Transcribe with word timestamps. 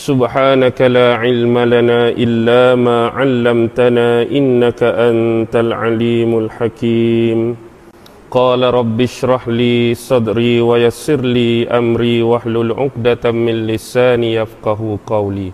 سبحانك 0.00 0.80
لا 0.82 1.14
علم 1.14 1.58
لنا 1.58 2.08
إلا 2.08 2.74
ما 2.74 3.06
علمتنا 3.08 4.22
إنك 4.22 4.82
أنت 4.82 5.56
العليم 5.56 6.38
الحكيم 6.38 7.56
قال 8.30 8.62
رب 8.62 9.00
اشرح 9.00 9.48
لي 9.48 9.94
صدري 9.94 10.60
ويسر 10.60 11.20
لي 11.20 11.68
أمري 11.68 12.22
واحلل 12.22 12.72
عقدة 12.72 13.30
من 13.32 13.66
لساني 13.66 14.34
يفقه 14.34 14.98
قولي 15.06 15.50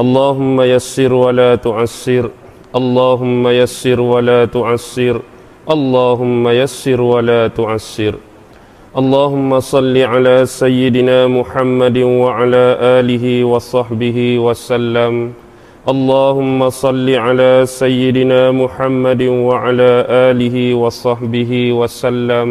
اللهم 0.00 0.60
يسر 0.60 1.12
ولا 1.12 1.54
تعسر 1.54 2.30
اللهم 2.76 3.48
يسر 3.48 4.00
ولا 4.00 4.44
تعسر 4.44 5.20
اللهم 5.70 6.48
يسر 6.48 7.00
ولا 7.00 7.48
تعسر 7.48 8.14
اللهم 8.96 9.60
صل 9.60 9.96
على 9.98 10.46
سيدنا 10.46 11.26
محمد 11.26 11.98
وعلى 11.98 12.64
آله 12.98 13.44
وصحبه 13.44 14.38
وسلم 14.38 15.32
اللهم 15.88 16.70
صل 16.70 17.08
على 17.10 17.52
سيدنا 17.66 18.40
محمد 18.52 19.22
وعلى 19.22 19.92
آله 20.28 20.74
وصحبه 20.74 21.52
وسلم 21.72 22.48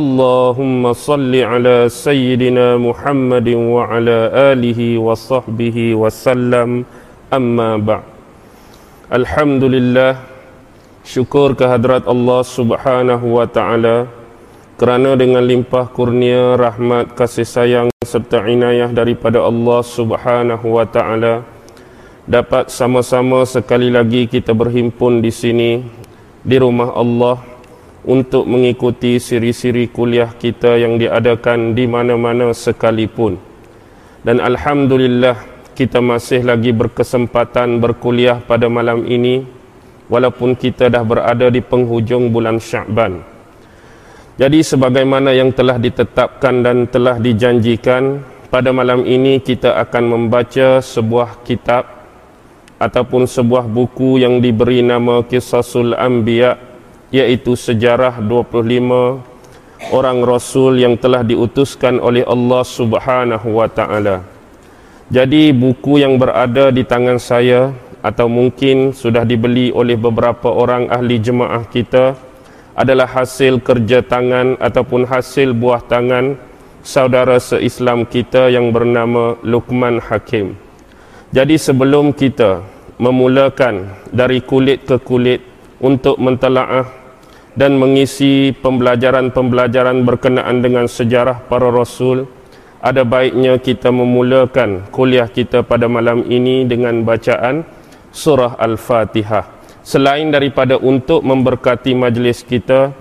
اللهم 0.00 0.92
صل 0.92 1.34
على 1.52 1.88
سيدنا 1.88 2.76
محمد 2.78 3.48
وعلى 3.48 4.18
آله 4.52 4.98
وصحبه 4.98 5.78
وسلم 5.94 6.84
أما 7.34 7.70
بعد 7.76 8.06
الحمد 9.12 9.64
لله 9.64 10.12
syukur 11.04 11.52
kehadrat 11.52 12.08
Allah 12.08 12.40
Subhanahu 12.40 13.36
wa 13.36 13.44
taala 13.44 14.08
kerana 14.79 15.19
dengan 15.19 15.43
limpah 15.43 15.91
kurnia 15.91 16.55
rahmat 16.55 17.11
kasih 17.11 17.43
sayang 17.43 17.87
serta 17.99 18.47
inayah 18.47 18.87
daripada 18.95 19.43
Allah 19.43 19.83
Subhanahu 19.83 20.79
wa 20.79 20.87
taala 20.87 21.43
dapat 22.23 22.71
sama-sama 22.71 23.43
sekali 23.43 23.91
lagi 23.91 24.31
kita 24.31 24.55
berhimpun 24.55 25.19
di 25.19 25.35
sini 25.35 25.83
di 26.47 26.55
rumah 26.55 26.95
Allah 26.95 27.43
untuk 28.07 28.47
mengikuti 28.47 29.19
siri-siri 29.19 29.91
kuliah 29.91 30.31
kita 30.31 30.79
yang 30.79 30.95
diadakan 30.95 31.75
di 31.75 31.83
mana-mana 31.83 32.55
sekalipun 32.55 33.35
dan 34.23 34.39
alhamdulillah 34.39 35.35
kita 35.75 35.99
masih 35.99 36.47
lagi 36.47 36.71
berkesempatan 36.71 37.83
berkuliah 37.83 38.39
pada 38.39 38.71
malam 38.71 39.03
ini 39.03 39.43
walaupun 40.07 40.55
kita 40.55 40.87
dah 40.87 41.03
berada 41.03 41.47
di 41.47 41.59
penghujung 41.63 42.31
bulan 42.31 42.63
Syaban. 42.63 43.28
Jadi 44.39 44.63
sebagaimana 44.63 45.35
yang 45.35 45.51
telah 45.51 45.75
ditetapkan 45.75 46.63
dan 46.63 46.87
telah 46.87 47.19
dijanjikan, 47.19 48.23
pada 48.47 48.71
malam 48.71 49.03
ini 49.03 49.43
kita 49.43 49.75
akan 49.83 50.03
membaca 50.15 50.79
sebuah 50.79 51.43
kitab 51.43 51.83
ataupun 52.79 53.27
sebuah 53.27 53.67
buku 53.67 54.23
yang 54.23 54.39
diberi 54.39 54.79
nama 54.79 55.27
Kisasul 55.27 55.91
Anbiya 55.91 56.55
iaitu 57.11 57.59
sejarah 57.59 58.23
25 58.23 59.91
orang 59.91 60.23
rasul 60.23 60.79
yang 60.79 60.95
telah 60.95 61.19
diutuskan 61.19 61.99
oleh 61.99 62.23
Allah 62.23 62.63
Subhanahu 62.63 63.59
wa 63.59 63.67
taala. 63.67 64.23
Jadi 65.11 65.51
buku 65.51 65.99
yang 65.99 66.15
berada 66.15 66.71
di 66.71 66.87
tangan 66.87 67.19
saya 67.19 67.75
atau 67.99 68.31
mungkin 68.31 68.95
sudah 68.95 69.27
dibeli 69.27 69.75
oleh 69.75 69.99
beberapa 69.99 70.47
orang 70.47 70.87
ahli 70.87 71.19
jemaah 71.19 71.67
kita 71.67 72.28
adalah 72.79 73.11
hasil 73.11 73.59
kerja 73.59 73.99
tangan 73.99 74.55
ataupun 74.55 75.03
hasil 75.03 75.51
buah 75.51 75.83
tangan 75.83 76.39
saudara 76.79 77.35
seislam 77.35 78.07
kita 78.07 78.47
yang 78.47 78.71
bernama 78.71 79.35
Luqman 79.43 79.99
Hakim. 79.99 80.55
Jadi 81.35 81.59
sebelum 81.59 82.15
kita 82.15 82.63
memulakan 82.95 83.99
dari 84.15 84.39
kulit 84.39 84.87
ke 84.87 84.95
kulit 85.03 85.43
untuk 85.83 86.15
mentelaah 86.23 86.87
dan 87.59 87.75
mengisi 87.75 88.55
pembelajaran-pembelajaran 88.63 90.07
berkenaan 90.07 90.63
dengan 90.63 90.87
sejarah 90.87 91.43
para 91.51 91.67
rasul, 91.67 92.31
ada 92.79 93.03
baiknya 93.03 93.59
kita 93.59 93.91
memulakan 93.91 94.87
kuliah 94.87 95.27
kita 95.27 95.67
pada 95.67 95.91
malam 95.91 96.23
ini 96.31 96.63
dengan 96.63 97.03
bacaan 97.03 97.67
surah 98.15 98.55
Al-Fatihah. 98.55 99.58
Selain 99.89 100.29
daripada 100.29 100.77
untuk 100.77 101.25
memberkati 101.25 101.97
majlis 101.97 102.45
kita, 102.45 102.93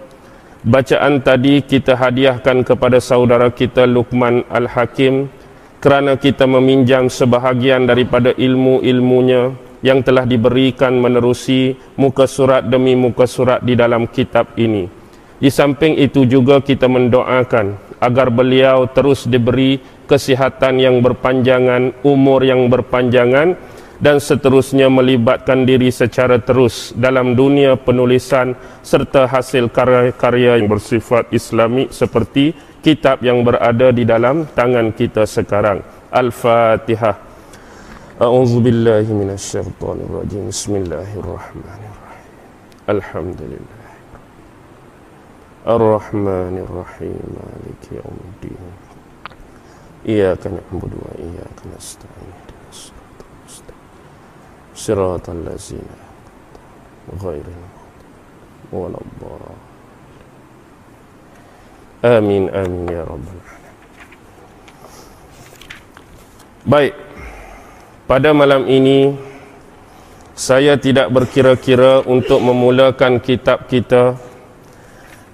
bacaan 0.64 1.20
tadi 1.20 1.60
kita 1.60 1.92
hadiahkan 1.92 2.64
kepada 2.64 2.96
saudara 2.96 3.52
kita 3.52 3.84
Luqman 3.84 4.48
Al-Hakim 4.48 5.28
kerana 5.84 6.16
kita 6.16 6.48
meminjam 6.48 7.12
sebahagian 7.12 7.84
daripada 7.84 8.32
ilmu-ilmunya 8.32 9.52
yang 9.84 10.00
telah 10.00 10.24
diberikan 10.24 10.96
menerusi 10.96 11.76
muka 12.00 12.24
surat 12.24 12.64
demi 12.64 12.96
muka 12.96 13.28
surat 13.28 13.60
di 13.60 13.76
dalam 13.76 14.08
kitab 14.08 14.56
ini. 14.56 14.88
Di 15.36 15.52
samping 15.52 15.92
itu 16.00 16.24
juga 16.24 16.64
kita 16.64 16.88
mendoakan 16.88 18.00
agar 18.00 18.32
beliau 18.32 18.88
terus 18.88 19.28
diberi 19.28 19.76
kesihatan 20.08 20.80
yang 20.80 21.04
berpanjangan, 21.04 22.00
umur 22.00 22.48
yang 22.48 22.64
berpanjangan 22.72 23.76
dan 23.98 24.22
seterusnya 24.22 24.86
melibatkan 24.86 25.66
diri 25.66 25.90
secara 25.90 26.38
terus 26.38 26.94
dalam 26.94 27.34
dunia 27.34 27.74
penulisan 27.74 28.54
serta 28.82 29.26
hasil 29.26 29.66
karya-karya 29.74 30.62
yang 30.62 30.70
bersifat 30.70 31.26
islami 31.34 31.90
seperti 31.90 32.54
kitab 32.78 33.18
yang 33.26 33.42
berada 33.42 33.90
di 33.90 34.06
dalam 34.06 34.46
tangan 34.54 34.94
kita 34.94 35.26
sekarang. 35.26 35.82
Al-Fatihah. 36.14 37.26
A'udzu 38.18 38.58
billahi 38.62 39.10
Bismillahirrahmanirrahim. 40.46 41.98
Alhamdulillah 42.88 43.78
Ar-Rahmanir 45.68 46.64
Rahim 46.64 47.20
Maliki 47.28 48.00
yaumiddin. 48.00 48.56
Iyyaka 50.08 50.48
na'budu 50.48 50.96
wa 50.96 51.12
iyyaka 51.20 51.68
nasta'in 51.68 52.27
صراط 54.77 55.29
الذين 55.29 55.89
غير 57.23 57.47
ولا 58.73 58.99
الضالين 59.05 59.61
آمين 62.03 62.43
آمين 62.49 62.85
يا 62.89 63.03
رب 63.05 63.27
Baik, 66.63 66.95
pada 68.07 68.31
malam 68.31 68.63
ini 68.71 69.19
saya 70.31 70.79
tidak 70.79 71.11
berkira-kira 71.11 71.99
untuk 72.07 72.39
memulakan 72.39 73.19
kitab 73.19 73.67
kita 73.67 74.15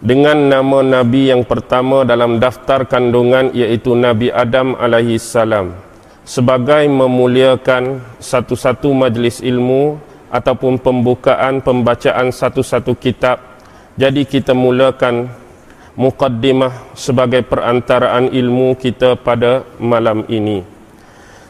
dengan 0.01 0.49
nama 0.49 0.81
Nabi 0.81 1.29
yang 1.29 1.45
pertama 1.45 2.01
dalam 2.01 2.41
daftar 2.41 2.81
kandungan 2.89 3.53
iaitu 3.53 3.93
Nabi 3.93 4.33
Adam 4.33 4.73
alaihi 4.73 5.21
salam 5.21 5.77
sebagai 6.24 6.88
memuliakan 6.88 8.00
satu-satu 8.16 8.90
majlis 8.96 9.44
ilmu 9.44 10.00
ataupun 10.32 10.80
pembukaan 10.80 11.60
pembacaan 11.60 12.32
satu-satu 12.32 12.96
kitab. 12.96 13.38
Jadi 13.94 14.26
kita 14.26 14.56
mulakan 14.56 15.30
mukaddimah 15.94 16.96
sebagai 16.98 17.46
perantaraan 17.46 18.32
ilmu 18.34 18.74
kita 18.74 19.14
pada 19.14 19.62
malam 19.78 20.26
ini. 20.26 20.66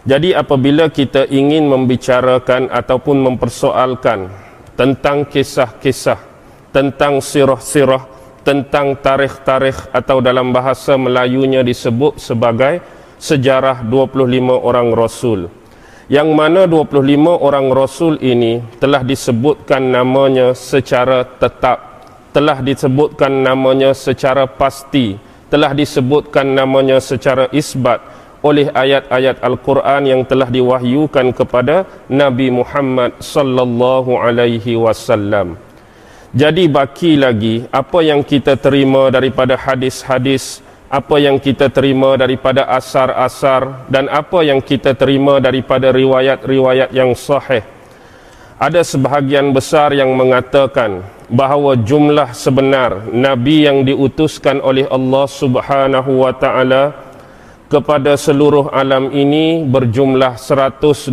Jadi 0.05 0.37
apabila 0.37 0.93
kita 0.93 1.25
ingin 1.33 1.65
membicarakan 1.65 2.69
ataupun 2.69 3.25
mempersoalkan 3.25 4.29
tentang 4.77 5.25
kisah-kisah 5.25 6.21
tentang 6.75 7.25
sirah-sirah 7.25 8.05
tentang 8.45 9.01
tarikh-tarikh 9.01 9.89
atau 9.95 10.21
dalam 10.21 10.53
bahasa 10.53 11.01
Melayunya 11.01 11.65
disebut 11.65 12.21
sebagai 12.21 12.85
sejarah 13.25 13.81
25 13.89 14.53
orang 14.69 14.93
rasul 14.93 15.49
yang 16.13 16.29
mana 16.37 16.69
25 16.69 17.01
orang 17.49 17.73
rasul 17.73 18.21
ini 18.21 18.61
telah 18.77 19.01
disebutkan 19.01 19.81
namanya 19.97 20.53
secara 20.53 21.25
tetap 21.25 21.79
telah 22.37 22.61
disebutkan 22.61 23.33
namanya 23.41 23.97
secara 23.97 24.45
pasti 24.45 25.17
telah 25.49 25.73
disebutkan 25.73 26.45
namanya 26.53 27.01
secara 27.01 27.49
isbat 27.57 28.05
oleh 28.45 28.69
ayat-ayat 28.69 29.41
Al-Quran 29.41 30.03
yang 30.05 30.21
telah 30.29 30.53
diwahyukan 30.53 31.33
kepada 31.33 31.89
Nabi 32.13 32.53
Muhammad 32.53 33.17
sallallahu 33.25 34.21
alaihi 34.21 34.77
wasallam. 34.77 35.57
Jadi 36.37 36.69
baki 36.69 37.17
lagi 37.17 37.65
apa 37.73 38.05
yang 38.05 38.21
kita 38.21 38.61
terima 38.61 39.09
daripada 39.09 39.57
hadis-hadis 39.57 40.61
apa 40.95 41.19
yang 41.19 41.43
kita 41.43 41.67
terima 41.75 42.15
daripada 42.15 42.71
asar-asar 42.71 43.91
dan 43.91 44.07
apa 44.07 44.47
yang 44.47 44.63
kita 44.63 44.95
terima 44.95 45.43
daripada 45.43 45.91
riwayat-riwayat 45.91 46.95
yang 46.95 47.19
sahih. 47.19 47.67
Ada 48.63 48.87
sebahagian 48.87 49.51
besar 49.51 49.91
yang 49.91 50.15
mengatakan 50.15 51.03
bahawa 51.27 51.75
jumlah 51.75 52.31
sebenar 52.31 53.11
nabi 53.11 53.67
yang 53.67 53.83
diutuskan 53.83 54.63
oleh 54.63 54.87
Allah 54.87 55.27
Subhanahu 55.27 56.23
wa 56.23 56.31
taala 56.31 56.95
kepada 57.67 58.15
seluruh 58.15 58.71
alam 58.71 59.11
ini 59.11 59.67
berjumlah 59.67 60.39
124 60.39 61.11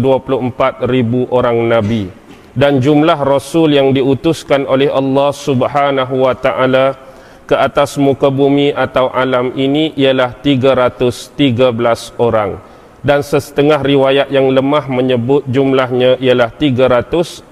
ribu 0.86 1.26
orang 1.34 1.58
Nabi 1.66 2.22
dan 2.54 2.84
jumlah 2.84 3.18
Rasul 3.24 3.74
yang 3.74 3.96
diutuskan 3.96 4.68
oleh 4.68 4.92
Allah 4.92 5.32
subhanahu 5.32 6.28
wa 6.28 6.36
ta'ala 6.36 7.11
ke 7.52 7.56
atas 7.60 8.00
muka 8.00 8.32
bumi 8.32 8.72
atau 8.72 9.12
alam 9.12 9.52
ini 9.60 9.92
ialah 10.00 10.40
313 10.40 12.16
orang. 12.16 12.64
Dan 13.04 13.20
setengah 13.20 13.84
riwayat 13.84 14.32
yang 14.32 14.48
lemah 14.48 14.88
menyebut 14.88 15.44
jumlahnya 15.52 16.16
ialah 16.24 16.48
315 16.56 17.52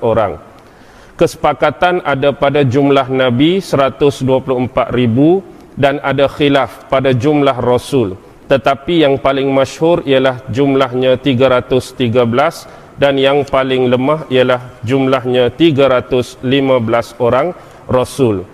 orang. 0.00 0.40
Kesepakatan 1.20 2.00
ada 2.00 2.32
pada 2.32 2.64
jumlah 2.64 3.12
Nabi 3.12 3.60
124 3.60 4.88
ribu 4.88 5.44
dan 5.76 6.00
ada 6.00 6.24
khilaf 6.24 6.88
pada 6.88 7.12
jumlah 7.12 7.60
rasul. 7.60 8.16
Tetapi 8.48 9.04
yang 9.04 9.20
paling 9.20 9.52
masyhur 9.52 10.00
ialah 10.08 10.40
jumlahnya 10.48 11.20
313 11.20 12.96
dan 12.96 13.20
yang 13.20 13.44
paling 13.44 13.92
lemah 13.92 14.24
ialah 14.32 14.80
jumlahnya 14.80 15.52
315 15.52 16.40
orang 17.20 17.52
rasul 17.84 18.48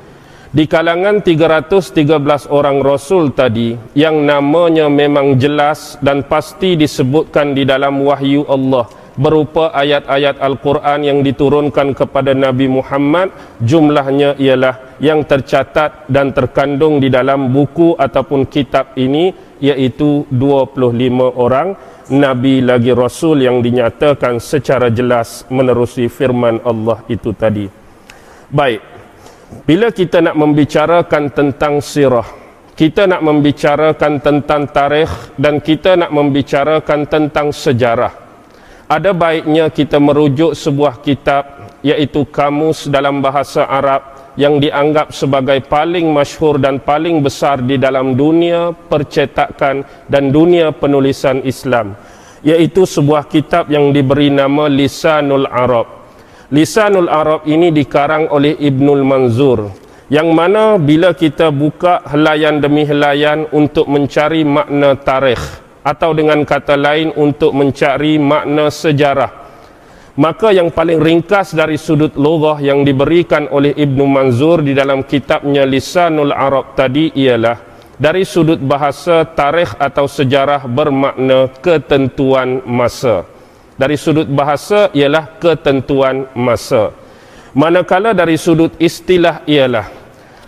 di 0.57 0.65
kalangan 0.65 1.21
313 1.21 2.49
orang 2.49 2.81
rasul 2.81 3.29
tadi 3.29 3.77
yang 3.93 4.25
namanya 4.25 4.89
memang 4.89 5.37
jelas 5.37 6.01
dan 6.01 6.25
pasti 6.25 6.81
disebutkan 6.81 7.53
di 7.53 7.69
dalam 7.69 8.01
wahyu 8.01 8.49
Allah 8.49 8.89
berupa 9.21 9.69
ayat-ayat 9.77 10.41
Al-Quran 10.41 11.05
yang 11.05 11.19
diturunkan 11.21 11.93
kepada 11.93 12.33
Nabi 12.33 12.73
Muhammad 12.73 13.37
jumlahnya 13.61 14.41
ialah 14.41 14.97
yang 14.97 15.29
tercatat 15.29 16.09
dan 16.09 16.33
terkandung 16.33 17.05
di 17.05 17.13
dalam 17.13 17.53
buku 17.53 17.93
ataupun 17.93 18.49
kitab 18.49 18.97
ini 18.97 19.37
iaitu 19.61 20.25
25 20.33 21.37
orang 21.37 21.77
Nabi 22.17 22.65
lagi 22.65 22.97
Rasul 22.97 23.45
yang 23.45 23.61
dinyatakan 23.61 24.41
secara 24.41 24.89
jelas 24.89 25.45
menerusi 25.53 26.09
firman 26.09 26.65
Allah 26.65 27.05
itu 27.13 27.37
tadi. 27.37 27.69
Baik 28.49 28.96
bila 29.67 29.95
kita 29.95 30.23
nak 30.23 30.35
membicarakan 30.35 31.31
tentang 31.31 31.79
sirah 31.79 32.27
kita 32.77 33.09
nak 33.09 33.25
membicarakan 33.25 34.21
tentang 34.21 34.69
tarikh 34.69 35.33
dan 35.41 35.65
kita 35.65 35.97
nak 35.97 36.13
membicarakan 36.13 37.09
tentang 37.09 37.49
sejarah 37.55 38.13
ada 38.87 39.11
baiknya 39.11 39.71
kita 39.71 39.99
merujuk 39.99 40.55
sebuah 40.55 41.03
kitab 41.03 41.43
iaitu 41.83 42.27
kamus 42.29 42.91
dalam 42.91 43.23
bahasa 43.23 43.67
Arab 43.67 44.35
yang 44.37 44.61
dianggap 44.61 45.17
sebagai 45.17 45.65
paling 45.65 46.13
masyhur 46.13 46.61
dan 46.61 46.85
paling 46.85 47.25
besar 47.25 47.65
di 47.65 47.81
dalam 47.81 48.13
dunia 48.13 48.75
percetakan 48.75 49.87
dan 50.11 50.29
dunia 50.29 50.75
penulisan 50.77 51.41
Islam 51.47 51.97
iaitu 52.45 52.85
sebuah 52.85 53.27
kitab 53.33 53.73
yang 53.73 53.91
diberi 53.91 54.29
nama 54.29 54.69
Lisanul 54.69 55.49
Arab 55.49 55.96
Lisanul 56.47 57.11
Arab 57.11 57.43
ini 57.51 57.75
dikarang 57.75 58.31
oleh 58.31 58.55
Ibnul 58.55 59.03
Manzur 59.03 59.67
yang 60.07 60.31
mana 60.31 60.79
bila 60.79 61.11
kita 61.11 61.51
buka 61.51 62.07
helayan 62.07 62.63
demi 62.63 62.87
helayan 62.87 63.51
untuk 63.51 63.91
mencari 63.91 64.47
makna 64.47 64.95
tarikh 64.95 65.43
atau 65.83 66.15
dengan 66.15 66.47
kata 66.47 66.79
lain 66.79 67.11
untuk 67.19 67.51
mencari 67.51 68.23
makna 68.23 68.71
sejarah. 68.71 69.43
Maka 70.23 70.55
yang 70.55 70.71
paling 70.71 71.03
ringkas 71.03 71.51
dari 71.51 71.75
sudut 71.75 72.15
loghah 72.15 72.63
yang 72.63 72.87
diberikan 72.87 73.51
oleh 73.51 73.75
Ibnu 73.75 74.07
Manzur 74.07 74.63
di 74.63 74.71
dalam 74.71 75.03
kitabnya 75.03 75.67
Lisanul 75.67 76.31
Arab 76.31 76.79
tadi 76.79 77.11
ialah 77.11 77.59
dari 77.99 78.23
sudut 78.23 78.63
bahasa 78.63 79.27
tarikh 79.27 79.75
atau 79.83 80.07
sejarah 80.07 80.63
bermakna 80.71 81.51
ketentuan 81.59 82.63
masa 82.63 83.36
dari 83.77 83.97
sudut 84.01 84.29
bahasa 84.29 84.89
ialah 84.97 85.37
ketentuan 85.41 86.29
masa. 86.37 86.93
Manakala 87.57 88.13
dari 88.13 88.37
sudut 88.37 88.77
istilah 88.77 89.45
ialah 89.49 89.89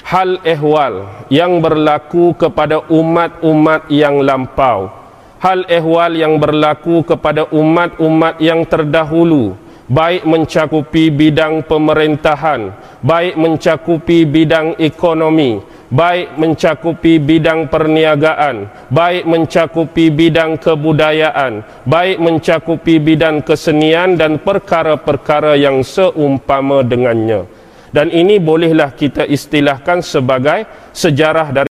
hal 0.05 0.41
ehwal 0.45 1.25
yang 1.33 1.61
berlaku 1.61 2.37
kepada 2.37 2.85
umat-umat 2.89 3.89
yang 3.89 4.21
lampau. 4.21 4.93
Hal 5.39 5.65
ehwal 5.71 6.19
yang 6.19 6.37
berlaku 6.37 7.07
kepada 7.07 7.47
umat-umat 7.55 8.43
yang 8.43 8.67
terdahulu. 8.67 9.55
Baik 9.89 10.29
mencakupi 10.29 11.09
bidang 11.09 11.65
pemerintahan 11.65 12.77
baik 13.03 13.39
mencakupi 13.39 14.27
bidang 14.27 14.75
ekonomi 14.79 15.63
baik 15.89 16.37
mencakupi 16.37 17.17
bidang 17.17 17.69
perniagaan 17.73 18.69
baik 18.93 19.25
mencakupi 19.25 20.13
bidang 20.13 20.61
kebudayaan 20.61 21.65
baik 21.89 22.21
mencakupi 22.21 23.01
bidang 23.01 23.41
kesenian 23.41 24.21
dan 24.21 24.37
perkara-perkara 24.37 25.57
yang 25.57 25.81
seumpama 25.81 26.85
dengannya 26.85 27.49
dan 27.89 28.13
ini 28.13 28.37
bolehlah 28.37 28.93
kita 28.93 29.25
istilahkan 29.25 30.05
sebagai 30.05 30.69
sejarah 30.93 31.49
dari 31.57 31.69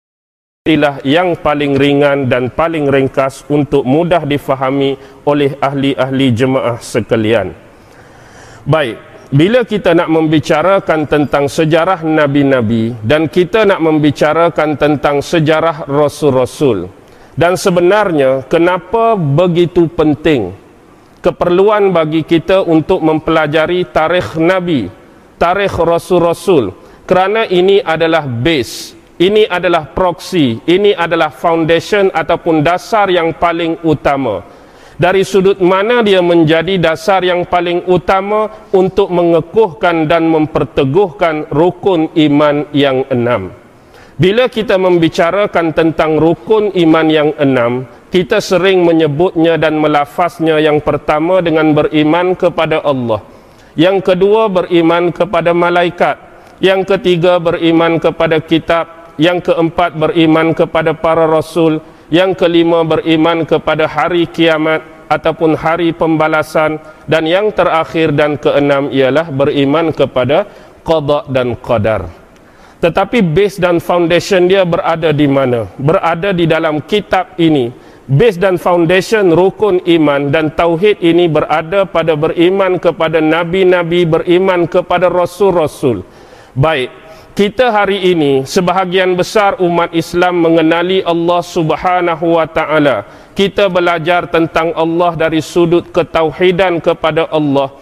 istilah 0.64 1.04
yang 1.04 1.36
paling 1.36 1.76
ringan 1.76 2.32
dan 2.32 2.48
paling 2.48 2.88
ringkas 2.88 3.44
untuk 3.52 3.84
mudah 3.84 4.24
difahami 4.24 4.96
oleh 5.28 5.60
ahli-ahli 5.60 6.32
jemaah 6.32 6.80
sekalian. 6.80 7.52
Baik, 8.64 8.96
bila 9.34 9.66
kita 9.66 9.98
nak 9.98 10.14
membicarakan 10.14 11.10
tentang 11.10 11.50
sejarah 11.50 12.06
nabi-nabi 12.06 12.94
dan 13.02 13.26
kita 13.26 13.66
nak 13.66 13.82
membicarakan 13.82 14.78
tentang 14.78 15.26
sejarah 15.26 15.90
rasul-rasul 15.90 16.86
dan 17.34 17.58
sebenarnya 17.58 18.46
kenapa 18.46 19.18
begitu 19.18 19.90
penting 19.90 20.54
keperluan 21.18 21.90
bagi 21.90 22.22
kita 22.22 22.62
untuk 22.62 23.02
mempelajari 23.02 23.90
tarikh 23.90 24.38
nabi, 24.38 24.86
tarikh 25.42 25.82
rasul-rasul 25.82 26.70
kerana 27.10 27.50
ini 27.50 27.82
adalah 27.82 28.30
base 28.30 29.02
ini 29.18 29.46
adalah 29.46 29.94
proksi, 29.94 30.62
ini 30.66 30.90
adalah 30.90 31.30
foundation 31.30 32.10
ataupun 32.10 32.66
dasar 32.66 33.14
yang 33.14 33.38
paling 33.38 33.78
utama. 33.86 34.42
Dari 35.04 35.28
sudut 35.28 35.60
mana 35.60 36.00
dia 36.00 36.24
menjadi 36.24 36.80
dasar 36.80 37.28
yang 37.28 37.44
paling 37.44 37.84
utama 37.92 38.48
untuk 38.72 39.12
mengekuhkan 39.12 40.08
dan 40.08 40.32
memperteguhkan 40.32 41.52
rukun 41.52 42.08
iman 42.16 42.72
yang 42.72 43.04
enam. 43.12 43.52
Bila 44.16 44.48
kita 44.48 44.80
membicarakan 44.80 45.76
tentang 45.76 46.16
rukun 46.16 46.72
iman 46.72 47.08
yang 47.12 47.36
enam, 47.36 47.84
kita 48.16 48.40
sering 48.40 48.88
menyebutnya 48.88 49.60
dan 49.60 49.76
melafaznya 49.76 50.64
yang 50.64 50.80
pertama 50.80 51.44
dengan 51.44 51.76
beriman 51.76 52.32
kepada 52.40 52.80
Allah. 52.80 53.28
Yang 53.76 54.08
kedua 54.08 54.48
beriman 54.48 55.12
kepada 55.12 55.52
malaikat. 55.52 56.16
Yang 56.64 56.96
ketiga 56.96 57.44
beriman 57.44 58.00
kepada 58.00 58.40
kitab 58.40 59.12
yang 59.20 59.44
keempat 59.44 60.00
beriman 60.00 60.56
kepada 60.56 60.96
para 60.96 61.28
rasul 61.28 61.84
yang 62.08 62.32
kelima 62.38 62.86
beriman 62.86 63.42
kepada 63.44 63.90
hari 63.90 64.30
kiamat 64.30 64.93
ataupun 65.14 65.54
hari 65.54 65.94
pembalasan 65.94 66.82
dan 67.06 67.30
yang 67.30 67.54
terakhir 67.54 68.10
dan 68.18 68.42
keenam 68.42 68.90
ialah 68.90 69.30
beriman 69.30 69.94
kepada 69.94 70.50
qada 70.82 71.30
dan 71.30 71.54
qadar. 71.62 72.10
Tetapi 72.82 73.24
base 73.24 73.64
dan 73.64 73.80
foundation 73.80 74.44
dia 74.50 74.68
berada 74.68 75.16
di 75.16 75.24
mana? 75.30 75.70
Berada 75.80 76.36
di 76.36 76.44
dalam 76.44 76.84
kitab 76.84 77.38
ini. 77.40 77.72
Base 78.04 78.36
dan 78.36 78.60
foundation 78.60 79.32
rukun 79.32 79.80
iman 79.88 80.28
dan 80.28 80.52
tauhid 80.52 81.00
ini 81.00 81.32
berada 81.32 81.88
pada 81.88 82.20
beriman 82.20 82.76
kepada 82.76 83.24
nabi-nabi 83.24 84.04
beriman 84.04 84.68
kepada 84.68 85.08
rasul-rasul. 85.08 86.04
Baik 86.52 86.92
kita 87.34 87.74
hari 87.74 88.14
ini 88.14 88.46
sebahagian 88.46 89.18
besar 89.18 89.58
umat 89.58 89.90
Islam 89.98 90.46
mengenali 90.46 91.02
Allah 91.02 91.42
Subhanahu 91.42 92.38
wa 92.38 92.46
taala. 92.46 93.10
Kita 93.34 93.74
belajar 93.74 94.30
tentang 94.30 94.70
Allah 94.78 95.18
dari 95.18 95.42
sudut 95.42 95.90
ketauhidan 95.90 96.78
kepada 96.78 97.26
Allah 97.34 97.74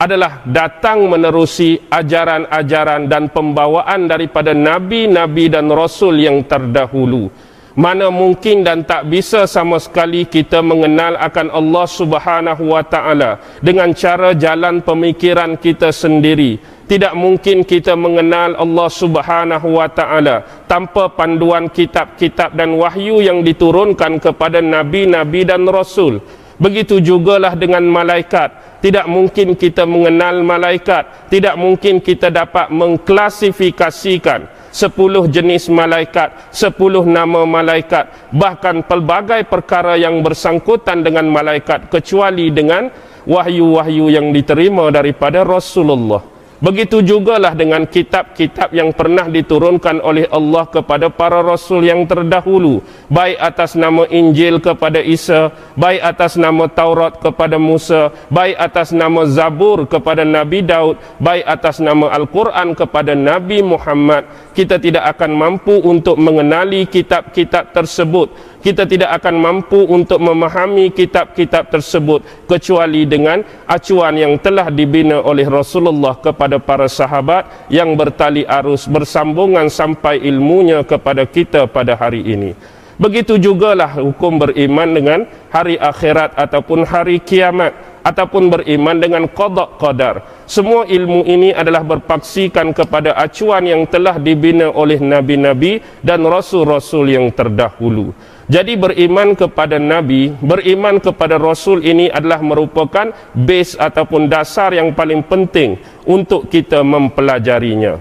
adalah 0.00 0.40
datang 0.48 1.12
menerusi 1.12 1.76
ajaran-ajaran 1.92 3.04
dan 3.04 3.28
pembawaan 3.28 4.08
daripada 4.08 4.56
nabi-nabi 4.56 5.52
dan 5.52 5.68
rasul 5.68 6.16
yang 6.16 6.40
terdahulu. 6.48 7.28
Mana 7.76 8.08
mungkin 8.08 8.64
dan 8.64 8.88
tak 8.88 9.04
bisa 9.12 9.44
sama 9.44 9.76
sekali 9.76 10.24
kita 10.24 10.64
mengenal 10.64 11.20
akan 11.20 11.52
Allah 11.52 11.84
Subhanahu 11.84 12.72
wa 12.72 12.80
taala 12.80 13.44
dengan 13.60 13.92
cara 13.92 14.32
jalan 14.32 14.80
pemikiran 14.80 15.60
kita 15.60 15.92
sendiri 15.92 16.75
tidak 16.86 17.18
mungkin 17.18 17.66
kita 17.66 17.98
mengenal 17.98 18.54
Allah 18.54 18.88
Subhanahu 18.88 19.74
wa 19.74 19.90
taala 19.90 20.46
tanpa 20.70 21.10
panduan 21.10 21.66
kitab-kitab 21.66 22.54
dan 22.54 22.78
wahyu 22.78 23.18
yang 23.18 23.42
diturunkan 23.42 24.22
kepada 24.22 24.62
nabi-nabi 24.62 25.42
dan 25.42 25.66
rasul. 25.66 26.22
Begitu 26.56 27.04
jugalah 27.04 27.52
dengan 27.52 27.84
malaikat. 27.84 28.80
Tidak 28.80 29.04
mungkin 29.10 29.58
kita 29.58 29.82
mengenal 29.82 30.46
malaikat, 30.46 31.26
tidak 31.26 31.58
mungkin 31.58 31.98
kita 31.98 32.30
dapat 32.30 32.70
mengklasifikasikan 32.70 34.70
sepuluh 34.70 35.26
jenis 35.26 35.66
malaikat, 35.72 36.54
sepuluh 36.54 37.02
nama 37.02 37.42
malaikat, 37.48 38.30
bahkan 38.30 38.84
pelbagai 38.84 39.48
perkara 39.48 39.98
yang 39.98 40.20
bersangkutan 40.20 41.02
dengan 41.02 41.26
malaikat 41.26 41.88
kecuali 41.88 42.52
dengan 42.52 42.92
wahyu-wahyu 43.26 44.12
yang 44.12 44.30
diterima 44.30 44.92
daripada 44.92 45.42
Rasulullah. 45.42 46.35
Begitu 46.56 47.04
jugalah 47.04 47.52
dengan 47.52 47.84
kitab-kitab 47.84 48.72
yang 48.72 48.88
pernah 48.96 49.28
diturunkan 49.28 50.00
oleh 50.00 50.24
Allah 50.32 50.64
kepada 50.64 51.12
para 51.12 51.44
rasul 51.44 51.84
yang 51.84 52.08
terdahulu, 52.08 52.80
baik 53.12 53.36
atas 53.36 53.76
nama 53.76 54.08
Injil 54.08 54.64
kepada 54.64 55.04
Isa, 55.04 55.52
baik 55.76 56.00
atas 56.00 56.40
nama 56.40 56.64
Taurat 56.64 57.20
kepada 57.20 57.60
Musa, 57.60 58.08
baik 58.32 58.56
atas 58.56 58.88
nama 58.96 59.28
Zabur 59.28 59.84
kepada 59.84 60.24
Nabi 60.24 60.64
Daud, 60.64 60.96
baik 61.20 61.44
atas 61.44 61.76
nama 61.76 62.08
Al-Quran 62.16 62.72
kepada 62.72 63.12
Nabi 63.12 63.60
Muhammad. 63.60 64.24
Kita 64.56 64.80
tidak 64.80 65.12
akan 65.12 65.36
mampu 65.36 65.76
untuk 65.84 66.16
mengenali 66.16 66.88
kitab-kitab 66.88 67.76
tersebut 67.76 68.32
kita 68.66 68.82
tidak 68.82 69.22
akan 69.22 69.38
mampu 69.38 69.78
untuk 69.86 70.18
memahami 70.18 70.90
kitab-kitab 70.90 71.70
tersebut 71.70 72.50
kecuali 72.50 73.06
dengan 73.06 73.46
acuan 73.62 74.18
yang 74.18 74.34
telah 74.42 74.74
dibina 74.74 75.22
oleh 75.22 75.46
Rasulullah 75.46 76.18
kepada 76.18 76.58
para 76.58 76.90
sahabat 76.90 77.70
yang 77.70 77.94
bertali 77.94 78.42
arus 78.42 78.90
bersambungan 78.90 79.70
sampai 79.70 80.18
ilmunya 80.18 80.82
kepada 80.82 81.22
kita 81.30 81.70
pada 81.70 81.94
hari 81.94 82.26
ini. 82.26 82.58
Begitu 82.98 83.38
jugalah 83.38 84.02
hukum 84.02 84.42
beriman 84.42 84.88
dengan 84.90 85.20
hari 85.54 85.78
akhirat 85.78 86.34
ataupun 86.34 86.82
hari 86.90 87.22
kiamat 87.22 87.70
ataupun 88.02 88.50
beriman 88.50 88.98
dengan 88.98 89.30
qada 89.30 89.78
qadar. 89.78 90.26
Semua 90.50 90.90
ilmu 90.90 91.22
ini 91.22 91.54
adalah 91.54 91.86
berpaksikan 91.86 92.74
kepada 92.74 93.14
acuan 93.14 93.62
yang 93.62 93.86
telah 93.86 94.18
dibina 94.18 94.74
oleh 94.74 94.98
nabi-nabi 94.98 95.78
dan 96.02 96.26
rasul-rasul 96.26 97.14
yang 97.14 97.30
terdahulu. 97.30 98.10
Jadi 98.46 98.78
beriman 98.78 99.34
kepada 99.34 99.74
Nabi, 99.82 100.30
beriman 100.38 101.02
kepada 101.02 101.34
Rasul 101.34 101.82
ini 101.82 102.06
adalah 102.06 102.38
merupakan 102.38 103.10
base 103.34 103.74
ataupun 103.74 104.30
dasar 104.30 104.70
yang 104.70 104.94
paling 104.94 105.26
penting 105.26 105.82
untuk 106.06 106.46
kita 106.46 106.86
mempelajarinya. 106.86 107.98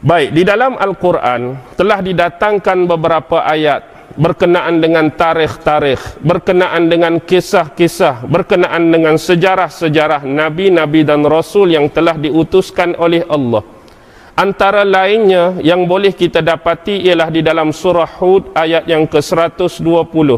Baik, 0.00 0.32
di 0.32 0.42
dalam 0.42 0.80
Al-Quran 0.80 1.76
telah 1.76 2.00
didatangkan 2.00 2.88
beberapa 2.88 3.44
ayat 3.44 3.92
berkenaan 4.16 4.80
dengan 4.80 5.12
tarikh-tarikh, 5.12 6.24
berkenaan 6.24 6.88
dengan 6.88 7.20
kisah-kisah, 7.20 8.24
berkenaan 8.24 8.88
dengan 8.88 9.20
sejarah-sejarah 9.20 10.24
Nabi-Nabi 10.24 11.04
dan 11.04 11.28
Rasul 11.28 11.76
yang 11.76 11.92
telah 11.92 12.16
diutuskan 12.16 12.96
oleh 12.96 13.24
Allah. 13.28 13.81
Antara 14.32 14.80
lainnya 14.80 15.60
yang 15.60 15.84
boleh 15.84 16.16
kita 16.16 16.40
dapati 16.40 17.04
ialah 17.04 17.28
di 17.28 17.44
dalam 17.44 17.68
surah 17.68 18.08
Hud 18.16 18.56
ayat 18.56 18.88
yang 18.88 19.04
ke-120 19.04 20.28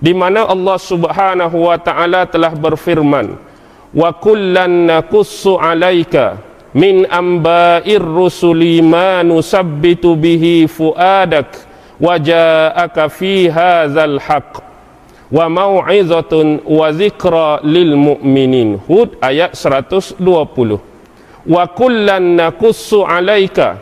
di 0.00 0.12
mana 0.16 0.48
Allah 0.48 0.80
Subhanahu 0.80 1.68
wa 1.68 1.76
taala 1.76 2.24
telah 2.24 2.56
berfirman 2.56 3.36
wa 3.92 4.08
kullan 4.16 4.88
naqussu 4.88 5.60
'alaika 5.60 6.40
min 6.72 7.04
amba'ir 7.04 8.00
rusuli 8.00 8.80
ma 8.80 9.20
nusabbitu 9.20 10.16
bihi 10.16 10.64
fuadak 10.64 11.52
wa 12.00 12.16
ja'aka 12.16 13.12
fi 13.12 13.52
hadzal 13.52 14.16
haqq 14.16 14.64
wa 15.28 15.44
mau'izatun 15.52 16.64
wa 16.64 16.88
zikra 16.92 17.60
lil 17.64 18.00
mu'minin. 18.00 18.80
Hud 18.88 19.20
ayat 19.20 19.52
120 19.56 20.91
wa 21.46 21.66
kullan 21.66 22.22
naqussu 22.36 23.06
alaika 23.06 23.76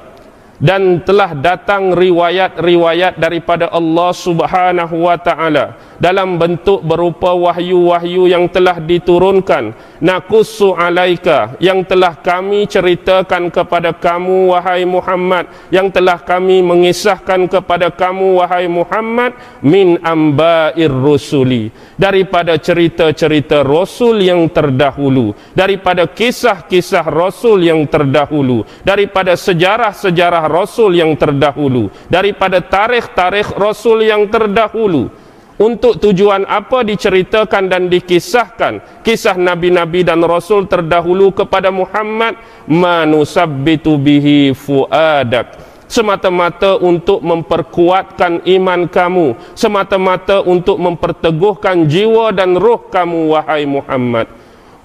dan 0.61 1.01
telah 1.01 1.33
datang 1.33 1.97
riwayat-riwayat 1.97 3.17
daripada 3.17 3.73
Allah 3.73 4.13
Subhanahu 4.13 5.09
wa 5.09 5.17
taala 5.17 5.81
dalam 5.97 6.37
bentuk 6.37 6.85
berupa 6.85 7.33
wahyu-wahyu 7.33 8.29
yang 8.29 8.45
telah 8.53 8.77
diturunkan. 8.77 9.73
Naqussu 10.01 10.73
alaika 10.73 11.57
yang 11.61 11.85
telah 11.85 12.17
kami 12.17 12.65
ceritakan 12.69 13.53
kepada 13.53 13.93
kamu 13.93 14.53
wahai 14.53 14.85
Muhammad 14.85 15.49
yang 15.69 15.93
telah 15.93 16.21
kami 16.21 16.65
mengisahkan 16.65 17.49
kepada 17.49 17.93
kamu 17.93 18.41
wahai 18.41 18.65
Muhammad 18.69 19.37
min 19.65 20.01
amba'ir 20.01 20.93
rusuli. 20.93 21.73
Daripada 22.01 22.57
cerita-cerita 22.57 23.61
rasul 23.65 24.25
yang 24.25 24.49
terdahulu 24.49 25.37
daripada 25.53 26.09
kisah-kisah 26.09 27.05
rasul 27.09 27.61
yang 27.61 27.85
terdahulu 27.85 28.65
daripada 28.85 29.37
sejarah-sejarah 29.37 30.50
rasul 30.51 30.99
yang 30.99 31.15
terdahulu 31.15 31.95
daripada 32.11 32.59
tarikh-tarikh 32.59 33.55
rasul 33.55 34.03
yang 34.03 34.27
terdahulu. 34.27 35.31
Untuk 35.61 36.01
tujuan 36.01 36.49
apa 36.49 36.81
diceritakan 36.81 37.69
dan 37.69 37.93
dikisahkan 37.93 39.05
kisah 39.05 39.37
nabi-nabi 39.37 40.01
dan 40.01 40.25
rasul 40.25 40.65
terdahulu 40.65 41.37
kepada 41.37 41.69
Muhammad? 41.69 42.41
Manusabbitu 42.65 44.01
bihi 44.01 44.57
fuadak. 44.57 45.61
Semata-mata 45.85 46.81
untuk 46.81 47.21
memperkuatkan 47.21 48.49
iman 48.57 48.89
kamu. 48.89 49.37
Semata-mata 49.53 50.41
untuk 50.41 50.81
memperteguhkan 50.81 51.85
jiwa 51.85 52.33
dan 52.33 52.57
roh 52.57 52.89
kamu 52.89 53.37
wahai 53.37 53.69
Muhammad. 53.69 54.33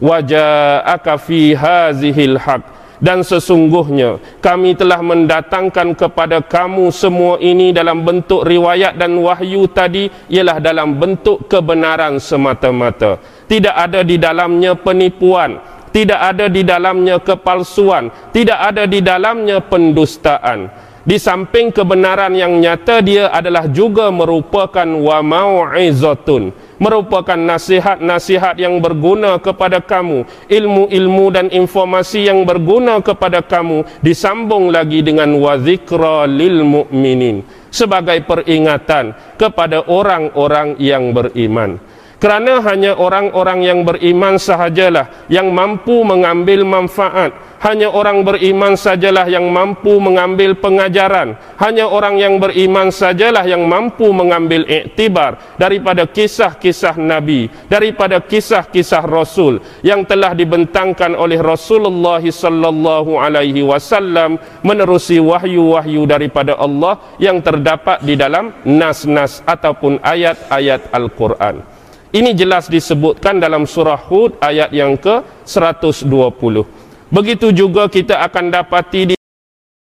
Waja'aka 0.03 1.15
fi 1.23 1.55
hazihil 1.55 2.35
haqq 2.35 2.74
dan 3.03 3.23
sesungguhnya 3.23 4.19
kami 4.39 4.75
telah 4.75 4.99
mendatangkan 5.03 5.95
kepada 5.95 6.39
kamu 6.43 6.91
semua 6.95 7.39
ini 7.43 7.75
dalam 7.75 8.03
bentuk 8.07 8.47
riwayat 8.47 8.95
dan 8.95 9.15
wahyu 9.19 9.67
tadi 9.67 10.07
ialah 10.31 10.63
dalam 10.63 10.95
bentuk 10.95 11.47
kebenaran 11.51 12.19
semata-mata. 12.19 13.19
Tidak 13.45 13.75
ada 13.75 14.01
di 14.01 14.17
dalamnya 14.17 14.73
penipuan 14.73 15.75
tidak 15.95 16.19
ada 16.19 16.51
di 16.51 16.59
dalamnya 16.59 17.23
kepalsuan 17.23 18.11
tidak 18.35 18.59
ada 18.59 18.83
di 18.83 18.99
dalamnya 18.99 19.63
pendustaan. 19.63 20.67
Di 21.05 21.21
samping 21.21 21.69
kebenaran 21.69 22.33
yang 22.33 22.57
nyata 22.57 22.97
dia 23.05 23.29
adalah 23.29 23.69
juga 23.69 24.09
merupakan 24.09 24.89
wa 24.89 25.21
mau'izatun 25.21 26.49
merupakan 26.77 27.37
nasihat-nasihat 27.37 28.59
yang 28.59 28.79
berguna 28.83 29.39
kepada 29.39 29.79
kamu. 29.79 30.27
Ilmu-ilmu 30.47 31.25
dan 31.31 31.47
informasi 31.51 32.27
yang 32.27 32.43
berguna 32.43 32.99
kepada 32.99 33.39
kamu 33.43 33.87
disambung 34.03 34.71
lagi 34.71 35.01
dengan 35.03 35.31
wa 35.39 35.55
zikra 35.59 36.27
lil 36.27 36.63
mu'minin 36.63 37.43
sebagai 37.71 38.23
peringatan 38.23 39.11
kepada 39.35 39.83
orang-orang 39.91 40.79
yang 40.79 41.11
beriman 41.11 41.94
kerana 42.17 42.63
hanya 42.63 42.95
orang-orang 42.95 43.59
yang 43.65 43.79
beriman 43.83 44.39
sahajalah 44.39 45.27
yang 45.27 45.51
mampu 45.51 46.01
mengambil 46.07 46.63
manfaat 46.63 47.35
hanya 47.65 47.89
orang 47.89 48.21
beriman 48.21 48.77
sajalah 48.77 49.25
yang 49.25 49.49
mampu 49.49 49.97
mengambil 49.97 50.53
pengajaran 50.53 51.33
hanya 51.57 51.89
orang 51.89 52.21
yang 52.21 52.37
beriman 52.37 52.93
sajalah 52.93 53.41
yang 53.47 53.65
mampu 53.65 54.05
mengambil 54.13 54.67
iktibar 54.69 55.41
daripada 55.57 56.05
kisah-kisah 56.05 56.93
nabi 56.99 57.49
daripada 57.65 58.21
kisah-kisah 58.21 59.01
rasul 59.01 59.57
yang 59.81 60.05
telah 60.05 60.37
dibentangkan 60.37 61.17
oleh 61.17 61.41
Rasulullah 61.41 62.21
sallallahu 62.21 63.17
alaihi 63.17 63.65
wasallam 63.65 64.37
menerusi 64.61 65.17
wahyu-wahyu 65.17 66.05
daripada 66.05 66.53
Allah 66.59 67.01
yang 67.17 67.41
terdapat 67.41 68.05
di 68.05 68.13
dalam 68.13 68.53
nas-nas 68.61 69.41
ataupun 69.45 69.99
ayat-ayat 70.05 70.93
Al-Quran. 70.93 71.74
Ini 72.15 72.31
jelas 72.31 72.71
disebutkan 72.71 73.43
dalam 73.43 73.67
surah 73.67 73.99
Hud 73.99 74.39
ayat 74.39 74.71
yang 74.71 74.95
ke-120. 74.95 76.63
Begitu 77.11 77.51
juga 77.51 77.91
kita 77.91 78.23
akan 78.23 78.55
dapati 78.55 79.11
di 79.11 79.15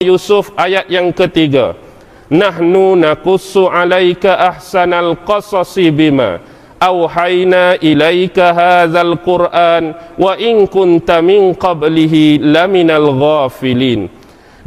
Yusuf 0.03 0.51
ayat 0.59 0.91
yang 0.91 1.15
ketiga. 1.15 1.79
Nahnu 2.27 2.99
nakussu 2.99 3.71
alaika 3.71 4.43
ahsanal 4.43 5.15
qasasi 5.23 5.87
bima 5.87 6.43
awhayna 6.83 7.79
ilaika 7.79 8.51
hadzal 8.51 9.15
Qur'an 9.23 9.95
wa 10.19 10.35
in 10.35 10.67
kunta 10.67 11.23
min 11.23 11.55
qablihi 11.55 12.43
laminal 12.43 13.07
ghafilin. 13.15 14.11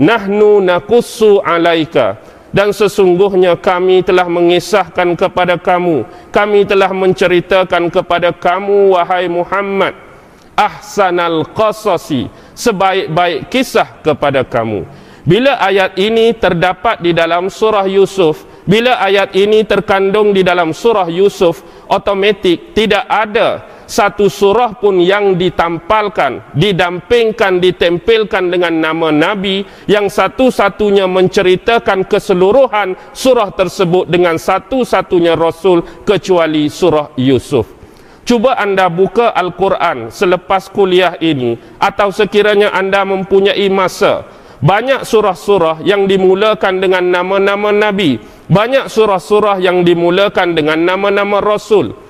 Nahnu 0.01 0.65
nakussu 0.65 1.45
alaika 1.45 2.17
dan 2.51 2.75
sesungguhnya 2.75 3.55
kami 3.59 4.03
telah 4.03 4.27
mengisahkan 4.27 5.15
kepada 5.15 5.55
kamu. 5.55 6.07
Kami 6.35 6.67
telah 6.67 6.91
menceritakan 6.91 7.91
kepada 7.91 8.35
kamu 8.35 8.95
wahai 8.95 9.31
Muhammad 9.31 9.95
ahsanal 10.59 11.47
qasasi 11.57 12.29
sebaik-baik 12.53 13.49
kisah 13.49 14.03
kepada 14.03 14.43
kamu. 14.45 14.85
Bila 15.25 15.57
ayat 15.63 15.95
ini 16.01 16.35
terdapat 16.35 17.01
di 17.01 17.15
dalam 17.15 17.53
surah 17.53 17.87
Yusuf 17.87 18.51
bila 18.65 19.01
ayat 19.01 19.33
ini 19.37 19.65
terkandung 19.65 20.37
di 20.37 20.45
dalam 20.45 20.77
surah 20.77 21.09
Yusuf 21.09 21.65
otomatik 21.89 22.77
tidak 22.77 23.05
ada 23.09 23.65
satu 23.91 24.31
surah 24.31 24.79
pun 24.79 25.03
yang 25.03 25.35
ditampalkan, 25.35 26.55
didampingkan, 26.55 27.59
ditempelkan 27.59 28.47
dengan 28.47 28.71
nama 28.79 29.11
Nabi 29.11 29.67
yang 29.91 30.07
satu-satunya 30.07 31.11
menceritakan 31.11 32.07
keseluruhan 32.07 32.95
surah 33.11 33.51
tersebut 33.51 34.07
dengan 34.07 34.39
satu-satunya 34.39 35.35
Rasul 35.35 35.83
kecuali 36.07 36.71
surah 36.71 37.19
Yusuf. 37.19 37.67
Cuba 38.23 38.55
anda 38.55 38.87
buka 38.87 39.35
Al-Quran 39.35 40.15
selepas 40.15 40.71
kuliah 40.71 41.19
ini 41.19 41.59
atau 41.83 42.15
sekiranya 42.15 42.71
anda 42.71 43.03
mempunyai 43.03 43.67
masa. 43.75 44.23
Banyak 44.63 45.03
surah-surah 45.03 45.83
yang 45.83 46.07
dimulakan 46.07 46.79
dengan 46.79 47.11
nama-nama 47.11 47.75
Nabi. 47.75 48.23
Banyak 48.47 48.87
surah-surah 48.87 49.59
yang 49.59 49.83
dimulakan 49.83 50.55
dengan 50.55 50.79
nama-nama 50.79 51.43
Rasul. 51.43 52.10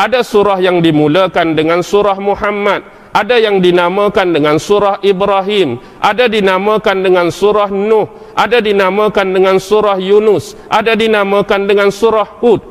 Ada 0.00 0.24
surah 0.24 0.56
yang 0.64 0.80
dimulakan 0.80 1.52
dengan 1.52 1.84
surah 1.84 2.16
Muhammad, 2.16 2.88
ada 3.12 3.36
yang 3.36 3.60
dinamakan 3.60 4.32
dengan 4.32 4.56
surah 4.56 4.96
Ibrahim, 5.04 5.76
ada 6.00 6.24
dinamakan 6.24 7.04
dengan 7.04 7.28
surah 7.28 7.68
Nuh, 7.68 8.08
ada 8.32 8.64
dinamakan 8.64 9.36
dengan 9.36 9.60
surah 9.60 10.00
Yunus, 10.00 10.56
ada 10.72 10.96
dinamakan 10.96 11.68
dengan 11.68 11.92
surah 11.92 12.40
Hud. 12.40 12.64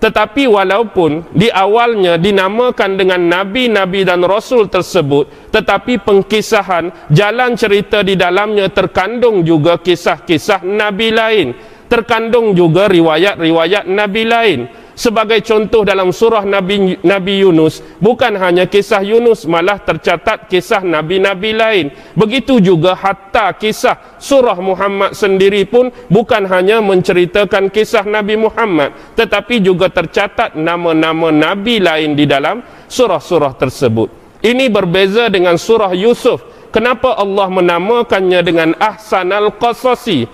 Tetapi 0.00 0.48
walaupun 0.48 1.28
di 1.36 1.52
awalnya 1.52 2.16
dinamakan 2.16 2.96
dengan 2.96 3.28
nabi-nabi 3.28 4.00
dan 4.08 4.24
rasul 4.24 4.72
tersebut, 4.72 5.52
tetapi 5.52 6.00
pengkisahan 6.00 7.12
jalan 7.12 7.60
cerita 7.60 8.00
di 8.00 8.16
dalamnya 8.16 8.72
terkandung 8.72 9.44
juga 9.44 9.76
kisah-kisah 9.76 10.64
nabi 10.64 11.12
lain, 11.12 11.52
terkandung 11.92 12.56
juga 12.56 12.88
riwayat-riwayat 12.88 13.84
nabi 13.84 14.24
lain 14.24 14.79
sebagai 15.00 15.40
contoh 15.40 15.80
dalam 15.80 16.12
surah 16.12 16.44
Nabi 16.44 17.00
Nabi 17.00 17.40
Yunus 17.40 17.80
bukan 18.04 18.36
hanya 18.36 18.68
kisah 18.68 19.00
Yunus 19.00 19.48
malah 19.48 19.80
tercatat 19.80 20.44
kisah 20.52 20.84
nabi-nabi 20.84 21.56
lain. 21.56 21.86
Begitu 22.12 22.60
juga 22.60 22.92
hatta 22.92 23.56
kisah 23.56 24.20
surah 24.20 24.60
Muhammad 24.60 25.16
sendiri 25.16 25.64
pun 25.64 25.88
bukan 26.12 26.44
hanya 26.52 26.84
menceritakan 26.84 27.72
kisah 27.72 28.04
Nabi 28.04 28.36
Muhammad 28.36 29.16
tetapi 29.16 29.64
juga 29.64 29.88
tercatat 29.88 30.52
nama-nama 30.60 31.32
nabi 31.32 31.80
lain 31.80 32.12
di 32.12 32.28
dalam 32.28 32.60
surah-surah 32.84 33.56
tersebut. 33.56 34.12
Ini 34.44 34.68
berbeza 34.68 35.32
dengan 35.32 35.56
surah 35.56 35.96
Yusuf. 35.96 36.44
Kenapa 36.70 37.18
Allah 37.18 37.50
menamakannya 37.50 38.40
dengan 38.46 38.70
ahsanal 38.78 39.58
qasasi 39.58 40.28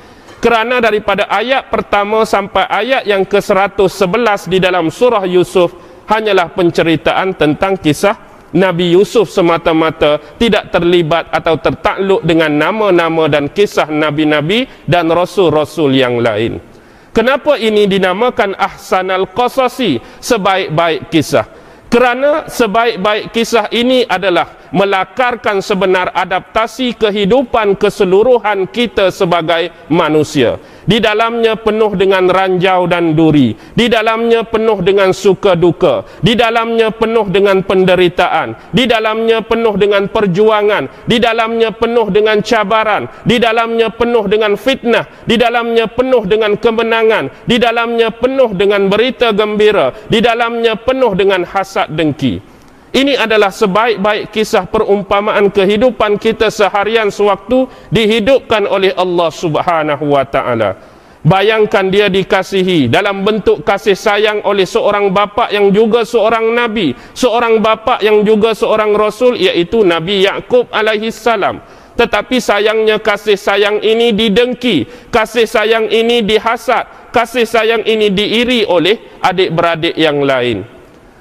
kerana 0.47 0.79
daripada 0.79 1.27
ayat 1.27 1.75
pertama 1.75 2.23
sampai 2.23 2.71
ayat 2.71 3.03
yang 3.03 3.27
ke-111 3.27 4.47
di 4.47 4.63
dalam 4.63 4.95
surah 4.95 5.27
Yusuf 5.27 5.75
hanyalah 6.07 6.55
penceritaan 6.55 7.35
tentang 7.35 7.75
kisah 7.75 8.15
Nabi 8.55 8.95
Yusuf 8.95 9.27
semata-mata 9.27 10.23
tidak 10.39 10.71
terlibat 10.71 11.35
atau 11.35 11.59
tertakluk 11.59 12.23
dengan 12.23 12.55
nama-nama 12.55 13.27
dan 13.27 13.51
kisah 13.51 13.91
nabi-nabi 13.91 14.71
dan 14.87 15.11
rasul-rasul 15.11 15.91
yang 15.91 16.23
lain. 16.23 16.63
Kenapa 17.11 17.59
ini 17.59 17.91
dinamakan 17.91 18.55
ahsanal 18.55 19.27
qasasi 19.35 19.99
sebaik-baik 20.23 21.11
kisah? 21.11 21.51
Kerana 21.91 22.47
sebaik-baik 22.47 23.35
kisah 23.35 23.67
ini 23.75 24.07
adalah 24.07 24.66
melakarkan 24.75 25.63
sebenar 25.63 26.11
adaptasi 26.15 26.97
kehidupan 26.97 27.79
keseluruhan 27.79 28.67
kita 28.71 29.13
sebagai 29.13 29.71
manusia. 29.91 30.59
Di 30.87 31.03
dalamnya 31.03 31.59
penuh 31.59 31.99
dengan 31.99 32.31
ranjau 32.31 32.87
dan 32.87 33.19
duri. 33.19 33.59
Di 33.75 33.91
dalamnya 33.91 34.47
penuh 34.47 34.79
dengan 34.87 35.11
suka 35.11 35.59
duka. 35.59 36.07
Di 36.23 36.39
dalamnya 36.39 36.95
penuh 36.95 37.27
dengan 37.27 37.67
penderitaan. 37.67 38.71
Di 38.71 38.87
dalamnya 38.87 39.43
penuh 39.43 39.75
dengan 39.75 40.07
perjuangan. 40.07 40.87
Di 41.11 41.19
dalamnya 41.19 41.75
penuh 41.75 42.07
dengan 42.15 42.39
cabaran. 42.39 43.11
Di 43.27 43.43
dalamnya 43.43 43.91
penuh 43.91 44.31
dengan 44.31 44.55
fitnah. 44.55 45.11
Di 45.27 45.35
dalamnya 45.35 45.91
penuh 45.91 46.23
dengan 46.23 46.55
kemenangan. 46.55 47.35
Di 47.51 47.59
dalamnya 47.59 48.15
penuh 48.15 48.55
dengan 48.55 48.87
berita 48.87 49.35
gembira. 49.35 49.91
Di 50.07 50.23
dalamnya 50.23 50.79
penuh 50.79 51.19
dengan 51.19 51.43
hasad 51.43 51.91
dengki. 51.99 52.56
Ini 52.97 53.13
adalah 53.13 53.53
sebaik-baik 53.53 54.33
kisah 54.33 54.65
perumpamaan 54.73 55.53
kehidupan 55.53 56.17
kita 56.17 56.49
seharian 56.49 57.13
sewaktu 57.13 57.69
dihidupkan 57.93 58.65
oleh 58.65 58.97
Allah 58.97 59.29
Subhanahu 59.29 60.17
wa 60.17 60.25
taala. 60.25 60.81
Bayangkan 61.21 61.93
dia 61.93 62.09
dikasihi 62.09 62.89
dalam 62.89 63.21
bentuk 63.21 63.61
kasih 63.69 63.93
sayang 63.93 64.41
oleh 64.49 64.65
seorang 64.65 65.13
bapa 65.13 65.53
yang 65.53 65.69
juga 65.77 66.09
seorang 66.09 66.57
nabi, 66.57 66.97
seorang 67.13 67.61
bapa 67.61 68.01
yang 68.01 68.25
juga 68.25 68.57
seorang 68.57 68.97
rasul 68.97 69.37
iaitu 69.37 69.85
Nabi 69.85 70.25
Yakub 70.25 70.73
alaihi 70.73 71.13
salam. 71.13 71.61
Tetapi 72.01 72.41
sayangnya 72.41 72.97
kasih 72.97 73.37
sayang 73.37 73.85
ini 73.85 74.17
didengki, 74.17 74.89
kasih 75.13 75.45
sayang 75.45 75.93
ini 75.93 76.25
dihasad, 76.25 77.13
kasih 77.13 77.45
sayang 77.45 77.85
ini 77.85 78.09
diiri 78.09 78.65
oleh 78.65 79.21
adik-beradik 79.21 79.93
yang 80.01 80.25
lain 80.25 80.76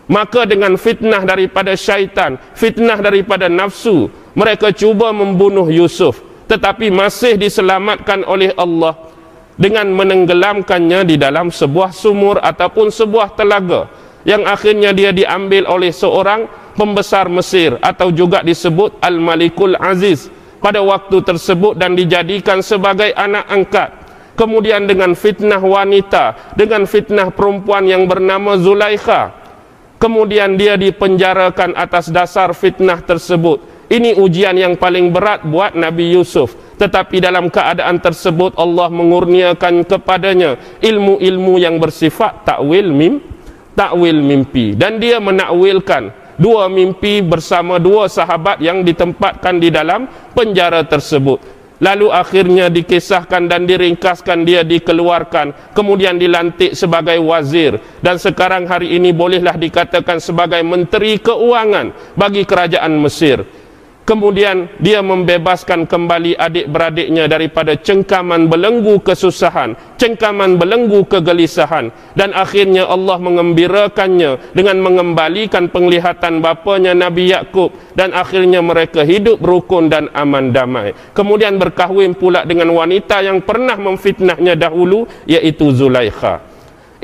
maka 0.05 0.45
dengan 0.45 0.77
fitnah 0.77 1.25
daripada 1.25 1.73
syaitan 1.73 2.37
fitnah 2.53 3.01
daripada 3.01 3.49
nafsu 3.49 4.09
mereka 4.35 4.69
cuba 4.75 5.15
membunuh 5.15 5.65
Yusuf. 5.71 6.21
Tetapi 6.45 6.93
masih 6.93 7.41
diselamatkan 7.41 8.21
oleh 8.21 8.53
Allah 8.53 8.93
dengan 9.57 9.89
menenggelamkannya 9.89 11.07
di 11.07 11.15
dalam 11.17 11.49
sebuah 11.49 11.89
sumur 11.89 12.37
ataupun 12.37 12.93
sebuah 12.93 13.33
telaga 13.33 13.89
yang 14.27 14.45
akhirnya 14.45 14.93
dia 14.93 15.09
diambil 15.09 15.65
oleh 15.65 15.89
seorang 15.89 16.45
pembesar 16.77 17.31
Mesir 17.31 17.79
atau 17.81 18.13
juga 18.13 18.45
disebut 18.45 18.99
Al-Malikul 19.01 19.73
Aziz 19.79 20.29
pada 20.61 20.83
waktu 20.85 21.23
tersebut 21.23 21.79
dan 21.79 21.97
dijadikan 21.97 22.61
sebagai 22.61 23.09
anak 23.15 23.45
angkat. 23.49 23.89
Kemudian 24.35 24.83
dengan 24.83 25.15
fitnah 25.15 25.63
wanita 25.63 26.53
dengan 26.59 26.83
fitnah 26.83 27.31
perempuan 27.31 27.87
yang 27.87 28.03
bernama 28.03 28.59
Zulaikha 28.59 29.44
kemudian 29.97 30.59
dia 30.59 30.75
dipenjarakan 30.75 31.75
atas 31.75 32.11
dasar 32.11 32.51
fitnah 32.51 33.01
tersebut. 33.01 33.61
Ini 33.85 34.17
ujian 34.17 34.57
yang 34.57 34.73
paling 34.81 35.13
berat 35.13 35.45
buat 35.45 35.77
Nabi 35.77 36.17
Yusuf. 36.17 36.57
Tetapi 36.75 37.21
dalam 37.21 37.47
keadaan 37.53 38.01
tersebut 38.01 38.57
Allah 38.57 38.89
mengurniakan 38.91 39.85
kepadanya 39.85 40.57
ilmu-ilmu 40.81 41.61
yang 41.61 41.77
bersifat 41.79 42.43
takwil 42.43 42.89
mim 42.91 43.21
takwil 43.77 44.19
mimpi. 44.19 44.73
Dan 44.73 44.97
dia 44.97 45.21
menakwilkan 45.21 46.11
dua 46.35 46.67
mimpi 46.67 47.23
bersama 47.23 47.79
dua 47.79 48.11
sahabat 48.11 48.59
yang 48.59 48.83
ditempatkan 48.83 49.61
di 49.61 49.71
dalam 49.71 50.09
penjara 50.35 50.83
tersebut 50.83 51.54
Lalu 51.83 52.07
akhirnya 52.07 52.71
dikisahkan 52.71 53.51
dan 53.51 53.67
diringkaskan 53.67 54.47
dia 54.47 54.63
dikeluarkan 54.63 55.75
Kemudian 55.75 56.15
dilantik 56.15 56.71
sebagai 56.71 57.19
wazir. 57.19 57.75
Dan 57.99 58.15
sekarang 58.15 58.63
hari 58.63 58.95
ini 58.95 59.11
bolehlah 59.11 59.59
dikatakan 59.59 60.23
sebagai 60.23 60.63
menteri 60.63 61.19
keuangan 61.19 62.15
Bagi 62.15 62.47
kerajaan 62.47 62.95
Mesir 62.95 63.64
Kemudian 64.05 64.69
dia 64.77 65.01
membebaskan 65.01 65.89
kembali 65.89 66.37
adik-beradiknya 66.37 67.25
daripada 67.25 67.73
cengkaman 67.73 68.45
belenggu 68.45 69.01
kesusahan, 69.01 69.73
cengkaman 69.97 70.61
belenggu 70.61 71.09
kegelisahan 71.09 71.89
dan 72.13 72.29
akhirnya 72.37 72.85
Allah 72.85 73.17
mengembirakannya 73.17 74.53
dengan 74.53 74.77
mengembalikan 74.85 75.73
penglihatan 75.73 76.37
bapanya 76.37 76.93
Nabi 76.93 77.33
Yakub 77.33 77.73
dan 77.97 78.13
akhirnya 78.13 78.61
mereka 78.61 79.01
hidup 79.01 79.41
rukun 79.41 79.89
dan 79.89 80.13
aman 80.13 80.53
damai. 80.53 80.93
Kemudian 81.17 81.57
berkahwin 81.57 82.13
pula 82.13 82.45
dengan 82.45 82.69
wanita 82.77 83.25
yang 83.25 83.41
pernah 83.41 83.73
memfitnahnya 83.73 84.53
dahulu 84.53 85.09
iaitu 85.25 85.73
Zulaikha. 85.73 86.44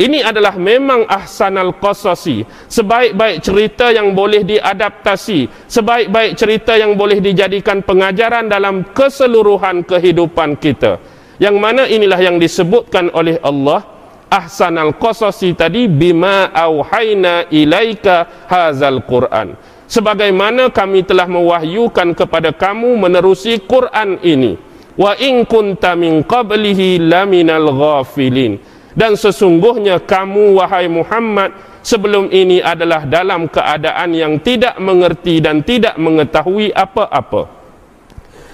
Ini 0.01 0.25
adalah 0.25 0.57
memang 0.57 1.05
ahsanal 1.05 1.77
qasasi, 1.77 2.41
sebaik-baik 2.65 3.37
cerita 3.45 3.93
yang 3.93 4.17
boleh 4.17 4.41
diadaptasi, 4.41 5.45
sebaik-baik 5.69 6.33
cerita 6.33 6.73
yang 6.73 6.97
boleh 6.97 7.21
dijadikan 7.21 7.85
pengajaran 7.85 8.49
dalam 8.49 8.81
keseluruhan 8.97 9.85
kehidupan 9.85 10.57
kita. 10.57 10.97
Yang 11.37 11.55
mana 11.61 11.85
inilah 11.85 12.17
yang 12.17 12.41
disebutkan 12.41 13.13
oleh 13.13 13.37
Allah 13.45 13.85
ahsanal 14.25 14.97
qasasi 14.97 15.53
tadi 15.53 15.85
bima 15.85 16.49
auhayna 16.49 17.45
ilaika 17.53 18.49
hazal 18.49 19.05
Quran. 19.05 19.53
Sebagaimana 19.85 20.73
kami 20.73 21.05
telah 21.05 21.29
mewahyukan 21.29 22.17
kepada 22.17 22.49
kamu 22.49 22.97
menerusi 22.97 23.61
Quran 23.69 24.17
ini. 24.25 24.57
Wa 24.97 25.13
in 25.21 25.45
kunta 25.45 25.93
min 25.93 26.25
qablihi 26.25 26.97
laminal 26.97 27.69
ghafilin 27.69 28.80
dan 28.97 29.15
sesungguhnya 29.15 30.03
kamu 30.03 30.59
wahai 30.59 30.91
Muhammad 30.91 31.55
sebelum 31.81 32.29
ini 32.29 32.59
adalah 32.59 33.07
dalam 33.07 33.47
keadaan 33.47 34.11
yang 34.11 34.37
tidak 34.43 34.77
mengerti 34.77 35.39
dan 35.39 35.63
tidak 35.63 35.95
mengetahui 35.95 36.69
apa-apa. 36.75 37.47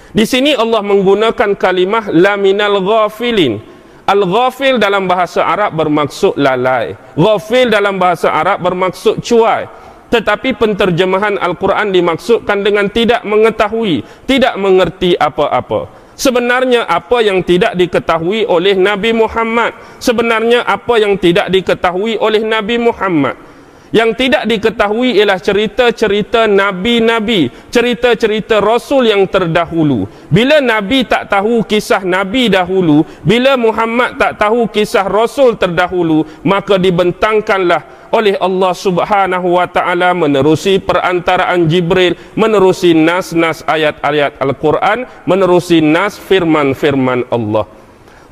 Di 0.08 0.24
sini 0.24 0.56
Allah 0.56 0.80
menggunakan 0.80 1.52
kalimah 1.54 2.10
laminal 2.10 2.80
ghafilin. 2.80 3.60
Al-ghafil 4.08 4.80
dalam 4.80 5.04
bahasa 5.04 5.44
Arab 5.44 5.76
bermaksud 5.76 6.40
lalai. 6.40 6.96
Ghafil 7.12 7.68
dalam 7.68 8.00
bahasa 8.00 8.32
Arab 8.32 8.64
bermaksud 8.64 9.20
cuai. 9.20 9.68
tetapi 10.08 10.56
penterjemahan 10.56 11.36
Al-Quran 11.36 11.92
dimaksudkan 11.92 12.64
dengan 12.64 12.88
tidak 12.88 13.20
mengetahui, 13.28 14.00
tidak 14.24 14.56
mengerti 14.56 15.12
apa-apa. 15.12 15.97
Sebenarnya 16.18 16.82
apa 16.82 17.22
yang 17.22 17.46
tidak 17.46 17.78
diketahui 17.78 18.42
oleh 18.42 18.74
Nabi 18.74 19.14
Muhammad, 19.14 19.70
sebenarnya 20.02 20.66
apa 20.66 20.98
yang 20.98 21.14
tidak 21.14 21.46
diketahui 21.46 22.18
oleh 22.18 22.42
Nabi 22.42 22.74
Muhammad. 22.74 23.38
Yang 23.88 24.10
tidak 24.20 24.44
diketahui 24.44 25.16
ialah 25.16 25.40
cerita-cerita 25.40 26.44
nabi-nabi, 26.44 27.48
cerita-cerita 27.72 28.60
rasul 28.60 29.08
yang 29.08 29.24
terdahulu. 29.24 30.04
Bila 30.28 30.60
nabi 30.60 31.08
tak 31.08 31.32
tahu 31.32 31.64
kisah 31.64 32.04
nabi 32.04 32.52
dahulu, 32.52 33.00
bila 33.24 33.56
Muhammad 33.56 34.20
tak 34.20 34.36
tahu 34.36 34.68
kisah 34.68 35.08
rasul 35.08 35.56
terdahulu, 35.56 36.28
maka 36.44 36.76
dibentangkanlah 36.76 37.97
oleh 38.10 38.34
Allah 38.40 38.72
Subhanahu 38.72 39.58
wa 39.60 39.66
taala 39.68 40.16
menerusi 40.16 40.80
perantaraan 40.80 41.68
Jibril, 41.68 42.16
menerusi 42.34 42.96
nas-nas 42.96 43.64
ayat-ayat 43.68 44.40
Al-Quran, 44.40 45.04
menerusi 45.28 45.84
nas 45.84 46.16
firman-firman 46.16 47.28
Allah. 47.28 47.68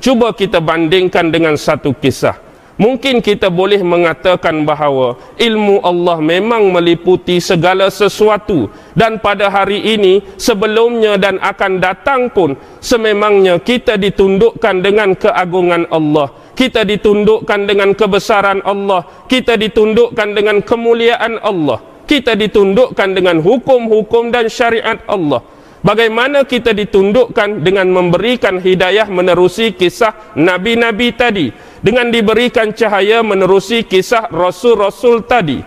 Cuba 0.00 0.32
kita 0.36 0.60
bandingkan 0.60 1.32
dengan 1.32 1.56
satu 1.56 1.96
kisah. 1.96 2.46
Mungkin 2.76 3.24
kita 3.24 3.48
boleh 3.48 3.80
mengatakan 3.80 4.60
bahawa 4.68 5.16
ilmu 5.40 5.80
Allah 5.80 6.20
memang 6.20 6.68
meliputi 6.68 7.40
segala 7.40 7.88
sesuatu 7.88 8.68
dan 8.92 9.16
pada 9.16 9.48
hari 9.48 9.96
ini 9.96 10.20
sebelumnya 10.36 11.16
dan 11.16 11.40
akan 11.40 11.80
datang 11.80 12.28
pun 12.28 12.52
sememangnya 12.84 13.56
kita 13.64 13.96
ditundukkan 13.96 14.84
dengan 14.84 15.16
keagungan 15.16 15.88
Allah 15.88 16.28
kita 16.56 16.82
ditundukkan 16.88 17.68
dengan 17.68 17.92
kebesaran 17.92 18.64
Allah 18.64 19.04
kita 19.28 19.54
ditundukkan 19.60 20.28
dengan 20.32 20.64
kemuliaan 20.64 21.38
Allah 21.44 21.78
kita 22.08 22.32
ditundukkan 22.34 23.12
dengan 23.12 23.38
hukum-hukum 23.44 24.32
dan 24.32 24.48
syariat 24.48 24.98
Allah 25.06 25.44
Bagaimana 25.86 26.42
kita 26.42 26.74
ditundukkan 26.74 27.62
dengan 27.62 27.86
memberikan 27.86 28.58
hidayah 28.58 29.06
menerusi 29.06 29.70
kisah 29.70 30.34
nabi-nabi 30.34 31.14
tadi 31.14 31.54
dengan 31.78 32.10
diberikan 32.10 32.74
cahaya 32.74 33.22
menerusi 33.22 33.86
kisah 33.86 34.26
rasul-rasul 34.26 35.22
tadi. 35.30 35.62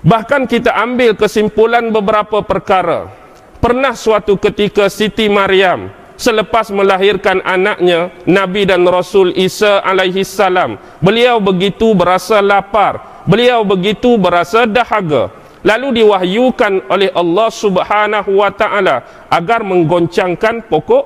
Bahkan 0.00 0.48
kita 0.48 0.72
ambil 0.72 1.20
kesimpulan 1.20 1.92
beberapa 1.92 2.40
perkara. 2.40 3.12
Pernah 3.60 3.92
suatu 3.92 4.40
ketika 4.40 4.88
Siti 4.88 5.28
Maryam 5.28 5.92
selepas 6.20 6.68
melahirkan 6.68 7.40
anaknya 7.40 8.12
Nabi 8.28 8.68
dan 8.68 8.84
Rasul 8.84 9.32
Isa 9.32 9.80
alaihi 9.80 10.20
salam, 10.20 10.76
beliau 11.00 11.40
begitu 11.40 11.96
berasa 11.96 12.44
lapar, 12.44 13.24
beliau 13.24 13.64
begitu 13.64 14.20
berasa 14.20 14.68
dahaga. 14.68 15.32
Lalu 15.64 16.04
diwahyukan 16.04 16.92
oleh 16.92 17.08
Allah 17.16 17.48
Subhanahu 17.48 18.30
wa 18.36 18.52
taala 18.52 19.28
agar 19.32 19.64
menggoncangkan 19.64 20.68
pokok 20.68 21.04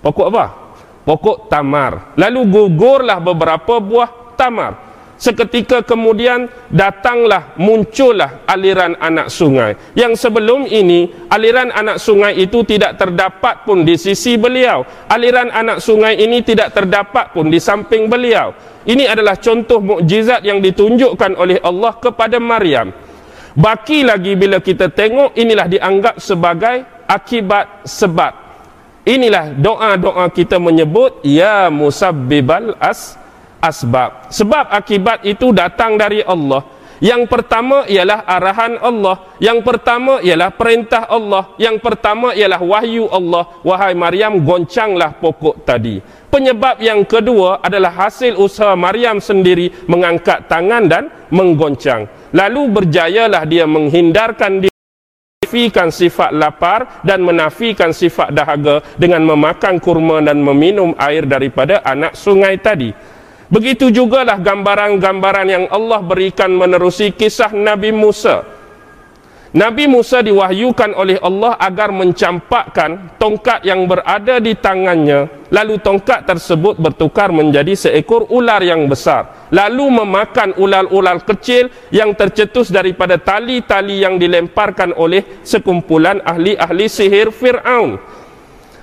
pokok 0.00 0.26
apa? 0.32 0.46
pokok 1.04 1.48
tamar. 1.48 2.16
Lalu 2.16 2.40
gugurlah 2.48 3.20
beberapa 3.20 3.80
buah 3.80 4.36
tamar. 4.36 4.89
Seketika 5.20 5.84
kemudian 5.84 6.48
datanglah 6.72 7.52
muncullah 7.60 8.40
aliran 8.48 8.96
anak 8.96 9.28
sungai. 9.28 9.76
Yang 9.92 10.16
sebelum 10.16 10.64
ini 10.64 11.12
aliran 11.28 11.68
anak 11.68 12.00
sungai 12.00 12.40
itu 12.40 12.64
tidak 12.64 12.96
terdapat 12.96 13.68
pun 13.68 13.84
di 13.84 14.00
sisi 14.00 14.40
beliau. 14.40 14.80
Aliran 15.12 15.52
anak 15.52 15.84
sungai 15.84 16.16
ini 16.16 16.40
tidak 16.40 16.72
terdapat 16.72 17.36
pun 17.36 17.52
di 17.52 17.60
samping 17.60 18.08
beliau. 18.08 18.56
Ini 18.88 19.12
adalah 19.12 19.36
contoh 19.36 19.84
mukjizat 19.84 20.40
yang 20.40 20.64
ditunjukkan 20.64 21.36
oleh 21.36 21.60
Allah 21.60 22.00
kepada 22.00 22.40
Maryam. 22.40 22.88
Baki 23.52 24.08
lagi 24.08 24.40
bila 24.40 24.56
kita 24.64 24.88
tengok 24.88 25.36
inilah 25.36 25.68
dianggap 25.68 26.16
sebagai 26.16 27.04
akibat 27.04 27.84
sebab 27.84 28.40
Inilah 29.00 29.56
doa-doa 29.56 30.28
kita 30.28 30.60
menyebut 30.60 31.24
ya 31.24 31.72
musabbibal 31.72 32.76
as 32.76 33.19
asbab. 33.60 34.32
Sebab 34.32 34.72
akibat 34.72 35.22
itu 35.28 35.52
datang 35.52 36.00
dari 36.00 36.24
Allah. 36.24 36.64
Yang 37.00 37.32
pertama 37.32 37.88
ialah 37.88 38.28
arahan 38.28 38.76
Allah. 38.76 39.16
Yang 39.40 39.64
pertama 39.64 40.20
ialah 40.20 40.52
perintah 40.52 41.08
Allah. 41.08 41.56
Yang 41.56 41.80
pertama 41.80 42.36
ialah 42.36 42.60
wahyu 42.60 43.08
Allah. 43.08 43.48
Wahai 43.64 43.96
Maryam, 43.96 44.36
goncanglah 44.44 45.16
pokok 45.16 45.64
tadi. 45.64 46.04
Penyebab 46.28 46.76
yang 46.84 47.08
kedua 47.08 47.64
adalah 47.64 48.04
hasil 48.04 48.36
usaha 48.36 48.76
Maryam 48.76 49.16
sendiri 49.16 49.72
mengangkat 49.88 50.44
tangan 50.44 50.84
dan 50.86 51.08
menggoncang. 51.32 52.04
Lalu 52.36 52.62
berjayalah 52.68 53.48
dia 53.48 53.64
menghindarkan 53.64 54.62
diri 54.62 54.70
menafikan 55.50 55.90
sifat 55.90 56.30
lapar 56.30 57.02
dan 57.02 57.26
menafikan 57.26 57.90
sifat 57.90 58.30
dahaga 58.30 58.86
dengan 58.94 59.26
memakan 59.26 59.82
kurma 59.82 60.22
dan 60.22 60.38
meminum 60.38 60.94
air 60.94 61.26
daripada 61.26 61.82
anak 61.82 62.14
sungai 62.14 62.54
tadi. 62.62 62.94
Begitu 63.50 63.90
jugalah 63.90 64.38
gambaran-gambaran 64.38 65.48
yang 65.50 65.64
Allah 65.74 65.98
berikan 66.06 66.54
menerusi 66.54 67.10
kisah 67.10 67.50
Nabi 67.50 67.90
Musa. 67.90 68.46
Nabi 69.50 69.90
Musa 69.90 70.22
diwahyukan 70.22 70.94
oleh 70.94 71.18
Allah 71.18 71.58
agar 71.58 71.90
mencampakkan 71.90 73.18
tongkat 73.18 73.66
yang 73.66 73.82
berada 73.90 74.38
di 74.38 74.54
tangannya 74.54 75.26
lalu 75.50 75.82
tongkat 75.82 76.22
tersebut 76.22 76.78
bertukar 76.78 77.34
menjadi 77.34 77.74
seekor 77.74 78.30
ular 78.30 78.62
yang 78.62 78.86
besar 78.86 79.50
lalu 79.50 79.90
memakan 79.90 80.54
ular-ular 80.54 81.18
kecil 81.26 81.66
yang 81.90 82.14
tercetus 82.14 82.70
daripada 82.70 83.18
tali-tali 83.18 84.06
yang 84.06 84.22
dilemparkan 84.22 84.94
oleh 84.94 85.42
sekumpulan 85.42 86.22
ahli-ahli 86.22 86.86
sihir 86.86 87.34
Fir'aun 87.34 87.98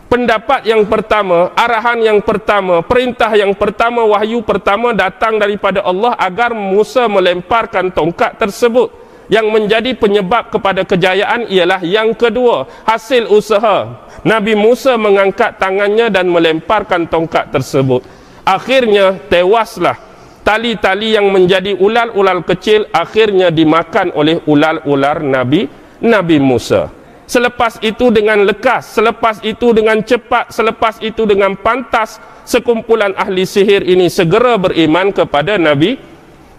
pendapat 0.08 0.64
yang 0.66 0.88
pertama 0.88 1.52
arahan 1.54 2.00
yang 2.00 2.20
pertama 2.24 2.80
perintah 2.82 3.32
yang 3.36 3.54
pertama 3.54 4.08
wahyu 4.08 4.42
pertama 4.42 4.96
datang 4.96 5.38
daripada 5.38 5.84
Allah 5.84 6.16
agar 6.18 6.56
Musa 6.56 7.06
melemparkan 7.06 7.92
tongkat 7.92 8.40
tersebut. 8.40 9.06
Yang 9.28 9.48
menjadi 9.52 9.92
penyebab 9.92 10.56
kepada 10.56 10.88
kejayaan 10.88 11.52
ialah 11.52 11.84
yang 11.84 12.16
kedua 12.16 12.64
hasil 12.88 13.28
usaha. 13.28 14.08
Nabi 14.24 14.56
Musa 14.56 14.96
mengangkat 14.96 15.60
tangannya 15.60 16.08
dan 16.08 16.32
melemparkan 16.32 17.12
tongkat 17.12 17.52
tersebut. 17.52 18.08
Akhirnya 18.48 19.20
tewaslah. 19.28 20.00
Tali-tali 20.48 21.12
yang 21.12 21.28
menjadi 21.28 21.76
ular-ular 21.76 22.40
kecil 22.48 22.88
akhirnya 22.96 23.52
dimakan 23.52 24.16
oleh 24.16 24.40
ular-ular 24.48 25.20
Nabi 25.20 25.68
Nabi 26.00 26.40
Musa 26.40 26.97
selepas 27.28 27.78
itu 27.84 28.10
dengan 28.10 28.42
lekas 28.48 28.96
selepas 28.96 29.44
itu 29.44 29.76
dengan 29.76 30.00
cepat 30.02 30.50
selepas 30.50 30.98
itu 31.04 31.28
dengan 31.28 31.54
pantas 31.60 32.18
sekumpulan 32.48 33.12
ahli 33.20 33.44
sihir 33.44 33.84
ini 33.84 34.08
segera 34.08 34.56
beriman 34.56 35.12
kepada 35.12 35.60
Nabi 35.60 36.00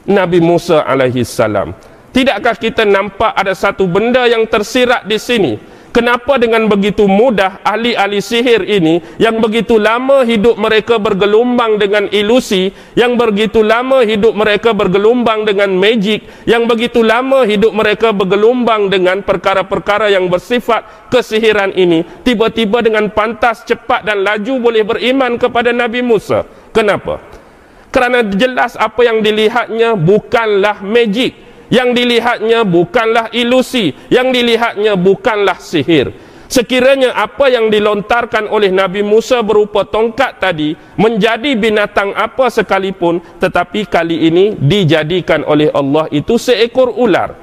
Nabi 0.04 0.38
Musa 0.44 0.84
alaihi 0.84 1.24
salam 1.24 1.72
Tidakkah 2.08 2.56
kita 2.56 2.88
nampak 2.88 3.36
ada 3.36 3.52
satu 3.52 3.84
benda 3.84 4.24
yang 4.24 4.48
tersirat 4.48 5.04
di 5.04 5.20
sini? 5.20 5.60
Kenapa 5.98 6.38
dengan 6.38 6.70
begitu 6.70 7.10
mudah 7.10 7.58
ahli-ahli 7.66 8.22
sihir 8.22 8.62
ini 8.70 9.02
yang 9.18 9.42
begitu 9.42 9.82
lama 9.82 10.22
hidup 10.22 10.54
mereka 10.54 10.94
bergelombang 10.94 11.74
dengan 11.74 12.06
ilusi, 12.14 12.70
yang 12.94 13.18
begitu 13.18 13.66
lama 13.66 14.06
hidup 14.06 14.30
mereka 14.30 14.70
bergelombang 14.70 15.42
dengan 15.42 15.74
magic, 15.74 16.22
yang 16.46 16.70
begitu 16.70 17.02
lama 17.02 17.42
hidup 17.42 17.74
mereka 17.74 18.14
bergelombang 18.14 18.86
dengan 18.94 19.26
perkara-perkara 19.26 20.06
yang 20.14 20.30
bersifat 20.30 21.10
kesihiran 21.10 21.74
ini, 21.74 22.06
tiba-tiba 22.22 22.78
dengan 22.78 23.10
pantas, 23.10 23.66
cepat 23.66 24.06
dan 24.06 24.22
laju 24.22 24.70
boleh 24.70 24.86
beriman 24.86 25.34
kepada 25.34 25.74
Nabi 25.74 25.98
Musa? 26.06 26.46
Kenapa? 26.70 27.18
Kerana 27.90 28.22
jelas 28.22 28.78
apa 28.78 29.02
yang 29.02 29.18
dilihatnya 29.18 29.98
bukanlah 29.98 30.78
magic, 30.78 31.47
yang 31.68 31.92
dilihatnya 31.92 32.64
bukanlah 32.64 33.32
ilusi 33.32 33.92
yang 34.12 34.32
dilihatnya 34.32 34.96
bukanlah 34.96 35.56
sihir. 35.60 36.12
Sekiranya 36.48 37.12
apa 37.12 37.52
yang 37.52 37.68
dilontarkan 37.68 38.48
oleh 38.48 38.72
Nabi 38.72 39.04
Musa 39.04 39.44
berupa 39.44 39.84
tongkat 39.84 40.40
tadi 40.40 40.72
menjadi 40.96 41.52
binatang 41.52 42.16
apa 42.16 42.48
sekalipun 42.48 43.20
tetapi 43.36 43.84
kali 43.84 44.32
ini 44.32 44.56
dijadikan 44.56 45.44
oleh 45.44 45.68
Allah 45.76 46.08
itu 46.08 46.40
seekor 46.40 46.96
ular. 46.96 47.36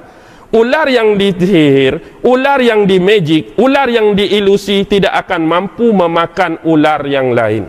Ular 0.50 0.86
yang 0.90 1.14
disihir 1.18 2.22
ular 2.22 2.62
yang 2.62 2.86
di 2.86 3.02
magic 3.02 3.58
ular 3.58 3.90
yang 3.90 4.14
diilusi 4.14 4.86
tidak 4.86 5.26
akan 5.26 5.42
mampu 5.42 5.90
memakan 5.90 6.62
ular 6.62 7.02
yang 7.06 7.34
lain 7.34 7.66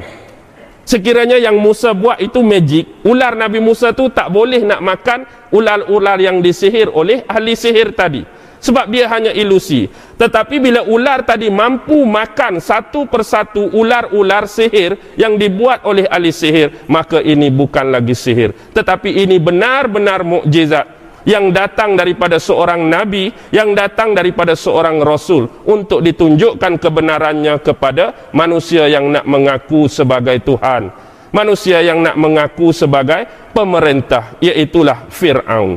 Sekiranya 0.87 1.35
yang 1.35 1.59
Musa 1.59 1.91
buat 1.91 2.15
itu 2.23 2.39
magic, 2.39 3.03
ular 3.03 3.35
Nabi 3.35 3.59
Musa 3.59 3.91
tu 3.91 4.07
tak 4.07 4.31
boleh 4.31 4.63
nak 4.63 4.79
makan 4.79 5.27
ular-ular 5.51 6.15
yang 6.15 6.39
disihir 6.39 6.87
oleh 6.87 7.27
ahli 7.27 7.59
sihir 7.59 7.91
tadi. 7.91 8.23
Sebab 8.63 8.87
dia 8.87 9.05
hanya 9.11 9.35
ilusi. 9.35 9.91
Tetapi 10.17 10.63
bila 10.63 10.87
ular 10.87 11.27
tadi 11.27 11.51
mampu 11.51 12.07
makan 12.07 12.63
satu 12.63 13.03
persatu 13.03 13.67
ular-ular 13.75 14.47
sihir 14.47 14.95
yang 15.19 15.35
dibuat 15.35 15.83
oleh 15.83 16.07
ahli 16.07 16.31
sihir, 16.31 16.87
maka 16.87 17.19
ini 17.19 17.51
bukan 17.51 17.91
lagi 17.91 18.15
sihir. 18.15 18.55
Tetapi 18.71 19.27
ini 19.27 19.43
benar-benar 19.43 20.23
mukjizat 20.23 20.96
yang 21.27 21.51
datang 21.51 21.99
daripada 21.99 22.39
seorang 22.39 22.87
nabi, 22.87 23.35
yang 23.51 23.75
datang 23.75 24.15
daripada 24.15 24.55
seorang 24.55 25.03
rasul 25.03 25.51
untuk 25.67 25.99
ditunjukkan 25.99 26.79
kebenarannya 26.79 27.59
kepada 27.59 28.31
manusia 28.31 28.87
yang 28.87 29.11
nak 29.11 29.27
mengaku 29.27 29.91
sebagai 29.91 30.39
Tuhan. 30.39 30.87
Manusia 31.35 31.83
yang 31.83 31.99
nak 31.99 32.15
mengaku 32.15 32.71
sebagai 32.71 33.27
pemerintah, 33.51 34.39
iaitulah 34.39 35.11
Fir'aun. 35.11 35.75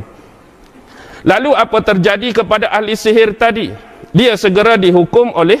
Lalu 1.27 1.51
apa 1.51 1.77
terjadi 1.83 2.41
kepada 2.41 2.71
ahli 2.71 2.95
sihir 2.95 3.35
tadi? 3.35 3.69
Dia 4.15 4.39
segera 4.39 4.79
dihukum 4.79 5.35
oleh 5.35 5.59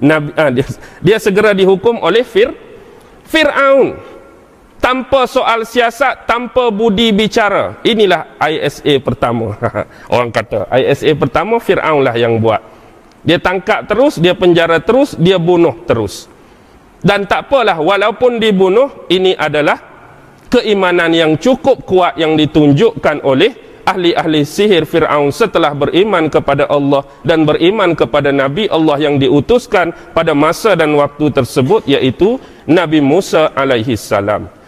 Nabi, 0.00 0.32
ah, 0.36 0.48
dia, 0.48 0.64
dia 1.04 1.18
segera 1.20 1.52
dihukum 1.52 2.00
oleh 2.00 2.24
Fir, 2.24 2.52
Fir'aun 3.28 4.09
tanpa 4.80 5.28
soal 5.28 5.68
siasat, 5.68 6.24
tanpa 6.24 6.72
budi 6.72 7.12
bicara. 7.12 7.78
Inilah 7.84 8.40
ISA 8.40 8.98
pertama. 8.98 9.54
Orang 10.12 10.32
kata, 10.32 10.66
ISA 10.74 11.12
pertama 11.14 11.60
Firaun 11.60 12.02
lah 12.02 12.16
yang 12.16 12.40
buat. 12.40 12.64
Dia 13.20 13.36
tangkap 13.36 13.84
terus, 13.84 14.16
dia 14.16 14.32
penjara 14.32 14.80
terus, 14.80 15.12
dia 15.14 15.36
bunuh 15.36 15.76
terus. 15.84 16.26
Dan 17.04 17.28
tak 17.28 17.48
apalah, 17.48 17.76
walaupun 17.76 18.40
dibunuh, 18.40 19.08
ini 19.12 19.36
adalah 19.36 19.76
keimanan 20.48 21.12
yang 21.12 21.32
cukup 21.36 21.84
kuat 21.84 22.16
yang 22.16 22.34
ditunjukkan 22.34 23.22
oleh 23.22 23.70
ahli-ahli 23.84 24.44
sihir 24.44 24.84
Fir'aun 24.84 25.32
setelah 25.32 25.72
beriman 25.72 26.28
kepada 26.28 26.68
Allah 26.68 27.04
dan 27.24 27.48
beriman 27.48 27.96
kepada 27.96 28.30
Nabi 28.34 28.68
Allah 28.68 29.00
yang 29.00 29.16
diutuskan 29.16 29.92
pada 30.12 30.36
masa 30.36 30.76
dan 30.76 30.92
waktu 30.96 31.32
tersebut 31.32 31.88
iaitu 31.88 32.36
Nabi 32.68 33.00
Musa 33.00 33.48
alaihi 33.56 33.96
salam. 33.96 34.59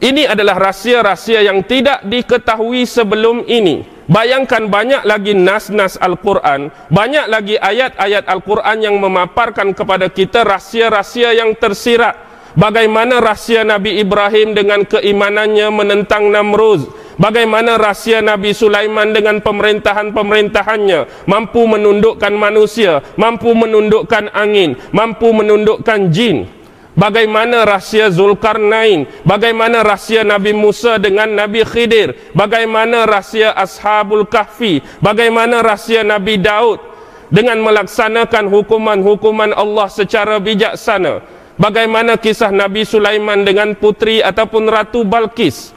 Ini 0.00 0.32
adalah 0.32 0.56
rahsia-rahsia 0.56 1.44
yang 1.44 1.60
tidak 1.60 2.00
diketahui 2.08 2.88
sebelum 2.88 3.44
ini. 3.44 3.84
Bayangkan 4.08 4.66
banyak 4.66 5.04
lagi 5.04 5.36
nas-nas 5.36 6.00
Al-Quran, 6.00 6.72
banyak 6.88 7.28
lagi 7.28 7.60
ayat-ayat 7.60 8.24
Al-Quran 8.26 8.80
yang 8.80 8.96
memaparkan 8.96 9.76
kepada 9.76 10.08
kita 10.08 10.42
rahsia-rahsia 10.42 11.36
yang 11.36 11.52
tersirat. 11.52 12.16
Bagaimana 12.56 13.22
rahsia 13.22 13.62
Nabi 13.62 14.02
Ibrahim 14.02 14.56
dengan 14.56 14.82
keimanannya 14.88 15.68
menentang 15.70 16.32
Namruz. 16.32 16.88
Bagaimana 17.20 17.76
rahsia 17.76 18.24
Nabi 18.24 18.56
Sulaiman 18.56 19.12
dengan 19.12 19.44
pemerintahan-pemerintahannya 19.44 21.28
mampu 21.28 21.68
menundukkan 21.68 22.32
manusia, 22.32 23.04
mampu 23.20 23.52
menundukkan 23.52 24.32
angin, 24.32 24.80
mampu 24.96 25.28
menundukkan 25.30 26.08
jin. 26.08 26.48
Bagaimana 26.98 27.62
rahsia 27.62 28.10
Zulkarnain? 28.10 29.06
Bagaimana 29.22 29.86
rahsia 29.86 30.26
Nabi 30.26 30.50
Musa 30.50 30.98
dengan 30.98 31.30
Nabi 31.30 31.62
Khidir? 31.62 32.34
Bagaimana 32.34 33.06
rahsia 33.06 33.54
Ashabul 33.54 34.26
Kahfi? 34.26 34.82
Bagaimana 34.98 35.62
rahsia 35.62 36.02
Nabi 36.02 36.42
Daud? 36.42 36.82
Dengan 37.30 37.62
melaksanakan 37.62 38.50
hukuman-hukuman 38.50 39.54
Allah 39.54 39.86
secara 39.86 40.42
bijaksana. 40.42 41.22
Bagaimana 41.54 42.18
kisah 42.18 42.50
Nabi 42.50 42.82
Sulaiman 42.82 43.46
dengan 43.46 43.78
putri 43.78 44.18
ataupun 44.18 44.66
Ratu 44.66 45.06
Balkis? 45.06 45.70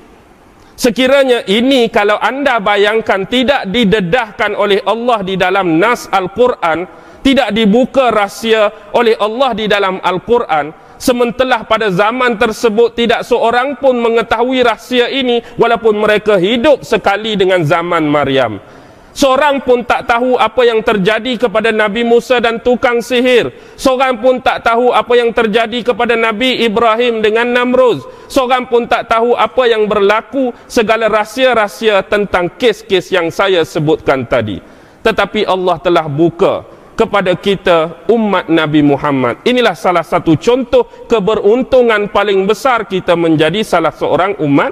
Sekiranya 0.74 1.46
ini 1.46 1.94
kalau 1.94 2.18
anda 2.18 2.58
bayangkan 2.58 3.30
tidak 3.30 3.70
didedahkan 3.70 4.58
oleh 4.58 4.82
Allah 4.82 5.22
di 5.22 5.38
dalam 5.38 5.78
Nas 5.78 6.10
Al-Quran 6.10 6.90
Tidak 7.24 7.56
dibuka 7.56 8.12
rahsia 8.12 8.92
oleh 8.92 9.16
Allah 9.16 9.56
di 9.56 9.64
dalam 9.70 10.02
Al-Quran 10.04 10.93
sementelah 11.04 11.68
pada 11.68 11.92
zaman 11.92 12.40
tersebut 12.40 12.96
tidak 12.96 13.28
seorang 13.28 13.76
pun 13.76 14.00
mengetahui 14.00 14.64
rahsia 14.64 15.12
ini 15.12 15.44
walaupun 15.60 16.00
mereka 16.00 16.40
hidup 16.40 16.88
sekali 16.88 17.36
dengan 17.36 17.68
zaman 17.68 18.08
Maryam. 18.08 18.64
Seorang 19.14 19.62
pun 19.62 19.86
tak 19.86 20.10
tahu 20.10 20.42
apa 20.42 20.66
yang 20.66 20.82
terjadi 20.82 21.38
kepada 21.46 21.70
Nabi 21.70 22.02
Musa 22.02 22.42
dan 22.42 22.58
tukang 22.58 22.98
sihir. 22.98 23.54
Seorang 23.78 24.18
pun 24.18 24.42
tak 24.42 24.66
tahu 24.66 24.90
apa 24.90 25.14
yang 25.14 25.30
terjadi 25.30 25.94
kepada 25.94 26.18
Nabi 26.18 26.66
Ibrahim 26.66 27.22
dengan 27.22 27.46
Namruz. 27.54 28.02
Seorang 28.26 28.66
pun 28.66 28.90
tak 28.90 29.06
tahu 29.06 29.38
apa 29.38 29.70
yang 29.70 29.86
berlaku 29.86 30.50
segala 30.66 31.14
rahsia-rahsia 31.14 32.02
tentang 32.10 32.58
kes-kes 32.58 33.14
yang 33.14 33.30
saya 33.30 33.62
sebutkan 33.62 34.26
tadi. 34.26 34.58
Tetapi 35.06 35.46
Allah 35.46 35.78
telah 35.78 36.10
buka 36.10 36.66
kepada 36.94 37.34
kita 37.34 38.06
umat 38.10 38.50
Nabi 38.50 38.86
Muhammad. 38.86 39.42
Inilah 39.46 39.74
salah 39.74 40.06
satu 40.06 40.38
contoh 40.38 40.86
keberuntungan 41.10 42.10
paling 42.14 42.46
besar 42.46 42.86
kita 42.86 43.18
menjadi 43.18 43.66
salah 43.66 43.94
seorang 43.94 44.38
umat 44.42 44.72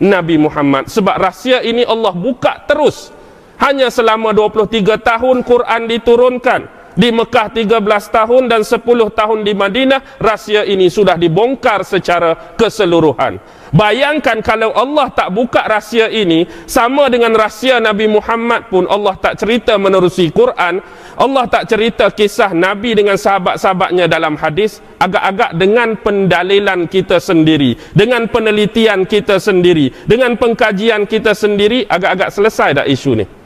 Nabi 0.00 0.40
Muhammad. 0.40 0.88
Sebab 0.88 1.16
rahsia 1.18 1.60
ini 1.60 1.84
Allah 1.84 2.14
buka 2.14 2.64
terus. 2.64 3.12
Hanya 3.58 3.90
selama 3.90 4.30
23 4.30 5.02
tahun 5.02 5.42
Quran 5.42 5.82
diturunkan 5.90 6.77
di 6.98 7.14
Mekah 7.14 7.54
13 7.54 7.78
tahun 8.10 8.50
dan 8.50 8.66
10 8.66 8.82
tahun 9.14 9.38
di 9.46 9.54
Madinah 9.54 10.18
rahsia 10.18 10.66
ini 10.66 10.90
sudah 10.90 11.14
dibongkar 11.14 11.86
secara 11.86 12.58
keseluruhan. 12.58 13.38
Bayangkan 13.70 14.40
kalau 14.40 14.72
Allah 14.72 15.12
tak 15.12 15.28
buka 15.30 15.62
rahsia 15.68 16.08
ini 16.08 16.48
sama 16.64 17.12
dengan 17.12 17.36
rahsia 17.36 17.78
Nabi 17.78 18.08
Muhammad 18.08 18.72
pun 18.72 18.88
Allah 18.88 19.14
tak 19.20 19.36
cerita 19.38 19.76
menerusi 19.76 20.32
Quran 20.32 20.80
Allah 21.20 21.44
tak 21.50 21.68
cerita 21.68 22.08
kisah 22.08 22.56
Nabi 22.56 22.96
dengan 22.96 23.20
sahabat-sahabatnya 23.20 24.08
dalam 24.08 24.40
hadis 24.40 24.80
agak-agak 24.96 25.52
dengan 25.60 26.00
pendalilan 26.00 26.88
kita 26.88 27.20
sendiri 27.20 27.76
dengan 27.92 28.24
penelitian 28.32 29.04
kita 29.04 29.36
sendiri 29.36 29.92
dengan 30.08 30.40
pengkajian 30.40 31.04
kita 31.04 31.36
sendiri 31.36 31.84
agak-agak 31.84 32.32
selesai 32.32 32.70
dah 32.72 32.86
isu 32.88 33.12
ni 33.20 33.37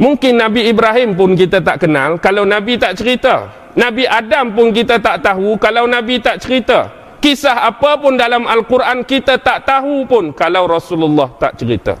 Mungkin 0.00 0.40
Nabi 0.40 0.72
Ibrahim 0.72 1.12
pun 1.12 1.36
kita 1.36 1.60
tak 1.60 1.84
kenal 1.84 2.16
kalau 2.16 2.48
Nabi 2.48 2.80
tak 2.80 2.96
cerita. 2.96 3.52
Nabi 3.72 4.04
Adam 4.04 4.52
pun 4.52 4.72
kita 4.72 5.00
tak 5.00 5.24
tahu 5.24 5.56
kalau 5.60 5.84
Nabi 5.88 6.20
tak 6.20 6.40
cerita. 6.40 6.88
Kisah 7.22 7.70
apa 7.70 8.00
pun 8.02 8.18
dalam 8.18 8.50
Al-Quran 8.50 9.06
kita 9.06 9.38
tak 9.38 9.62
tahu 9.68 10.04
pun 10.08 10.34
kalau 10.34 10.66
Rasulullah 10.66 11.30
tak 11.38 11.54
cerita. 11.60 11.94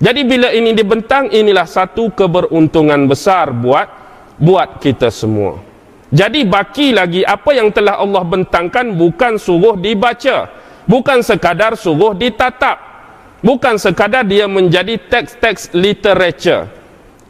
Jadi 0.00 0.24
bila 0.24 0.48
ini 0.56 0.72
dibentang 0.72 1.28
inilah 1.28 1.68
satu 1.68 2.08
keberuntungan 2.16 3.04
besar 3.04 3.52
buat 3.52 3.86
buat 4.40 4.80
kita 4.80 5.12
semua. 5.12 5.60
Jadi 6.10 6.48
baki 6.48 6.96
lagi 6.96 7.22
apa 7.22 7.54
yang 7.54 7.70
telah 7.70 8.00
Allah 8.00 8.24
bentangkan 8.24 8.96
bukan 8.96 9.36
suruh 9.36 9.76
dibaca. 9.76 10.48
Bukan 10.88 11.22
sekadar 11.22 11.76
suruh 11.78 12.16
ditatap 12.16 12.89
bukan 13.40 13.76
sekadar 13.76 14.24
dia 14.24 14.46
menjadi 14.46 14.96
teks-teks 14.96 15.74
literature. 15.76 16.68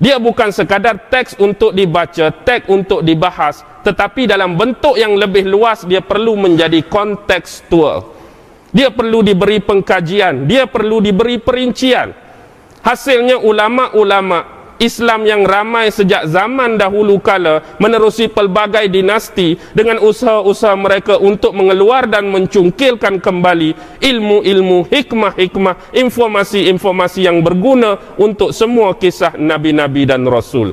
Dia 0.00 0.16
bukan 0.16 0.48
sekadar 0.48 0.96
teks 1.12 1.36
untuk 1.36 1.76
dibaca 1.76 2.32
teks 2.32 2.68
untuk 2.72 3.04
dibahas 3.04 3.60
tetapi 3.84 4.28
dalam 4.28 4.56
bentuk 4.56 4.96
yang 4.96 5.16
lebih 5.16 5.48
luas 5.48 5.84
dia 5.84 6.00
perlu 6.00 6.36
menjadi 6.36 6.84
kontekstual. 6.84 8.16
Dia 8.70 8.88
perlu 8.94 9.20
diberi 9.20 9.60
pengkajian 9.60 10.48
dia 10.48 10.68
perlu 10.68 11.02
diberi 11.04 11.36
perincian. 11.40 12.12
Hasilnya 12.80 13.40
ulama-ulama 13.44 14.59
Islam 14.80 15.28
yang 15.28 15.44
ramai 15.44 15.92
sejak 15.92 16.24
zaman 16.24 16.80
dahulu 16.80 17.20
kala 17.20 17.76
menerusi 17.76 18.32
pelbagai 18.32 18.88
dinasti 18.88 19.60
dengan 19.76 20.00
usaha-usaha 20.00 20.72
mereka 20.72 21.20
untuk 21.20 21.52
mengeluar 21.52 22.08
dan 22.08 22.32
mencungkilkan 22.32 23.20
kembali 23.20 24.00
ilmu-ilmu 24.00 24.88
hikmah-hikmah 24.88 25.92
informasi-informasi 25.92 27.28
yang 27.28 27.44
berguna 27.44 28.16
untuk 28.16 28.56
semua 28.56 28.96
kisah 28.96 29.36
nabi-nabi 29.36 30.08
dan 30.08 30.24
rasul. 30.24 30.72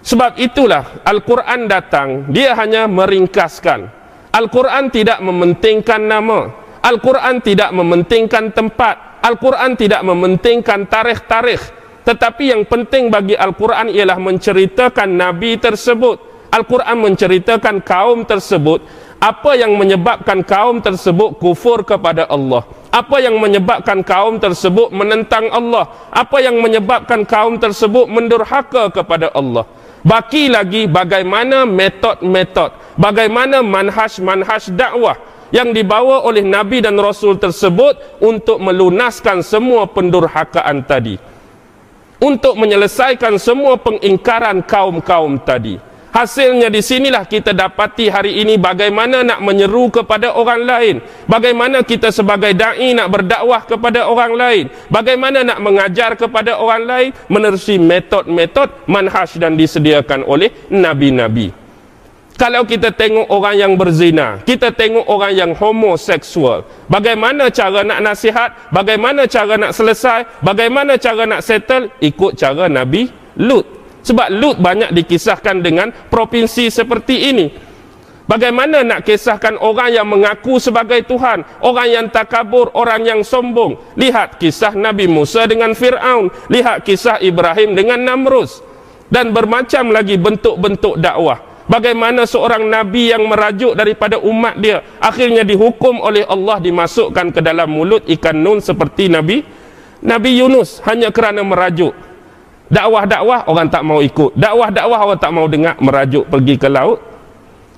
Sebab 0.00 0.40
itulah 0.40 1.04
Al-Quran 1.04 1.68
datang 1.68 2.32
dia 2.32 2.56
hanya 2.56 2.88
meringkaskan. 2.88 3.92
Al-Quran 4.32 4.88
tidak 4.88 5.20
mementingkan 5.20 6.00
nama. 6.00 6.48
Al-Quran 6.80 7.44
tidak 7.44 7.76
mementingkan 7.76 8.56
tempat. 8.56 9.20
Al-Quran 9.20 9.76
tidak 9.76 10.00
mementingkan 10.00 10.88
tarikh-tarikh 10.88 11.81
tetapi 12.02 12.50
yang 12.50 12.62
penting 12.66 13.14
bagi 13.14 13.38
Al-Quran 13.38 13.86
ialah 13.86 14.18
menceritakan 14.18 15.06
Nabi 15.06 15.54
tersebut. 15.54 16.18
Al-Quran 16.50 16.98
menceritakan 16.98 17.78
kaum 17.86 18.26
tersebut. 18.26 18.82
Apa 19.22 19.54
yang 19.54 19.78
menyebabkan 19.78 20.42
kaum 20.42 20.82
tersebut 20.82 21.38
kufur 21.38 21.86
kepada 21.86 22.26
Allah. 22.26 22.66
Apa 22.90 23.22
yang 23.22 23.38
menyebabkan 23.38 24.02
kaum 24.02 24.42
tersebut 24.42 24.90
menentang 24.90 25.46
Allah. 25.54 26.10
Apa 26.10 26.42
yang 26.42 26.58
menyebabkan 26.58 27.22
kaum 27.22 27.62
tersebut 27.62 28.10
mendurhaka 28.10 28.90
kepada 28.90 29.30
Allah. 29.30 29.62
Baki 30.02 30.50
lagi 30.50 30.90
bagaimana 30.90 31.62
metod-metod. 31.62 32.98
Bagaimana 32.98 33.62
manhaj-manhaj 33.62 34.74
dakwah 34.74 35.14
yang 35.54 35.70
dibawa 35.70 36.26
oleh 36.26 36.42
Nabi 36.42 36.82
dan 36.82 36.98
Rasul 36.98 37.38
tersebut 37.38 38.18
untuk 38.18 38.58
melunaskan 38.58 39.46
semua 39.46 39.86
pendurhakaan 39.86 40.82
tadi 40.82 41.31
untuk 42.22 42.54
menyelesaikan 42.54 43.34
semua 43.42 43.74
pengingkaran 43.82 44.62
kaum-kaum 44.62 45.42
tadi. 45.42 45.90
Hasilnya 46.12 46.68
di 46.68 46.84
sinilah 46.84 47.24
kita 47.24 47.56
dapati 47.56 48.12
hari 48.12 48.44
ini 48.44 48.60
bagaimana 48.60 49.24
nak 49.24 49.40
menyeru 49.40 49.88
kepada 49.88 50.36
orang 50.36 50.60
lain. 50.60 50.96
Bagaimana 51.24 51.80
kita 51.80 52.12
sebagai 52.12 52.52
da'i 52.52 52.92
nak 52.92 53.08
berdakwah 53.08 53.64
kepada 53.64 54.04
orang 54.04 54.36
lain. 54.36 54.64
Bagaimana 54.92 55.40
nak 55.40 55.64
mengajar 55.64 56.12
kepada 56.12 56.60
orang 56.60 56.84
lain 56.84 57.10
menerusi 57.32 57.80
metod-metod 57.80 58.84
manhaj 58.84 59.40
dan 59.40 59.56
disediakan 59.56 60.28
oleh 60.28 60.52
nabi-nabi. 60.68 61.61
Kalau 62.42 62.66
kita 62.66 62.90
tengok 62.90 63.30
orang 63.30 63.54
yang 63.54 63.72
berzina, 63.78 64.42
kita 64.42 64.74
tengok 64.74 65.06
orang 65.06 65.30
yang 65.30 65.50
homoseksual, 65.54 66.66
bagaimana 66.90 67.54
cara 67.54 67.86
nak 67.86 68.02
nasihat, 68.02 68.66
bagaimana 68.74 69.30
cara 69.30 69.54
nak 69.54 69.70
selesai, 69.70 70.42
bagaimana 70.42 70.98
cara 70.98 71.22
nak 71.22 71.38
settle, 71.38 71.94
ikut 72.02 72.34
cara 72.34 72.66
Nabi 72.66 73.06
Lut. 73.38 73.62
Sebab 74.02 74.26
Lut 74.34 74.58
banyak 74.58 74.90
dikisahkan 74.90 75.62
dengan 75.62 75.94
provinsi 76.10 76.66
seperti 76.66 77.30
ini. 77.30 77.46
Bagaimana 78.26 78.82
nak 78.82 79.06
kisahkan 79.06 79.54
orang 79.62 79.94
yang 79.94 80.10
mengaku 80.10 80.58
sebagai 80.58 81.06
Tuhan, 81.06 81.46
orang 81.62 81.88
yang 81.94 82.06
takabur, 82.10 82.74
orang 82.74 83.06
yang 83.06 83.22
sombong. 83.22 83.78
Lihat 83.94 84.42
kisah 84.42 84.74
Nabi 84.74 85.06
Musa 85.06 85.46
dengan 85.46 85.78
Fir'aun, 85.78 86.26
lihat 86.50 86.82
kisah 86.82 87.22
Ibrahim 87.22 87.78
dengan 87.78 88.02
Namrus. 88.02 88.66
Dan 89.06 89.30
bermacam 89.30 89.94
lagi 89.94 90.18
bentuk-bentuk 90.18 90.98
dakwah. 90.98 91.51
Bagaimana 91.70 92.26
seorang 92.26 92.66
Nabi 92.66 93.14
yang 93.14 93.22
merajuk 93.30 93.78
daripada 93.78 94.18
umat 94.18 94.58
dia, 94.58 94.82
akhirnya 94.98 95.46
dihukum 95.46 96.02
oleh 96.02 96.26
Allah 96.26 96.58
dimasukkan 96.58 97.30
ke 97.30 97.40
dalam 97.42 97.70
mulut 97.70 98.02
ikan 98.10 98.34
nun 98.34 98.58
seperti 98.58 99.06
Nabi 99.06 99.46
Nabi 100.02 100.34
Yunus 100.42 100.82
hanya 100.82 101.14
kerana 101.14 101.46
merajuk. 101.46 101.94
Dakwah-dakwah 102.66 103.46
orang 103.46 103.70
tak 103.70 103.86
mau 103.86 104.02
ikut. 104.02 104.34
Dakwah-dakwah 104.34 104.98
orang 105.06 105.20
tak 105.22 105.30
mau 105.30 105.46
dengar 105.46 105.78
merajuk 105.78 106.26
pergi 106.26 106.54
ke 106.58 106.66
laut 106.66 106.98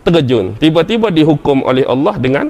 terjun. 0.07 0.57
Tiba-tiba 0.57 1.13
dihukum 1.13 1.61
oleh 1.65 1.85
Allah 1.85 2.17
dengan 2.17 2.47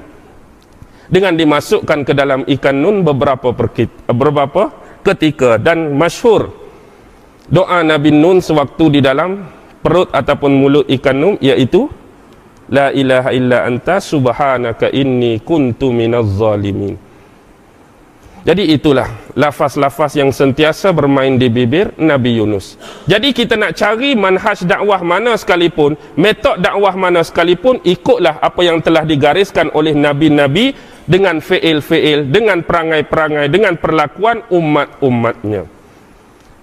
dengan 1.11 1.35
dimasukkan 1.35 2.07
ke 2.07 2.13
dalam 2.15 2.47
ikan 2.47 2.75
nun 2.75 3.03
beberapa 3.03 3.51
perkit, 3.51 3.91
beberapa 4.07 4.71
ketika 5.03 5.59
dan 5.59 5.93
masyhur. 5.93 6.49
Doa 7.45 7.85
Nabi 7.85 8.09
Nun 8.09 8.41
sewaktu 8.41 8.97
di 8.97 8.99
dalam 9.05 9.45
perut 9.85 10.09
ataupun 10.09 10.49
mulut 10.49 10.85
ikan 10.89 11.13
nun 11.13 11.35
iaitu 11.37 11.85
la 12.73 12.89
ilaha 12.89 13.29
illa 13.29 13.69
anta 13.69 14.01
subhanaka 14.01 14.89
inni 14.89 15.37
kuntu 15.45 15.93
minaz 15.93 16.25
zalimin 16.33 16.97
jadi 18.45 18.77
itulah 18.77 19.09
lafaz-lafaz 19.33 20.13
yang 20.21 20.29
sentiasa 20.29 20.93
bermain 20.93 21.33
di 21.33 21.49
bibir 21.49 21.97
Nabi 21.97 22.37
Yunus. 22.37 22.77
Jadi 23.09 23.33
kita 23.33 23.57
nak 23.57 23.73
cari 23.73 24.13
manhaj 24.13 24.61
dakwah 24.61 25.01
mana 25.01 25.33
sekalipun, 25.33 25.97
metod 26.13 26.61
dakwah 26.61 26.93
mana 26.93 27.25
sekalipun, 27.25 27.81
ikutlah 27.81 28.37
apa 28.37 28.61
yang 28.61 28.85
telah 28.85 29.01
digariskan 29.01 29.73
oleh 29.73 29.97
Nabi-Nabi 29.97 30.77
dengan 31.09 31.41
fi'il-fi'il, 31.41 32.29
dengan 32.29 32.61
perangai-perangai, 32.61 33.49
dengan 33.49 33.81
perlakuan 33.81 34.45
umat-umatnya. 34.53 35.65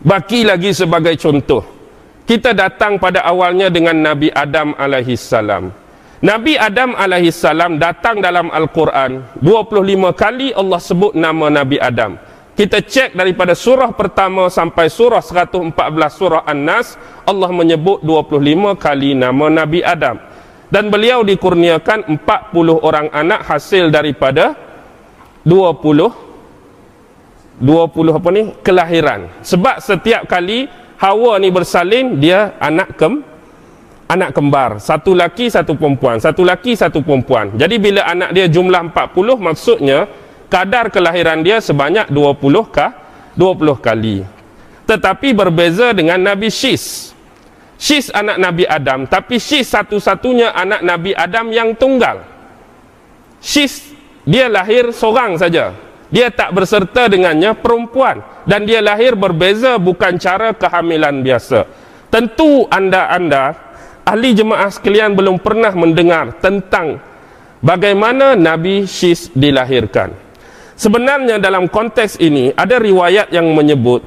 Baki 0.06 0.46
lagi 0.46 0.70
sebagai 0.70 1.18
contoh. 1.18 1.81
Kita 2.22 2.54
datang 2.54 3.02
pada 3.02 3.26
awalnya 3.26 3.66
dengan 3.66 3.98
Nabi 3.98 4.30
Adam 4.30 4.78
alaihi 4.78 5.18
salam. 5.18 5.74
Nabi 6.22 6.54
Adam 6.54 6.94
AS 6.94 7.42
datang 7.82 8.22
dalam 8.22 8.46
Al-Quran. 8.54 9.42
25 9.42 10.14
kali 10.14 10.54
Allah 10.54 10.78
sebut 10.78 11.18
nama 11.18 11.50
Nabi 11.50 11.82
Adam. 11.82 12.14
Kita 12.54 12.78
cek 12.78 13.18
daripada 13.18 13.58
surah 13.58 13.90
pertama 13.90 14.46
sampai 14.46 14.86
surah 14.86 15.18
114 15.18 15.74
surah 16.14 16.46
An-Nas 16.46 16.94
Allah 17.26 17.50
menyebut 17.50 18.06
25 18.06 18.78
kali 18.78 19.18
nama 19.18 19.50
Nabi 19.50 19.82
Adam. 19.82 20.22
Dan 20.70 20.94
beliau 20.94 21.26
dikurniakan 21.26 22.06
40 22.22 22.86
orang 22.86 23.10
anak 23.10 23.42
hasil 23.42 23.90
daripada 23.90 24.54
20 25.42 26.30
20 27.62 28.18
apa 28.18 28.28
ni? 28.30 28.42
Kelahiran. 28.62 29.20
Sebab 29.42 29.82
setiap 29.82 30.22
kali 30.30 30.70
Hawa 31.02 31.42
ni 31.42 31.50
bersalin 31.50 32.22
dia 32.22 32.54
anak 32.62 32.94
kem 32.94 33.26
anak 34.06 34.30
kembar. 34.30 34.78
Satu 34.78 35.18
laki 35.18 35.50
satu 35.50 35.74
perempuan. 35.74 36.22
Satu 36.22 36.46
laki 36.46 36.78
satu 36.78 37.02
perempuan. 37.02 37.58
Jadi 37.58 37.82
bila 37.82 38.06
anak 38.06 38.30
dia 38.30 38.46
jumlah 38.46 38.94
40 38.94 39.34
maksudnya 39.42 40.06
kadar 40.46 40.94
kelahiran 40.94 41.42
dia 41.42 41.58
sebanyak 41.58 42.06
20 42.06 42.38
kah 42.70 42.94
20 43.34 43.82
kali. 43.82 44.22
Tetapi 44.86 45.34
berbeza 45.34 45.90
dengan 45.90 46.22
Nabi 46.22 46.50
Syis 46.54 47.10
Syis 47.82 48.14
anak 48.14 48.38
Nabi 48.38 48.62
Adam 48.62 49.10
tapi 49.10 49.42
Syis 49.42 49.74
satu-satunya 49.74 50.54
anak 50.54 50.86
Nabi 50.86 51.18
Adam 51.18 51.50
yang 51.50 51.74
tunggal. 51.74 52.22
Syis 53.42 53.90
dia 54.22 54.46
lahir 54.46 54.94
seorang 54.94 55.34
saja 55.34 55.74
dia 56.12 56.28
tak 56.28 56.52
berserta 56.52 57.08
dengannya 57.08 57.56
perempuan 57.56 58.20
dan 58.44 58.68
dia 58.68 58.84
lahir 58.84 59.16
berbeza 59.16 59.80
bukan 59.80 60.20
cara 60.20 60.52
kehamilan 60.52 61.24
biasa 61.24 61.64
tentu 62.12 62.68
anda-anda 62.68 63.56
ahli 64.04 64.34
jemaah 64.34 64.68
sekalian 64.68 65.14
belum 65.14 65.40
pernah 65.40 65.72
mendengar 65.72 66.36
tentang 66.42 66.98
bagaimana 67.62 68.34
Nabi 68.34 68.84
Syis 68.84 69.30
dilahirkan. 69.32 70.12
Sebenarnya 70.74 71.38
dalam 71.38 71.70
konteks 71.70 72.18
ini 72.18 72.50
ada 72.52 72.82
riwayat 72.82 73.30
yang 73.30 73.46
menyebut 73.54 74.02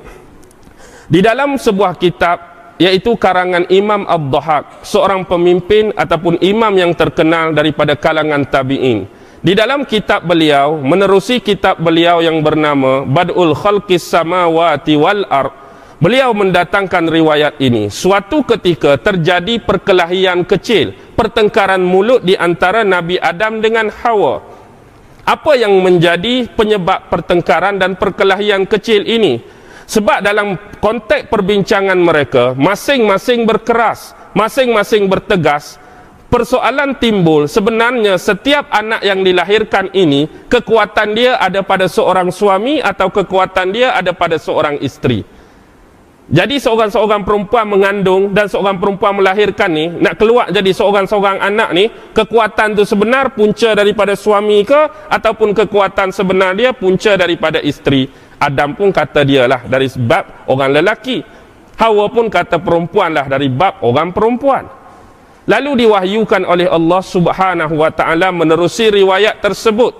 di 1.07 1.23
dalam 1.23 1.55
sebuah 1.55 1.95
kitab 1.95 2.37
iaitu 2.75 3.15
karangan 3.15 3.63
Imam 3.71 4.03
Abdahak, 4.03 4.83
seorang 4.83 5.23
pemimpin 5.23 5.95
ataupun 5.95 6.43
imam 6.43 6.75
yang 6.75 6.91
terkenal 6.91 7.55
daripada 7.55 7.95
kalangan 7.95 8.43
tabi'in. 8.43 9.07
Di 9.45 9.53
dalam 9.53 9.85
kitab 9.85 10.25
beliau, 10.25 10.81
menerusi 10.81 11.37
kitab 11.37 11.77
beliau 11.77 12.17
yang 12.17 12.41
bernama 12.41 13.05
Bad'ul 13.05 13.53
Khalqis 13.53 14.01
Samawati 14.01 14.97
Wal 14.97 15.21
Ard, 15.29 15.53
Beliau 15.95 16.35
mendatangkan 16.35 17.07
riwayat 17.07 17.55
ini. 17.63 17.87
Suatu 17.87 18.43
ketika 18.43 18.99
terjadi 18.99 19.63
perkelahian 19.63 20.43
kecil, 20.43 20.91
pertengkaran 21.15 21.79
mulut 21.79 22.19
di 22.19 22.35
antara 22.35 22.83
Nabi 22.83 23.15
Adam 23.15 23.63
dengan 23.63 23.87
Hawa. 23.87 24.43
Apa 25.23 25.55
yang 25.55 25.77
menjadi 25.79 26.51
penyebab 26.51 27.07
pertengkaran 27.07 27.79
dan 27.79 27.95
perkelahian 27.95 28.67
kecil 28.67 29.07
ini? 29.07 29.39
Sebab 29.87 30.19
dalam 30.19 30.59
konteks 30.83 31.31
perbincangan 31.31 31.95
mereka, 31.95 32.51
masing-masing 32.59 33.47
berkeras, 33.47 34.11
masing-masing 34.35 35.07
bertegas, 35.07 35.79
persoalan 36.35 36.99
timbul 36.99 37.47
sebenarnya 37.47 38.19
setiap 38.19 38.67
anak 38.67 38.99
yang 39.07 39.23
dilahirkan 39.23 39.87
ini 39.95 40.27
kekuatan 40.51 41.15
dia 41.15 41.39
ada 41.39 41.63
pada 41.63 41.87
seorang 41.87 42.27
suami 42.27 42.83
atau 42.83 43.07
kekuatan 43.07 43.71
dia 43.71 43.95
ada 43.95 44.11
pada 44.11 44.35
seorang 44.35 44.75
isteri. 44.83 45.23
Jadi 46.25 46.59
seorang-seorang 46.59 47.21
perempuan 47.23 47.69
mengandung 47.69 48.35
dan 48.35 48.51
seorang 48.51 48.81
perempuan 48.81 49.15
melahirkan 49.15 49.71
ni 49.71 49.87
nak 49.87 50.19
keluar 50.19 50.51
jadi 50.51 50.75
seorang-seorang 50.75 51.39
anak 51.39 51.69
ni 51.71 51.87
kekuatan 52.11 52.75
tu 52.75 52.83
sebenar 52.83 53.31
punca 53.31 53.71
daripada 53.71 54.17
suami 54.19 54.65
ke 54.67 55.07
ataupun 55.07 55.55
kekuatan 55.55 56.11
sebenar 56.11 56.51
dia 56.59 56.75
punca 56.75 57.15
daripada 57.15 57.63
isteri. 57.63 58.11
Adam 58.35 58.75
pun 58.75 58.91
kata 58.91 59.23
dia 59.23 59.47
lah 59.47 59.63
dari 59.63 59.87
sebab 59.87 60.51
orang 60.51 60.83
lelaki. 60.83 61.23
Hawa 61.79 62.11
pun 62.11 62.27
kata 62.27 62.59
perempuan 62.59 63.15
lah 63.15 63.31
dari 63.31 63.47
bab 63.47 63.79
orang 63.87 64.11
perempuan. 64.11 64.84
Lalu 65.45 65.85
diwahyukan 65.85 66.41
oleh 66.45 66.65
Allah 66.65 67.01
Subhanahu 67.05 67.77
wa 67.77 67.93
taala 67.93 68.33
menerusi 68.33 68.89
riwayat 68.89 69.45
tersebut. 69.45 69.93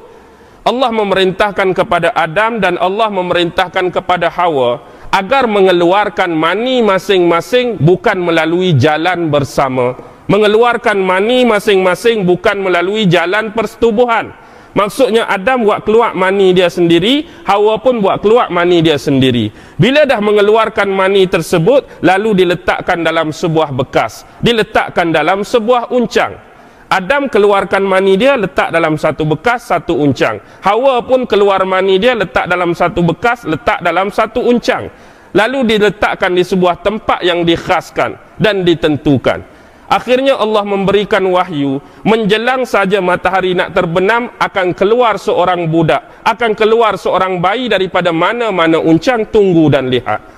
Allah 0.66 0.90
memerintahkan 0.90 1.78
kepada 1.78 2.10
Adam 2.18 2.58
dan 2.58 2.82
Allah 2.82 3.14
memerintahkan 3.14 3.94
kepada 3.94 4.34
Hawa 4.34 4.82
agar 5.14 5.46
mengeluarkan 5.46 6.34
mani 6.34 6.82
masing-masing 6.82 7.78
bukan 7.78 8.18
melalui 8.18 8.74
jalan 8.74 9.30
bersama 9.30 9.94
mengeluarkan 10.26 10.98
mani 10.98 11.46
masing-masing 11.46 12.26
bukan 12.26 12.58
melalui 12.60 13.06
jalan 13.06 13.54
persetubuhan 13.54 14.34
maksudnya 14.76 15.26
Adam 15.26 15.64
buat 15.66 15.88
keluar 15.88 16.12
mani 16.12 16.52
dia 16.52 16.68
sendiri 16.68 17.26
Hawa 17.48 17.80
pun 17.80 18.04
buat 18.04 18.20
keluar 18.20 18.52
mani 18.52 18.84
dia 18.84 19.00
sendiri 19.00 19.50
bila 19.80 20.04
dah 20.04 20.20
mengeluarkan 20.20 20.92
mani 20.92 21.26
tersebut 21.26 22.04
lalu 22.04 22.46
diletakkan 22.46 23.02
dalam 23.02 23.32
sebuah 23.32 23.72
bekas 23.72 24.28
diletakkan 24.44 25.16
dalam 25.16 25.42
sebuah 25.42 25.90
uncang 25.96 26.46
Adam 26.86 27.26
keluarkan 27.26 27.82
mani 27.82 28.14
dia 28.14 28.38
letak 28.38 28.70
dalam 28.70 28.94
satu 28.94 29.26
bekas 29.26 29.74
satu 29.74 29.98
uncang. 29.98 30.38
Hawa 30.62 31.02
pun 31.02 31.26
keluar 31.26 31.66
mani 31.66 31.98
dia 31.98 32.14
letak 32.14 32.46
dalam 32.46 32.78
satu 32.78 33.02
bekas 33.02 33.42
letak 33.42 33.82
dalam 33.82 34.14
satu 34.14 34.46
uncang. 34.46 34.94
Lalu 35.36 35.76
diletakkan 35.76 36.32
di 36.32 36.46
sebuah 36.46 36.86
tempat 36.86 37.26
yang 37.26 37.42
dikhaskan 37.44 38.38
dan 38.38 38.62
ditentukan. 38.62 39.55
Akhirnya 39.86 40.42
Allah 40.42 40.66
memberikan 40.66 41.22
wahyu 41.30 41.78
menjelang 42.02 42.66
saja 42.66 42.98
matahari 43.06 43.54
nak 43.54 43.78
terbenam 43.78 44.34
akan 44.42 44.74
keluar 44.74 45.22
seorang 45.22 45.70
budak, 45.70 46.26
akan 46.26 46.58
keluar 46.58 46.98
seorang 46.98 47.38
bayi 47.38 47.70
daripada 47.70 48.10
mana-mana 48.10 48.82
uncang 48.82 49.30
tunggu 49.30 49.70
dan 49.70 49.94
lihat. 49.94 50.36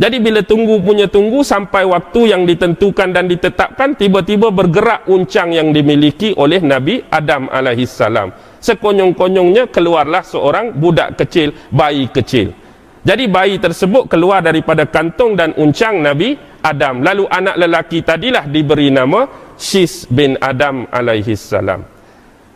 Jadi 0.00 0.18
bila 0.24 0.40
tunggu 0.40 0.80
punya 0.80 1.04
tunggu 1.04 1.44
sampai 1.44 1.84
waktu 1.84 2.32
yang 2.32 2.48
ditentukan 2.48 3.12
dan 3.12 3.28
ditetapkan 3.28 3.92
tiba-tiba 3.92 4.48
bergerak 4.48 5.04
uncang 5.04 5.52
yang 5.52 5.68
dimiliki 5.68 6.32
oleh 6.32 6.64
Nabi 6.64 7.04
Adam 7.12 7.52
alaihissalam. 7.52 8.32
Sekonyong-konyongnya 8.56 9.68
keluarlah 9.68 10.24
seorang 10.24 10.72
budak 10.72 11.20
kecil, 11.20 11.52
bayi 11.68 12.08
kecil. 12.08 12.56
Jadi 13.02 13.26
bayi 13.28 13.58
tersebut 13.58 14.08
keluar 14.08 14.40
daripada 14.40 14.88
kantung 14.88 15.34
dan 15.34 15.52
uncang 15.58 16.00
Nabi 16.00 16.38
Adam. 16.62 17.02
Lalu 17.02 17.26
anak 17.28 17.58
lelaki 17.58 18.00
tadilah 18.06 18.46
diberi 18.46 18.88
nama 18.88 19.26
Shis 19.58 20.06
bin 20.08 20.38
Adam 20.38 20.86
alaihissalam. 20.88 21.84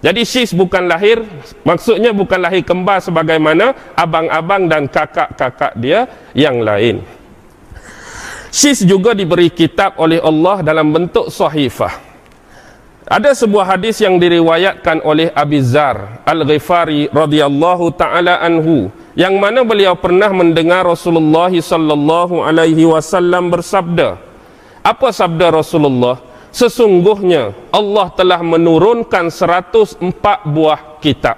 Jadi 0.00 0.22
Shis 0.22 0.54
bukan 0.54 0.86
lahir, 0.86 1.20
maksudnya 1.66 2.14
bukan 2.14 2.38
lahir 2.38 2.62
kembar 2.62 3.02
sebagaimana 3.02 3.74
abang-abang 3.98 4.70
dan 4.70 4.86
kakak-kakak 4.86 5.74
dia 5.76 6.06
yang 6.30 6.62
lain. 6.62 7.02
Syis 8.54 8.86
juga 8.86 9.12
diberi 9.12 9.50
kitab 9.50 9.98
oleh 10.00 10.22
Allah 10.22 10.62
dalam 10.62 10.88
bentuk 10.88 11.28
sahifah. 11.28 12.06
Ada 13.06 13.38
sebuah 13.38 13.76
hadis 13.76 14.02
yang 14.02 14.18
diriwayatkan 14.18 14.98
oleh 15.06 15.30
Abi 15.30 15.62
Zar 15.62 16.26
Al-Ghifari 16.26 17.06
radhiyallahu 17.14 17.94
taala 17.94 18.42
anhu 18.42 18.90
yang 19.16 19.40
mana 19.40 19.64
beliau 19.64 19.96
pernah 19.96 20.28
mendengar 20.28 20.84
Rasulullah 20.84 21.48
sallallahu 21.48 22.44
alaihi 22.44 22.84
wasallam 22.84 23.48
bersabda. 23.48 24.20
Apa 24.84 25.08
sabda 25.08 25.48
Rasulullah? 25.50 26.20
Sesungguhnya 26.52 27.56
Allah 27.72 28.12
telah 28.12 28.44
menurunkan 28.44 29.32
104 29.32 30.04
buah 30.44 31.00
kitab. 31.00 31.36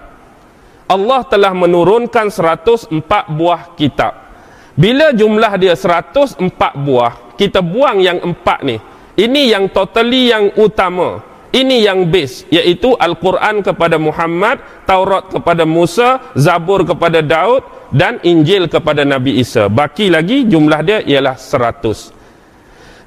Allah 0.90 1.22
telah 1.22 1.54
menurunkan 1.54 2.34
104 2.34 2.90
buah 3.30 3.72
kitab. 3.78 4.26
Bila 4.74 5.14
jumlah 5.14 5.54
dia 5.58 5.74
104 5.74 6.38
buah, 6.82 7.34
kita 7.38 7.62
buang 7.62 8.02
yang 8.02 8.18
empat 8.18 8.58
ni. 8.66 8.78
Ini 9.18 9.54
yang 9.54 9.70
totally 9.70 10.30
yang 10.30 10.50
utama. 10.58 11.27
Ini 11.48 11.88
yang 11.88 12.12
base, 12.12 12.44
iaitu 12.52 12.92
Al-Quran 12.92 13.64
kepada 13.64 13.96
Muhammad, 13.96 14.60
Taurat 14.84 15.32
kepada 15.32 15.64
Musa, 15.64 16.20
Zabur 16.36 16.84
kepada 16.84 17.24
Daud, 17.24 17.64
dan 17.88 18.20
Injil 18.20 18.68
kepada 18.68 19.00
Nabi 19.08 19.40
Isa. 19.40 19.72
Baki 19.72 20.12
lagi 20.12 20.44
jumlah 20.44 20.80
dia 20.84 21.00
ialah 21.00 21.40
100. 21.40 22.12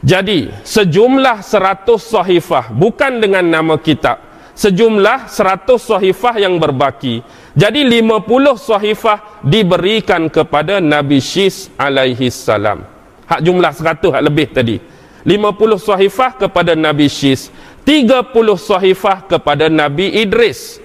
Jadi, 0.01 0.49
sejumlah 0.65 1.45
100 1.45 2.01
sahifah, 2.01 2.73
bukan 2.73 3.21
dengan 3.21 3.45
nama 3.45 3.77
kitab. 3.77 4.17
Sejumlah 4.57 5.29
100 5.29 5.77
sahifah 5.77 6.41
yang 6.41 6.57
berbaki. 6.57 7.21
Jadi 7.53 7.85
50 7.85 8.57
sahifah 8.57 9.41
diberikan 9.45 10.27
kepada 10.33 10.81
Nabi 10.81 11.21
Syis 11.21 11.69
alaihi 11.77 12.33
salam. 12.33 12.81
Hak 13.29 13.39
jumlah 13.45 13.71
100 13.71 14.11
hak 14.11 14.23
lebih 14.25 14.47
tadi. 14.51 14.77
50 15.23 15.77
sahifah 15.77 16.31
kepada 16.37 16.73
Nabi 16.73 17.05
Syis, 17.05 17.53
30 17.85 18.31
sahifah 18.57 19.25
kepada 19.25 19.69
Nabi 19.69 20.09
Idris. 20.21 20.81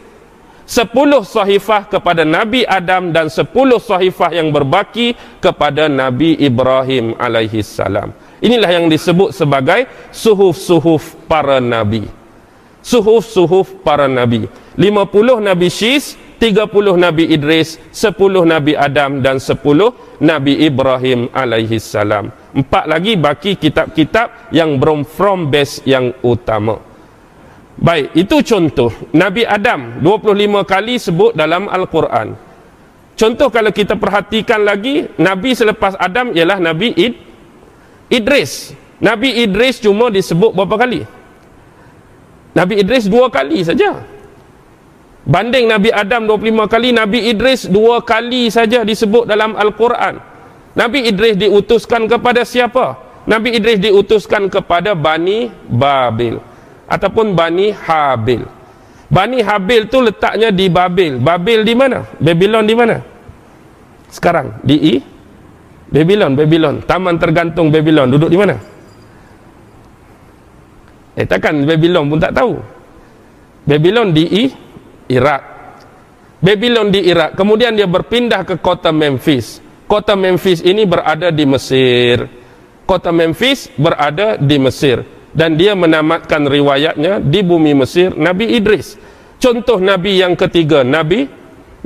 10 0.67 0.91
sahifah 1.23 1.87
kepada 1.87 2.27
Nabi 2.27 2.67
Adam 2.67 3.15
dan 3.15 3.31
10 3.31 3.47
sahifah 3.79 4.35
yang 4.35 4.51
berbaki 4.51 5.15
kepada 5.39 5.87
Nabi 5.87 6.35
Ibrahim 6.43 7.15
alaihi 7.23 7.63
salam. 7.63 8.11
Inilah 8.43 8.69
yang 8.69 8.91
disebut 8.91 9.33
sebagai 9.33 9.89
suhuf-suhuf 10.13 11.17
para 11.31 11.63
nabi. 11.63 12.05
Suhuf-suhuf 12.85 13.81
para 13.81 14.11
nabi. 14.11 14.51
50 14.77 15.41
Nabi 15.41 15.69
Syis, 15.73 16.21
30 16.37 16.69
Nabi 17.01 17.33
Idris, 17.33 17.81
10 17.93 18.45
Nabi 18.45 18.77
Adam 18.77 19.25
dan 19.25 19.41
10 19.41 19.57
Nabi 20.21 20.53
Ibrahim 20.69 21.33
alaihi 21.33 21.81
salam. 21.81 22.29
Empat 22.53 22.85
lagi 22.89 23.17
baki 23.17 23.57
kitab-kitab 23.57 24.53
yang 24.53 24.77
belum 24.77 25.05
from 25.05 25.49
base 25.49 25.81
yang 25.89 26.13
utama. 26.21 26.81
Baik, 27.77 28.17
itu 28.17 28.41
contoh. 28.41 28.89
Nabi 29.13 29.45
Adam 29.45 30.01
25 30.01 30.65
kali 30.65 30.97
sebut 30.97 31.37
dalam 31.37 31.69
Al-Quran. 31.69 32.33
Contoh 33.17 33.49
kalau 33.49 33.73
kita 33.73 33.97
perhatikan 33.97 34.65
lagi, 34.65 35.09
Nabi 35.17 35.57
selepas 35.57 35.97
Adam 35.97 36.33
ialah 36.37 36.61
Nabi 36.61 36.93
Id 36.93 37.15
Idris. 38.13 38.77
Nabi 39.01 39.45
Idris 39.45 39.81
cuma 39.81 40.09
disebut 40.09 40.57
berapa 40.57 40.77
kali? 40.77 41.05
Nabi 42.57 42.81
Idris 42.81 43.09
dua 43.09 43.29
kali 43.29 43.61
saja. 43.61 44.16
Banding 45.27 45.67
Nabi 45.67 45.91
Adam 45.91 46.31
25 46.31 46.71
kali, 46.71 46.95
Nabi 46.95 47.19
Idris 47.35 47.67
dua 47.67 47.99
kali 47.99 48.47
saja 48.47 48.87
disebut 48.87 49.27
dalam 49.27 49.59
Al-Quran. 49.59 50.23
Nabi 50.79 51.11
Idris 51.11 51.35
diutuskan 51.35 52.07
kepada 52.07 52.47
siapa? 52.47 52.95
Nabi 53.27 53.59
Idris 53.59 53.83
diutuskan 53.83 54.47
kepada 54.47 54.95
Bani 54.95 55.51
Babil 55.67 56.39
ataupun 56.87 57.35
Bani 57.35 57.75
Habil. 57.75 58.47
Bani 59.11 59.43
Habil 59.43 59.91
tu 59.91 59.99
letaknya 59.99 60.55
di 60.55 60.71
Babil. 60.71 61.19
Babil 61.19 61.67
di 61.67 61.75
mana? 61.75 62.07
Babylon 62.23 62.63
di 62.63 62.75
mana? 62.79 62.97
Sekarang 64.07 64.63
di 64.63 64.79
I 64.79 64.95
Babylon, 65.91 66.39
Babylon. 66.39 66.87
Taman 66.87 67.19
tergantung 67.19 67.75
Babylon 67.75 68.15
duduk 68.15 68.31
di 68.31 68.39
mana? 68.39 68.55
Eh 71.19 71.27
takkan 71.27 71.67
Babylon 71.67 72.07
pun 72.07 72.19
tak 72.23 72.31
tahu. 72.31 72.63
Babylon 73.67 74.15
di 74.15 74.23
I 74.23 74.45
Irak. 75.09 75.43
Babylon 76.43 76.93
di 76.93 77.07
Irak. 77.09 77.35
Kemudian 77.35 77.75
dia 77.75 77.89
berpindah 77.89 78.45
ke 78.45 78.61
kota 78.61 78.93
Memphis. 78.93 79.65
Kota 79.87 80.19
Memphis 80.19 80.61
ini 80.63 80.85
berada 80.85 81.31
di 81.33 81.45
Mesir. 81.47 82.27
Kota 82.87 83.11
Memphis 83.11 83.71
berada 83.75 84.39
di 84.39 84.57
Mesir. 84.61 85.03
Dan 85.37 85.59
dia 85.59 85.77
menamatkan 85.77 86.49
riwayatnya 86.49 87.21
di 87.21 87.45
bumi 87.45 87.77
Mesir, 87.77 88.17
Nabi 88.17 88.57
Idris. 88.57 88.97
Contoh 89.37 89.77
Nabi 89.77 90.17
yang 90.17 90.33
ketiga, 90.33 90.81
Nabi 90.81 91.29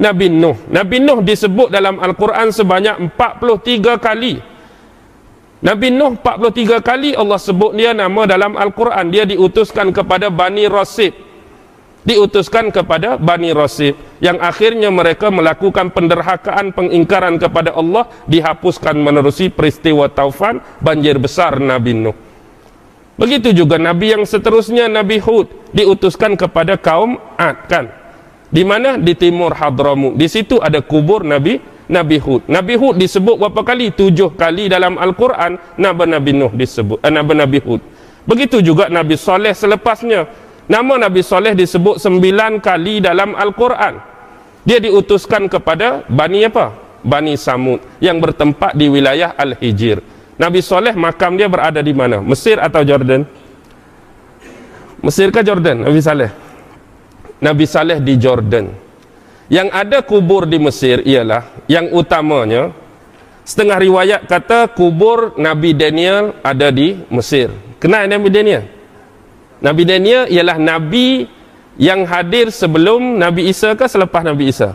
Nabi 0.00 0.32
Nuh. 0.32 0.56
Nabi 0.72 0.96
Nuh 1.02 1.20
disebut 1.20 1.68
dalam 1.68 2.00
Al-Quran 2.00 2.48
sebanyak 2.54 3.12
43 3.20 4.00
kali. 4.00 4.40
Nabi 5.60 5.92
Nuh 5.92 6.16
43 6.16 6.80
kali 6.80 7.12
Allah 7.12 7.36
sebut 7.36 7.76
dia 7.76 7.92
nama 7.92 8.24
dalam 8.24 8.56
Al-Quran. 8.56 9.12
Dia 9.12 9.28
diutuskan 9.28 9.92
kepada 9.92 10.32
Bani 10.32 10.64
Rasib 10.72 11.12
diutuskan 12.04 12.72
kepada 12.72 13.20
Bani 13.20 13.52
Rasib 13.52 13.96
yang 14.24 14.40
akhirnya 14.40 14.88
mereka 14.88 15.28
melakukan 15.28 15.92
penderhakaan 15.92 16.72
pengingkaran 16.72 17.36
kepada 17.36 17.76
Allah 17.76 18.08
dihapuskan 18.24 18.96
menerusi 18.96 19.52
peristiwa 19.52 20.08
taufan 20.08 20.64
banjir 20.80 21.20
besar 21.20 21.60
Nabi 21.60 21.92
Nuh. 21.96 22.16
Begitu 23.20 23.52
juga 23.52 23.76
Nabi 23.76 24.16
yang 24.16 24.24
seterusnya 24.24 24.88
Nabi 24.88 25.20
Hud 25.20 25.52
diutuskan 25.76 26.40
kepada 26.40 26.80
kaum 26.80 27.20
Ad 27.36 27.68
kan? 27.68 27.92
Di 28.48 28.64
mana? 28.64 28.96
Di 28.96 29.12
timur 29.12 29.52
Hadramu. 29.52 30.16
Di 30.16 30.24
situ 30.24 30.56
ada 30.56 30.80
kubur 30.80 31.20
Nabi 31.20 31.60
Nabi 31.92 32.16
Hud. 32.16 32.48
Nabi 32.48 32.80
Hud 32.80 32.96
disebut 32.96 33.36
berapa 33.36 33.60
kali? 33.60 33.92
Tujuh 33.92 34.32
kali 34.40 34.72
dalam 34.72 34.96
Al-Quran 34.96 35.60
Nabi 35.76 36.04
Nabi 36.08 36.30
Nuh 36.32 36.52
disebut 36.56 37.04
eh, 37.04 37.12
Nabi 37.12 37.36
Nabi 37.36 37.58
Hud. 37.60 37.84
Begitu 38.24 38.64
juga 38.64 38.88
Nabi 38.88 39.20
Saleh 39.20 39.52
selepasnya 39.52 40.24
Nama 40.70 41.10
Nabi 41.10 41.26
Soleh 41.26 41.58
disebut 41.58 41.98
sembilan 41.98 42.62
kali 42.62 43.02
dalam 43.02 43.34
Al-Quran. 43.34 43.98
Dia 44.62 44.78
diutuskan 44.78 45.50
kepada 45.50 46.06
Bani 46.06 46.46
apa? 46.46 46.70
Bani 47.02 47.34
Samud 47.34 47.82
yang 47.98 48.22
bertempat 48.22 48.78
di 48.78 48.86
wilayah 48.86 49.34
Al-Hijir. 49.34 49.98
Nabi 50.38 50.62
Soleh 50.62 50.94
makam 50.94 51.34
dia 51.34 51.50
berada 51.50 51.82
di 51.82 51.90
mana? 51.90 52.22
Mesir 52.22 52.62
atau 52.62 52.86
Jordan? 52.86 53.26
Mesir 55.02 55.34
ke 55.34 55.42
Jordan? 55.42 55.82
Nabi 55.82 55.98
Saleh. 55.98 56.30
Nabi 57.42 57.64
Saleh 57.66 57.98
di 57.98 58.14
Jordan. 58.14 58.70
Yang 59.50 59.68
ada 59.74 59.98
kubur 60.06 60.46
di 60.46 60.62
Mesir 60.62 61.02
ialah 61.02 61.66
yang 61.66 61.90
utamanya 61.90 62.70
setengah 63.42 63.82
riwayat 63.82 64.20
kata 64.30 64.70
kubur 64.70 65.34
Nabi 65.34 65.74
Daniel 65.74 66.38
ada 66.46 66.70
di 66.70 66.94
Mesir. 67.10 67.50
Kenal 67.82 68.06
Nabi 68.06 68.30
Daniel? 68.30 68.79
Nabi 69.60 69.82
Daniel 69.84 70.24
ialah 70.26 70.56
Nabi 70.56 71.28
yang 71.76 72.08
hadir 72.08 72.48
sebelum 72.48 73.20
Nabi 73.20 73.52
Isa 73.52 73.76
ke 73.76 73.84
selepas 73.84 74.24
Nabi 74.24 74.48
Isa? 74.48 74.72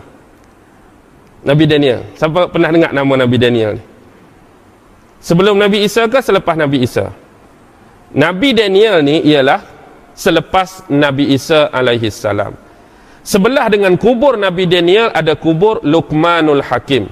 Nabi 1.42 1.64
Daniel. 1.66 2.06
Siapa 2.14 2.50
pernah 2.50 2.70
dengar 2.70 2.90
nama 2.94 3.12
Nabi 3.26 3.36
Daniel 3.38 3.78
ni? 3.78 3.84
Sebelum 5.22 5.58
Nabi 5.58 5.82
Isa 5.82 6.06
ke 6.06 6.22
selepas 6.22 6.54
Nabi 6.54 6.86
Isa? 6.86 7.10
Nabi 8.14 8.54
Daniel 8.54 9.02
ni 9.02 9.26
ialah 9.26 9.62
selepas 10.14 10.86
Nabi 10.86 11.34
Isa 11.34 11.66
alaihi 11.70 12.06
salam. 12.10 12.54
Sebelah 13.26 13.66
dengan 13.66 13.98
kubur 13.98 14.38
Nabi 14.38 14.70
Daniel 14.70 15.10
ada 15.10 15.34
kubur 15.34 15.82
Luqmanul 15.82 16.62
Hakim. 16.62 17.10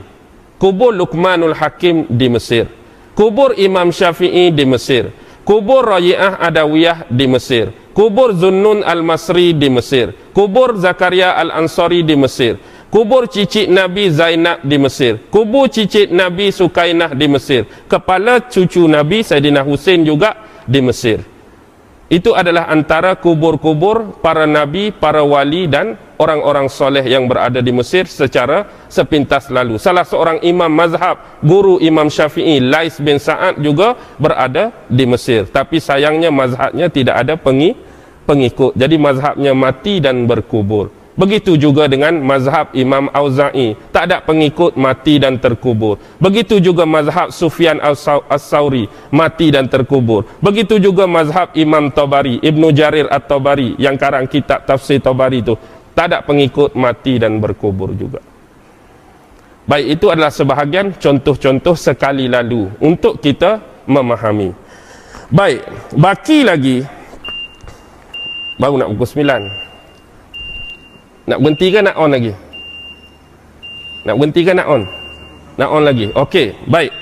Kubur 0.63 0.95
Luqmanul 0.95 1.59
Hakim 1.59 2.07
di 2.07 2.31
Mesir. 2.31 2.71
Kubur 3.19 3.59
Imam 3.59 3.91
Syafi'i 3.91 4.55
di 4.55 4.63
Mesir 4.63 5.11
kubur 5.45 5.85
Rayi'ah 5.85 6.41
Adawiyah 6.41 7.07
di 7.13 7.29
Mesir, 7.29 7.71
kubur 7.93 8.33
Zunnun 8.33 8.81
Al-Masri 8.83 9.53
di 9.53 9.69
Mesir, 9.69 10.17
kubur 10.33 10.75
Zakaria 10.81 11.37
Al-Ansari 11.37 12.01
di 12.03 12.17
Mesir, 12.17 12.57
kubur 12.89 13.29
cicit 13.29 13.69
Nabi 13.69 14.09
Zainab 14.09 14.65
di 14.65 14.77
Mesir. 14.81 15.21
Kubur 15.29 15.69
cicit 15.69 16.09
Nabi 16.09 16.49
Sukainah 16.49 17.13
di 17.13 17.27
Mesir. 17.29 17.67
Kepala 17.91 18.41
cucu 18.49 18.89
Nabi 18.89 19.21
Saidina 19.21 19.61
Hussein 19.61 20.07
juga 20.07 20.37
di 20.65 20.81
Mesir 20.81 21.34
itu 22.13 22.37
adalah 22.37 22.69
antara 22.69 23.17
kubur-kubur 23.17 24.21
para 24.21 24.45
nabi, 24.45 24.93
para 24.93 25.25
wali 25.25 25.65
dan 25.65 25.97
orang-orang 26.21 26.69
soleh 26.69 27.01
yang 27.01 27.25
berada 27.25 27.65
di 27.65 27.73
Mesir 27.73 28.05
secara 28.05 28.87
sepintas 28.93 29.49
lalu. 29.49 29.81
Salah 29.81 30.05
seorang 30.05 30.39
imam 30.45 30.69
mazhab, 30.69 31.41
guru 31.41 31.81
Imam 31.81 32.13
Syafi'i, 32.13 32.61
Lais 32.61 33.01
bin 33.01 33.17
Sa'ad 33.17 33.57
juga 33.59 33.97
berada 34.21 34.71
di 34.87 35.09
Mesir. 35.09 35.49
Tapi 35.49 35.81
sayangnya 35.81 36.29
mazhabnya 36.29 36.93
tidak 36.93 37.25
ada 37.25 37.35
pengikut. 37.41 38.73
Jadi 38.77 38.97
mazhabnya 39.01 39.57
mati 39.57 39.99
dan 39.99 40.29
berkubur. 40.29 40.93
Begitu 41.15 41.55
juga 41.55 41.87
dengan 41.87 42.19
mazhab 42.19 42.75
Imam 42.75 43.07
Auza'i. 43.15 43.79
Tak 43.95 44.11
ada 44.11 44.19
pengikut 44.19 44.75
mati 44.75 45.23
dan 45.23 45.39
terkubur. 45.39 46.03
Begitu 46.19 46.59
juga 46.59 46.83
mazhab 46.83 47.31
Sufyan 47.31 47.79
As-Sawri. 47.79 48.91
Mati 49.15 49.55
dan 49.55 49.71
terkubur. 49.71 50.27
Begitu 50.43 50.83
juga 50.83 51.07
mazhab 51.07 51.55
Imam 51.55 51.87
Tabari. 51.95 52.43
Ibnu 52.43 52.75
Jarir 52.75 53.07
At-Tabari. 53.07 53.79
Yang 53.79 53.97
karang 54.03 54.27
kitab 54.27 54.67
tafsir 54.67 54.99
Tabari 54.99 55.39
itu. 55.39 55.55
Tak 55.95 56.11
ada 56.11 56.19
pengikut 56.27 56.75
mati 56.75 57.23
dan 57.23 57.39
berkubur 57.39 57.95
juga. 57.95 58.19
Baik, 59.71 59.97
itu 59.97 60.11
adalah 60.11 60.35
sebahagian 60.35 60.99
contoh-contoh 60.99 61.79
sekali 61.79 62.27
lalu. 62.27 62.75
Untuk 62.83 63.23
kita 63.23 63.63
memahami. 63.87 64.51
Baik, 65.31 65.63
baki 65.95 66.43
lagi. 66.43 66.83
Baru 68.59 68.83
nak 68.83 68.91
pukul 68.93 69.07
sembilan. 69.07 69.64
Nak 71.25 71.39
berhenti 71.41 71.73
ke 71.73 71.81
nak 71.81 71.97
on 71.97 72.11
lagi? 72.13 72.33
Nak 74.05 74.15
berhenti 74.21 74.41
ke 74.45 74.53
nak 74.53 74.69
on? 74.69 74.83
Nak 75.57 75.71
on 75.73 75.83
lagi. 75.83 76.07
Okey, 76.13 76.69
baik. 76.69 76.93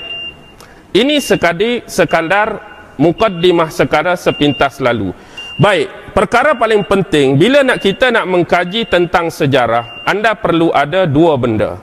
Ini 0.92 1.18
sekadi 1.18 1.82
sekadar 1.88 2.60
mukaddimah 3.00 3.72
sekadar 3.72 4.14
sepintas 4.14 4.78
lalu. 4.78 5.10
Baik, 5.58 6.14
perkara 6.14 6.54
paling 6.54 6.86
penting 6.86 7.34
bila 7.34 7.66
nak 7.66 7.82
kita 7.82 8.14
nak 8.14 8.28
mengkaji 8.30 8.86
tentang 8.86 9.32
sejarah, 9.32 10.04
anda 10.06 10.38
perlu 10.38 10.70
ada 10.70 11.08
dua 11.08 11.34
benda. 11.34 11.82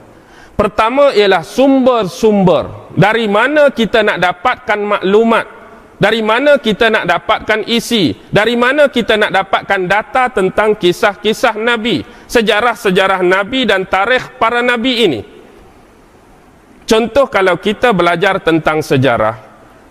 Pertama 0.56 1.12
ialah 1.16 1.40
sumber-sumber. 1.40 2.92
Dari 2.92 3.24
mana 3.28 3.72
kita 3.72 4.04
nak 4.04 4.20
dapatkan 4.20 4.80
maklumat 4.80 5.59
dari 6.00 6.24
mana 6.24 6.56
kita 6.56 6.88
nak 6.88 7.04
dapatkan 7.04 7.68
isi? 7.68 8.16
Dari 8.32 8.56
mana 8.56 8.88
kita 8.88 9.20
nak 9.20 9.36
dapatkan 9.36 9.84
data 9.84 10.32
tentang 10.32 10.72
kisah-kisah 10.80 11.60
Nabi? 11.60 12.00
Sejarah-sejarah 12.24 13.20
Nabi 13.20 13.68
dan 13.68 13.84
tarikh 13.84 14.40
para 14.40 14.64
Nabi 14.64 14.92
ini. 15.04 15.20
Contoh 16.88 17.28
kalau 17.28 17.60
kita 17.60 17.92
belajar 17.92 18.40
tentang 18.40 18.80
sejarah, 18.80 19.36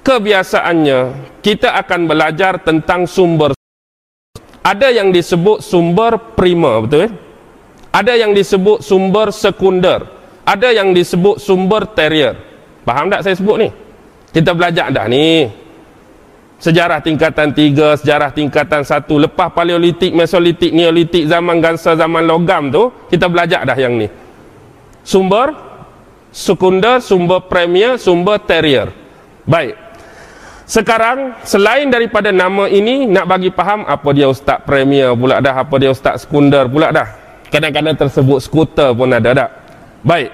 kebiasaannya 0.01 0.99
kita 1.45 1.77
akan 1.77 2.09
belajar 2.09 2.57
tentang 2.65 3.05
sumber. 3.05 3.53
Ada 4.65 4.89
yang 4.89 5.13
disebut 5.13 5.61
sumber 5.61 6.33
primer, 6.33 6.89
betul? 6.89 7.13
Ada 7.93 8.17
yang 8.17 8.33
disebut 8.33 8.81
sumber 8.81 9.29
sekunder. 9.29 10.09
Ada 10.41 10.73
yang 10.73 10.89
disebut 10.89 11.37
sumber 11.37 11.85
terier. 11.93 12.33
Faham 12.81 13.13
tak 13.13 13.21
saya 13.21 13.37
sebut 13.37 13.61
ni? 13.61 13.69
Kita 14.33 14.57
belajar 14.57 14.89
dah 14.89 15.05
ni 15.05 15.68
sejarah 16.59 16.99
tingkatan 16.99 17.55
tiga, 17.55 17.95
sejarah 17.95 18.35
tingkatan 18.35 18.83
satu, 18.83 19.15
lepas 19.15 19.49
paleolitik, 19.55 20.11
mesolitik, 20.11 20.75
neolitik, 20.75 21.25
zaman 21.25 21.63
gansa, 21.63 21.95
zaman 21.95 22.27
logam 22.27 22.67
tu, 22.69 22.91
kita 23.07 23.31
belajar 23.31 23.63
dah 23.63 23.79
yang 23.79 23.95
ni. 23.95 24.11
Sumber, 25.01 25.55
sekunder, 26.29 26.99
sumber 26.99 27.47
premier, 27.47 27.95
sumber 27.95 28.43
terrier. 28.43 28.91
Baik. 29.47 29.73
Sekarang, 30.69 31.41
selain 31.41 31.89
daripada 31.89 32.29
nama 32.29 32.69
ini, 32.69 33.09
nak 33.09 33.25
bagi 33.25 33.49
faham 33.49 33.89
apa 33.89 34.13
dia 34.13 34.29
ustaz 34.29 34.61
premier 34.61 35.17
pula 35.17 35.41
dah, 35.41 35.65
apa 35.65 35.75
dia 35.81 35.89
ustaz 35.89 36.27
sekunder 36.27 36.69
pula 36.69 36.93
dah. 36.93 37.09
Kadang-kadang 37.49 37.97
tersebut 37.97 38.37
skuter 38.37 38.93
pun 38.93 39.09
ada 39.09 39.33
tak? 39.33 39.49
Baik. 40.05 40.29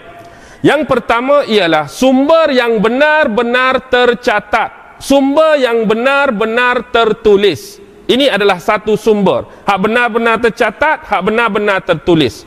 Yang 0.59 0.81
pertama 0.91 1.47
ialah 1.47 1.87
sumber 1.87 2.51
yang 2.51 2.83
benar-benar 2.83 3.87
tercatat 3.87 4.84
sumber 4.99 5.59
yang 5.59 5.87
benar-benar 5.87 6.91
tertulis. 6.91 7.81
Ini 8.05 8.29
adalah 8.29 8.61
satu 8.61 8.93
sumber. 8.93 9.49
Hak 9.65 9.79
benar-benar 9.81 10.37
tercatat, 10.37 11.09
hak 11.09 11.21
benar-benar 11.25 11.81
tertulis. 11.81 12.45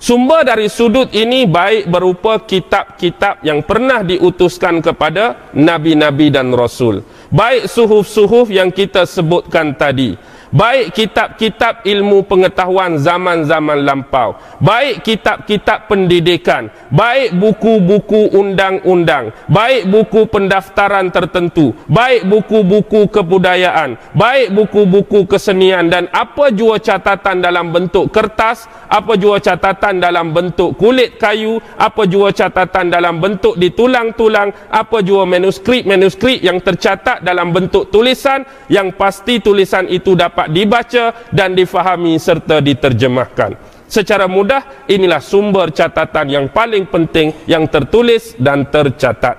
Sumber 0.00 0.44
dari 0.44 0.68
sudut 0.68 1.08
ini 1.16 1.48
baik 1.48 1.88
berupa 1.88 2.36
kitab-kitab 2.36 3.40
yang 3.40 3.64
pernah 3.64 4.04
diutuskan 4.04 4.84
kepada 4.84 5.52
nabi-nabi 5.56 6.28
dan 6.28 6.52
rasul. 6.52 7.00
Baik 7.32 7.68
suhuf-suhuf 7.72 8.52
yang 8.52 8.68
kita 8.68 9.08
sebutkan 9.08 9.72
tadi 9.72 10.12
baik 10.54 10.94
kitab-kitab 10.94 11.82
ilmu 11.82 12.22
pengetahuan 12.30 12.94
zaman-zaman 13.02 13.82
lampau, 13.82 14.38
baik 14.62 15.02
kitab-kitab 15.02 15.90
pendidikan, 15.90 16.70
baik 16.94 17.34
buku-buku 17.34 18.30
undang-undang, 18.30 19.34
baik 19.50 19.90
buku 19.90 20.30
pendaftaran 20.30 21.10
tertentu, 21.10 21.74
baik 21.90 22.30
buku-buku 22.30 23.10
kebudayaan, 23.10 23.98
baik 24.14 24.54
buku-buku 24.54 25.26
kesenian 25.26 25.90
dan 25.90 26.06
apa 26.14 26.54
jua 26.54 26.78
catatan 26.78 27.42
dalam 27.42 27.74
bentuk 27.74 28.14
kertas, 28.14 28.70
apa 28.86 29.18
jua 29.18 29.42
catatan 29.42 29.98
dalam 29.98 30.30
bentuk 30.30 30.78
kulit 30.78 31.18
kayu, 31.18 31.58
apa 31.74 32.06
jua 32.06 32.30
catatan 32.30 32.94
dalam 32.94 33.18
bentuk 33.18 33.58
di 33.58 33.74
tulang-tulang, 33.74 34.54
apa 34.70 35.02
jua 35.02 35.26
manuskrip-manuskrip 35.26 36.46
yang 36.46 36.62
tercatat 36.62 37.26
dalam 37.26 37.50
bentuk 37.50 37.90
tulisan 37.90 38.46
yang 38.70 38.94
pasti 38.94 39.42
tulisan 39.42 39.90
itu 39.90 40.14
dapat 40.14 40.43
dapat 40.44 40.52
dibaca 40.52 41.04
dan 41.32 41.56
difahami 41.56 42.20
serta 42.20 42.60
diterjemahkan. 42.60 43.56
Secara 43.88 44.28
mudah, 44.28 44.84
inilah 44.88 45.20
sumber 45.20 45.72
catatan 45.72 46.26
yang 46.28 46.46
paling 46.52 46.88
penting 46.88 47.32
yang 47.48 47.68
tertulis 47.68 48.36
dan 48.36 48.68
tercatat. 48.68 49.36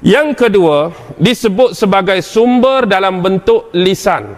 Yang 0.00 0.28
kedua, 0.36 0.78
disebut 1.20 1.76
sebagai 1.76 2.24
sumber 2.24 2.88
dalam 2.88 3.20
bentuk 3.20 3.68
lisan. 3.76 4.32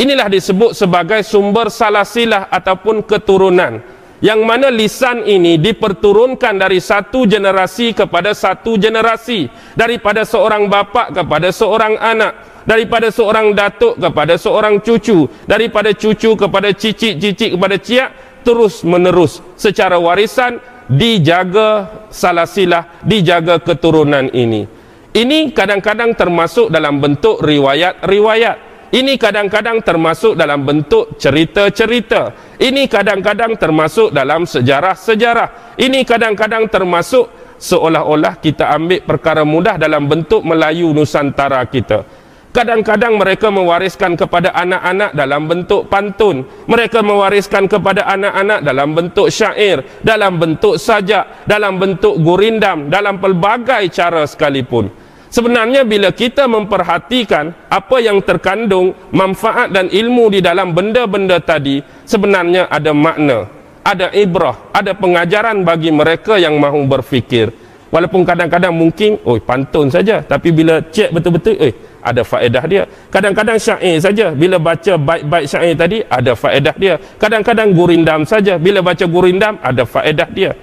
Inilah 0.00 0.32
disebut 0.32 0.72
sebagai 0.72 1.20
sumber 1.20 1.68
salasilah 1.68 2.48
ataupun 2.48 3.04
keturunan. 3.04 3.99
Yang 4.20 4.40
mana 4.44 4.68
lisan 4.68 5.24
ini 5.24 5.56
diperturunkan 5.56 6.60
dari 6.60 6.76
satu 6.76 7.24
generasi 7.24 7.96
kepada 7.96 8.36
satu 8.36 8.76
generasi. 8.76 9.48
Daripada 9.72 10.28
seorang 10.28 10.68
bapa 10.68 11.08
kepada 11.08 11.48
seorang 11.48 11.96
anak. 11.96 12.64
Daripada 12.68 13.08
seorang 13.08 13.56
datuk 13.56 13.96
kepada 13.96 14.36
seorang 14.36 14.84
cucu. 14.84 15.24
Daripada 15.48 15.96
cucu 15.96 16.36
kepada 16.36 16.68
cicit-cicit 16.76 17.56
kepada 17.56 17.80
ciak 17.80 18.10
terus 18.44 18.84
menerus. 18.84 19.40
Secara 19.56 19.96
warisan 19.96 20.60
dijaga 20.84 22.04
salasilah 22.12 23.00
dijaga 23.00 23.56
keturunan 23.64 24.28
ini. 24.36 24.68
Ini 25.10 25.50
kadang-kadang 25.50 26.14
termasuk 26.14 26.70
dalam 26.70 27.02
bentuk 27.02 27.42
riwayat-riwayat 27.42 28.69
ini 28.90 29.14
kadang-kadang 29.14 29.82
termasuk 29.82 30.34
dalam 30.34 30.66
bentuk 30.66 31.14
cerita-cerita 31.18 32.56
ini 32.58 32.90
kadang-kadang 32.90 33.54
termasuk 33.54 34.10
dalam 34.10 34.46
sejarah-sejarah 34.46 35.78
ini 35.78 36.02
kadang-kadang 36.02 36.66
termasuk 36.66 37.56
seolah-olah 37.60 38.40
kita 38.42 38.72
ambil 38.74 39.04
perkara 39.06 39.46
mudah 39.46 39.78
dalam 39.78 40.10
bentuk 40.10 40.42
Melayu 40.42 40.90
Nusantara 40.90 41.62
kita 41.70 42.20
Kadang-kadang 42.50 43.14
mereka 43.14 43.46
mewariskan 43.46 44.18
kepada 44.18 44.50
anak-anak 44.50 45.14
dalam 45.14 45.46
bentuk 45.46 45.86
pantun. 45.86 46.42
Mereka 46.66 46.98
mewariskan 46.98 47.70
kepada 47.70 48.10
anak-anak 48.10 48.66
dalam 48.66 48.90
bentuk 48.90 49.30
syair, 49.30 49.86
dalam 50.02 50.34
bentuk 50.34 50.74
sajak, 50.74 51.46
dalam 51.46 51.78
bentuk 51.78 52.18
gurindam, 52.18 52.90
dalam 52.90 53.22
pelbagai 53.22 53.86
cara 53.94 54.26
sekalipun. 54.26 54.90
Sebenarnya 55.30 55.86
bila 55.86 56.10
kita 56.10 56.50
memperhatikan 56.50 57.54
apa 57.70 58.02
yang 58.02 58.18
terkandung 58.18 58.98
manfaat 59.14 59.70
dan 59.70 59.86
ilmu 59.86 60.26
di 60.26 60.42
dalam 60.42 60.74
benda-benda 60.74 61.38
tadi, 61.38 61.78
sebenarnya 62.02 62.66
ada 62.66 62.90
makna, 62.90 63.46
ada 63.86 64.10
ibrah, 64.10 64.58
ada 64.74 64.90
pengajaran 64.90 65.62
bagi 65.62 65.94
mereka 65.94 66.34
yang 66.34 66.58
mahu 66.58 66.82
berfikir. 66.82 67.54
Walaupun 67.94 68.26
kadang-kadang 68.26 68.74
mungkin, 68.74 69.22
oh 69.22 69.38
pantun 69.38 69.86
saja, 69.86 70.18
tapi 70.18 70.50
bila 70.50 70.82
cek 70.82 71.14
betul-betul, 71.14 71.54
eh 71.62 71.74
ada 72.02 72.26
faedah 72.26 72.64
dia. 72.66 72.82
Kadang-kadang 73.14 73.58
syair 73.58 74.02
saja 74.02 74.34
bila 74.34 74.58
baca 74.58 74.98
baik-baik 74.98 75.46
syair 75.46 75.74
tadi 75.78 76.02
ada 76.10 76.34
faedah 76.34 76.74
dia. 76.74 76.98
Kadang-kadang 76.98 77.70
gurindam 77.70 78.26
saja 78.26 78.58
bila 78.58 78.82
baca 78.82 79.04
gurindam 79.06 79.62
ada 79.62 79.86
faedah 79.86 80.26
dia. 80.32 80.58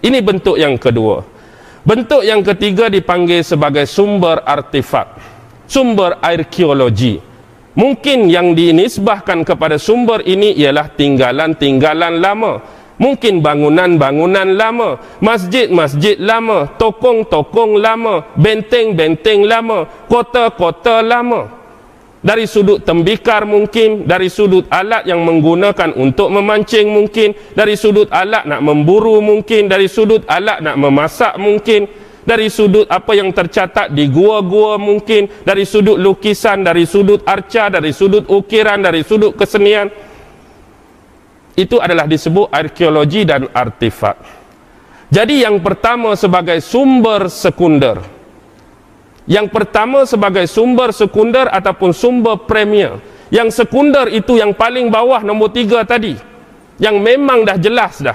Ini 0.00 0.24
bentuk 0.24 0.56
yang 0.56 0.80
kedua. 0.80 1.35
Bentuk 1.86 2.26
yang 2.26 2.42
ketiga 2.42 2.90
dipanggil 2.90 3.46
sebagai 3.46 3.86
sumber 3.86 4.42
artefak. 4.42 5.06
Sumber 5.70 6.18
arkeologi. 6.18 7.22
Mungkin 7.78 8.26
yang 8.26 8.58
dinisbahkan 8.58 9.46
kepada 9.46 9.78
sumber 9.78 10.18
ini 10.26 10.50
ialah 10.58 10.90
tinggalan-tinggalan 10.90 12.18
lama. 12.18 12.58
Mungkin 12.98 13.38
bangunan-bangunan 13.38 14.56
lama, 14.58 14.98
masjid-masjid 15.22 16.18
lama, 16.18 16.66
tokong-tokong 16.74 17.78
lama, 17.78 18.34
benteng-benteng 18.34 19.46
lama, 19.46 19.86
kota-kota 20.10 21.06
lama. 21.06 21.55
Dari 22.26 22.42
sudut 22.50 22.82
tembikar 22.82 23.46
mungkin, 23.46 24.02
dari 24.02 24.26
sudut 24.26 24.66
alat 24.66 25.06
yang 25.06 25.22
menggunakan 25.22 25.94
untuk 25.94 26.26
memancing 26.34 26.90
mungkin, 26.90 27.38
dari 27.54 27.78
sudut 27.78 28.10
alat 28.10 28.42
nak 28.50 28.66
memburu 28.66 29.22
mungkin, 29.22 29.70
dari 29.70 29.86
sudut 29.86 30.26
alat 30.26 30.58
nak 30.58 30.74
memasak 30.74 31.38
mungkin, 31.38 31.86
dari 32.26 32.50
sudut 32.50 32.90
apa 32.90 33.14
yang 33.14 33.30
tercatat 33.30 33.94
di 33.94 34.10
gua-gua 34.10 34.74
mungkin, 34.74 35.30
dari 35.46 35.62
sudut 35.62 36.02
lukisan, 36.02 36.66
dari 36.66 36.82
sudut 36.82 37.22
arca, 37.22 37.70
dari 37.70 37.94
sudut 37.94 38.26
ukiran, 38.26 38.82
dari 38.82 39.06
sudut 39.06 39.38
kesenian 39.38 39.86
itu 41.54 41.78
adalah 41.78 42.10
disebut 42.10 42.50
arkeologi 42.50 43.22
dan 43.22 43.46
artefak. 43.54 44.18
Jadi 45.14 45.46
yang 45.46 45.62
pertama 45.62 46.18
sebagai 46.18 46.58
sumber 46.58 47.30
sekunder. 47.30 48.15
Yang 49.26 49.50
pertama 49.50 50.06
sebagai 50.06 50.46
sumber 50.46 50.94
sekunder 50.94 51.50
ataupun 51.50 51.90
sumber 51.90 52.46
premier. 52.46 53.02
Yang 53.26 53.58
sekunder 53.62 54.06
itu 54.06 54.38
yang 54.38 54.54
paling 54.54 54.86
bawah 54.86 55.18
nombor 55.26 55.50
tiga 55.50 55.82
tadi. 55.82 56.14
Yang 56.78 56.96
memang 57.02 57.42
dah 57.42 57.58
jelas 57.58 57.98
dah. 57.98 58.14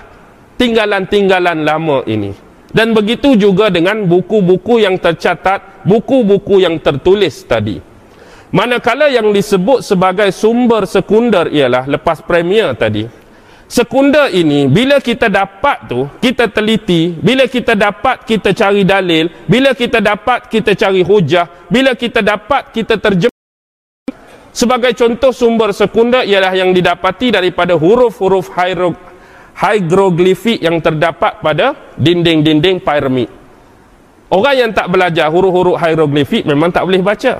Tinggalan-tinggalan 0.55 1.68
lama 1.68 1.99
ini. 2.07 2.32
Dan 2.72 2.95
begitu 2.95 3.36
juga 3.36 3.68
dengan 3.68 4.07
buku-buku 4.07 4.80
yang 4.80 4.95
tercatat, 4.95 5.84
buku-buku 5.84 6.64
yang 6.64 6.80
tertulis 6.80 7.43
tadi. 7.43 7.84
Manakala 8.51 9.12
yang 9.12 9.36
disebut 9.36 9.84
sebagai 9.84 10.32
sumber 10.32 10.88
sekunder 10.88 11.51
ialah 11.51 11.88
lepas 11.88 12.24
premier 12.24 12.72
tadi, 12.80 13.07
Sekunder 13.72 14.28
ini 14.36 14.67
bila 14.67 14.99
kita 14.99 15.32
dapat 15.32 15.88
tu 15.88 16.03
kita 16.19 16.51
teliti 16.51 17.15
bila 17.15 17.47
kita 17.47 17.72
dapat 17.72 18.28
kita 18.28 18.51
cari 18.51 18.84
dalil 18.84 19.32
bila 19.47 19.72
kita 19.72 20.03
dapat 20.03 20.51
kita 20.51 20.76
cari 20.76 20.99
hujah 20.99 21.72
bila 21.72 21.95
kita 21.95 22.19
dapat 22.19 22.76
kita 22.76 22.99
terjemah. 22.99 23.32
Sebagai 24.51 24.91
contoh 24.91 25.32
sumber 25.32 25.72
sekunder 25.72 26.28
ialah 26.28 26.51
yang 26.51 26.76
didapati 26.76 27.32
daripada 27.32 27.80
huruf-huruf 27.80 28.51
hieroglifik 29.55 30.59
yang 30.59 30.84
terdapat 30.84 31.39
pada 31.39 31.95
dinding-dinding 31.95 32.84
piramid. 32.84 33.32
Orang 34.36 34.67
yang 34.67 34.76
tak 34.76 34.91
belajar 34.91 35.32
huruf-huruf 35.32 35.80
hieroglifik 35.80 36.43
memang 36.43 36.76
tak 36.76 36.84
boleh 36.84 36.99
baca. 36.99 37.39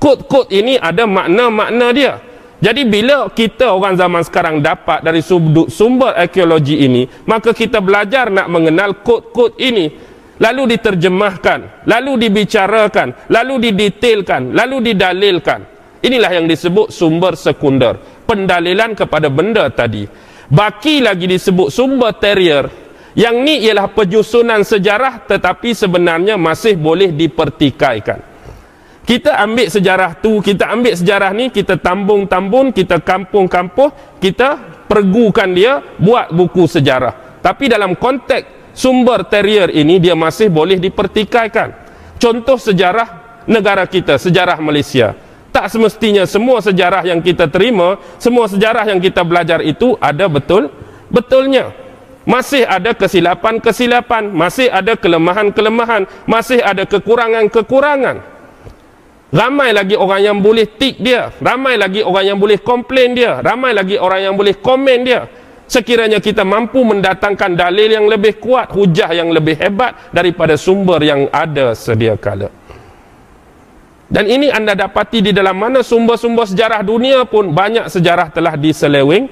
Kod-kod 0.00 0.48
ini 0.48 0.80
ada 0.80 1.04
makna-makna 1.04 1.92
dia 1.92 2.29
jadi 2.60 2.84
bila 2.84 3.32
kita 3.32 3.72
orang 3.72 3.96
zaman 3.96 4.20
sekarang 4.20 4.60
dapat 4.60 5.00
dari 5.00 5.24
sudut 5.24 5.72
sumber 5.72 6.12
arkeologi 6.12 6.84
ini, 6.84 7.08
maka 7.24 7.56
kita 7.56 7.80
belajar 7.80 8.28
nak 8.28 8.52
mengenal 8.52 9.00
kod-kod 9.00 9.56
ini. 9.56 10.12
Lalu 10.40 10.76
diterjemahkan, 10.76 11.84
lalu 11.84 12.28
dibicarakan, 12.28 13.28
lalu 13.32 13.68
didetailkan, 13.68 14.52
lalu 14.56 14.92
didalilkan. 14.92 15.60
Inilah 16.00 16.32
yang 16.32 16.48
disebut 16.48 16.92
sumber 16.92 17.36
sekunder. 17.36 18.24
Pendalilan 18.24 18.96
kepada 18.96 19.28
benda 19.28 19.68
tadi. 19.68 20.04
Baki 20.48 21.04
lagi 21.04 21.28
disebut 21.28 21.68
sumber 21.68 22.16
terrier. 22.16 22.68
Yang 23.16 23.36
ni 23.40 23.54
ialah 23.68 23.88
penyusunan 23.92 24.64
sejarah 24.64 25.28
tetapi 25.28 25.76
sebenarnya 25.76 26.40
masih 26.40 26.78
boleh 26.78 27.12
dipertikaikan 27.12 28.29
kita 29.10 29.42
ambil 29.42 29.66
sejarah 29.66 30.14
tu 30.22 30.38
kita 30.38 30.70
ambil 30.70 30.94
sejarah 30.94 31.34
ni 31.34 31.50
kita 31.50 31.74
tambung-tambung 31.74 32.70
kita 32.70 33.02
kampung-kampung 33.02 33.90
kita 34.22 34.54
pergukan 34.86 35.50
dia 35.50 35.82
buat 35.98 36.30
buku 36.30 36.70
sejarah. 36.70 37.42
Tapi 37.42 37.66
dalam 37.66 37.98
konteks 37.98 38.70
sumber 38.70 39.26
terrier 39.26 39.66
ini 39.74 39.98
dia 39.98 40.14
masih 40.14 40.46
boleh 40.46 40.78
dipertikaikan. 40.78 41.74
Contoh 42.22 42.54
sejarah 42.54 43.42
negara 43.50 43.82
kita 43.90 44.14
sejarah 44.14 44.62
Malaysia. 44.62 45.18
Tak 45.50 45.74
semestinya 45.74 46.22
semua 46.22 46.62
sejarah 46.62 47.02
yang 47.02 47.18
kita 47.18 47.50
terima 47.50 47.98
semua 48.22 48.46
sejarah 48.46 48.86
yang 48.94 49.02
kita 49.02 49.26
belajar 49.26 49.58
itu 49.66 49.98
ada 49.98 50.30
betul 50.30 50.70
betulnya. 51.10 51.74
Masih 52.22 52.62
ada 52.62 52.94
kesilapan-kesilapan 52.94 54.30
masih 54.30 54.70
ada 54.70 54.94
kelemahan-kelemahan 54.94 56.06
masih 56.30 56.62
ada 56.62 56.86
kekurangan-kekurangan 56.86 58.38
Ramai 59.30 59.70
lagi 59.70 59.94
orang 59.94 60.20
yang 60.26 60.38
boleh 60.42 60.66
tik 60.74 60.98
dia. 60.98 61.30
Ramai 61.38 61.78
lagi 61.78 62.02
orang 62.02 62.34
yang 62.34 62.38
boleh 62.42 62.58
komplain 62.58 63.14
dia. 63.14 63.38
Ramai 63.38 63.70
lagi 63.70 63.94
orang 63.94 64.26
yang 64.26 64.34
boleh 64.34 64.58
komen 64.58 64.98
dia. 65.06 65.22
Sekiranya 65.70 66.18
kita 66.18 66.42
mampu 66.42 66.82
mendatangkan 66.82 67.54
dalil 67.54 67.94
yang 67.94 68.10
lebih 68.10 68.42
kuat, 68.42 68.74
hujah 68.74 69.14
yang 69.14 69.30
lebih 69.30 69.54
hebat 69.54 70.10
daripada 70.10 70.58
sumber 70.58 70.98
yang 70.98 71.30
ada 71.30 71.78
sedia 71.78 72.18
kala. 72.18 72.50
Dan 74.10 74.26
ini 74.26 74.50
anda 74.50 74.74
dapati 74.74 75.22
di 75.22 75.30
dalam 75.30 75.54
mana 75.54 75.86
sumber-sumber 75.86 76.50
sejarah 76.50 76.82
dunia 76.82 77.22
pun 77.22 77.54
banyak 77.54 77.86
sejarah 77.86 78.34
telah 78.34 78.58
diseleweng, 78.58 79.30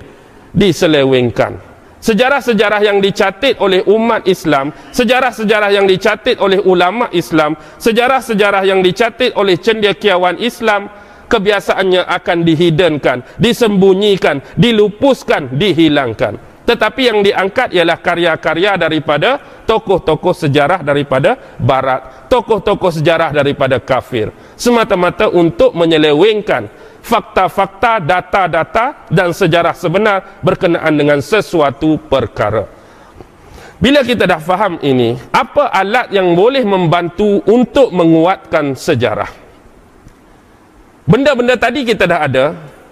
diselewengkan. 0.55 1.68
Sejarah-sejarah 1.99 2.79
yang 2.79 3.03
dicatat 3.03 3.59
oleh 3.59 3.83
umat 3.91 4.23
Islam, 4.31 4.71
sejarah-sejarah 4.95 5.71
yang 5.75 5.87
dicatat 5.91 6.39
oleh 6.39 6.63
ulama 6.63 7.11
Islam, 7.11 7.59
sejarah-sejarah 7.83 8.63
yang 8.63 8.87
dicatat 8.87 9.35
oleh 9.35 9.59
cendekiawan 9.59 10.39
Islam, 10.39 10.87
kebiasaannya 11.27 12.07
akan 12.07 12.39
dihiddenkan, 12.47 13.19
disembunyikan, 13.37 14.41
dilupuskan, 14.55 15.59
dihilangkan. 15.59 16.49
Tetapi 16.69 17.01
yang 17.01 17.25
diangkat 17.25 17.73
ialah 17.73 17.97
karya-karya 17.97 18.77
daripada 18.77 19.41
tokoh-tokoh 19.65 20.37
sejarah 20.37 20.85
daripada 20.85 21.57
barat, 21.57 22.29
tokoh-tokoh 22.29 22.93
sejarah 22.93 23.33
daripada 23.33 23.81
kafir, 23.81 24.29
semata-mata 24.53 25.33
untuk 25.33 25.73
menyelewengkan 25.73 26.69
fakta-fakta, 27.03 28.03
data-data 28.03 29.09
dan 29.09 29.33
sejarah 29.33 29.75
sebenar 29.75 30.43
berkenaan 30.45 30.95
dengan 30.95 31.19
sesuatu 31.23 31.97
perkara. 31.97 32.67
Bila 33.79 34.03
kita 34.03 34.27
dah 34.27 34.43
faham 34.43 34.83
ini, 34.83 35.15
apa 35.31 35.71
alat 35.71 36.11
yang 36.11 36.35
boleh 36.35 36.67
membantu 36.67 37.39
untuk 37.47 37.95
menguatkan 37.95 38.75
sejarah? 38.75 39.31
Benda-benda 41.07 41.55
tadi 41.55 41.87
kita 41.87 42.05
dah 42.05 42.21
ada, 42.27 42.45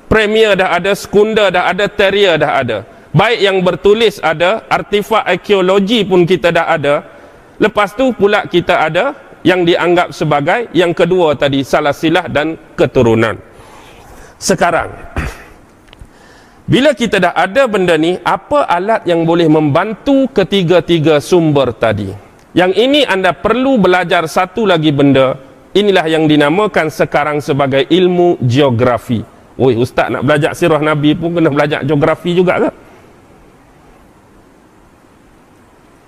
premier 0.06 0.54
dah 0.54 0.78
ada, 0.78 0.94
sekunda 0.94 1.50
dah 1.50 1.66
ada, 1.66 1.90
terrier 1.90 2.38
dah 2.38 2.52
ada. 2.62 2.78
Baik 3.10 3.40
yang 3.42 3.58
bertulis 3.66 4.22
ada, 4.22 4.62
artifak 4.70 5.26
arkeologi 5.26 6.06
pun 6.06 6.22
kita 6.22 6.54
dah 6.54 6.70
ada. 6.70 6.94
Lepas 7.58 7.98
tu 7.98 8.14
pula 8.14 8.46
kita 8.46 8.86
ada 8.86 9.16
yang 9.42 9.66
dianggap 9.66 10.14
sebagai 10.14 10.70
yang 10.70 10.94
kedua 10.94 11.34
tadi 11.34 11.66
salah 11.66 11.96
silah 11.96 12.30
dan 12.30 12.54
keturunan 12.78 13.55
sekarang. 14.36 14.92
Bila 16.72 16.92
kita 16.92 17.22
dah 17.22 17.32
ada 17.36 17.70
benda 17.70 17.94
ni 17.94 18.18
apa 18.20 18.66
alat 18.66 19.06
yang 19.06 19.22
boleh 19.22 19.46
membantu 19.46 20.26
ketiga-tiga 20.32 21.22
sumber 21.22 21.70
tadi? 21.76 22.10
Yang 22.56 22.72
ini 22.80 23.00
anda 23.04 23.36
perlu 23.36 23.76
belajar 23.76 24.24
satu 24.24 24.64
lagi 24.64 24.88
benda. 24.88 25.36
Inilah 25.76 26.08
yang 26.08 26.24
dinamakan 26.24 26.88
sekarang 26.88 27.44
sebagai 27.44 27.84
ilmu 27.84 28.40
geografi. 28.40 29.20
Oi 29.56 29.76
ustaz 29.76 30.08
nak 30.08 30.24
belajar 30.24 30.52
sirah 30.56 30.80
nabi 30.80 31.12
pun 31.16 31.36
kena 31.36 31.52
belajar 31.52 31.80
geografi 31.84 32.32
juga 32.32 32.60
ke? 32.60 32.70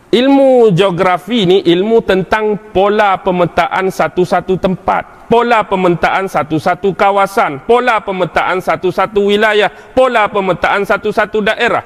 Ilmu 0.08 0.72
geografi 0.72 1.44
ni 1.44 1.58
ilmu 1.68 2.00
tentang 2.00 2.56
pola 2.72 3.20
pemetaan 3.20 3.92
satu-satu 3.92 4.56
tempat, 4.56 5.04
pola 5.28 5.62
pemetaan 5.62 6.26
satu-satu 6.26 6.96
kawasan, 6.96 7.62
pola 7.68 8.00
pemetaan 8.00 8.58
satu-satu 8.58 9.28
wilayah, 9.28 9.68
pola 9.92 10.26
pemetaan 10.26 10.82
satu-satu 10.88 11.44
daerah. 11.44 11.84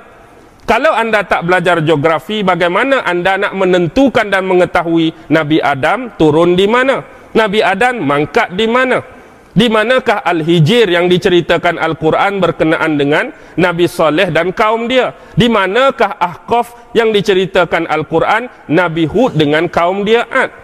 Kalau 0.63 0.95
anda 0.95 1.27
tak 1.27 1.43
belajar 1.43 1.83
geografi, 1.83 2.47
bagaimana 2.47 3.03
anda 3.03 3.35
nak 3.35 3.53
menentukan 3.59 4.31
dan 4.31 4.47
mengetahui 4.47 5.11
Nabi 5.27 5.59
Adam 5.59 6.15
turun 6.15 6.55
di 6.55 6.71
mana? 6.71 7.03
Nabi 7.35 7.61
Adam 7.61 7.99
mangkat 7.99 8.55
di 8.55 8.71
mana? 8.71 9.03
Di 9.53 9.69
manakah 9.69 10.25
Al-Hijir 10.25 10.89
yang 10.89 11.13
diceritakan 11.13 11.77
Al-Quran 11.77 12.41
berkenaan 12.41 12.97
dengan 12.97 13.29
Nabi 13.61 13.85
Saleh 13.85 14.33
dan 14.33 14.57
kaum 14.57 14.89
dia? 14.89 15.13
Di 15.37 15.51
manakah 15.51 16.17
Ahqaf 16.17 16.97
yang 16.97 17.13
diceritakan 17.13 17.85
Al-Quran 17.85 18.49
Nabi 18.73 19.05
Hud 19.05 19.37
dengan 19.37 19.69
kaum 19.69 20.09
dia 20.09 20.25
Ad? 20.31 20.62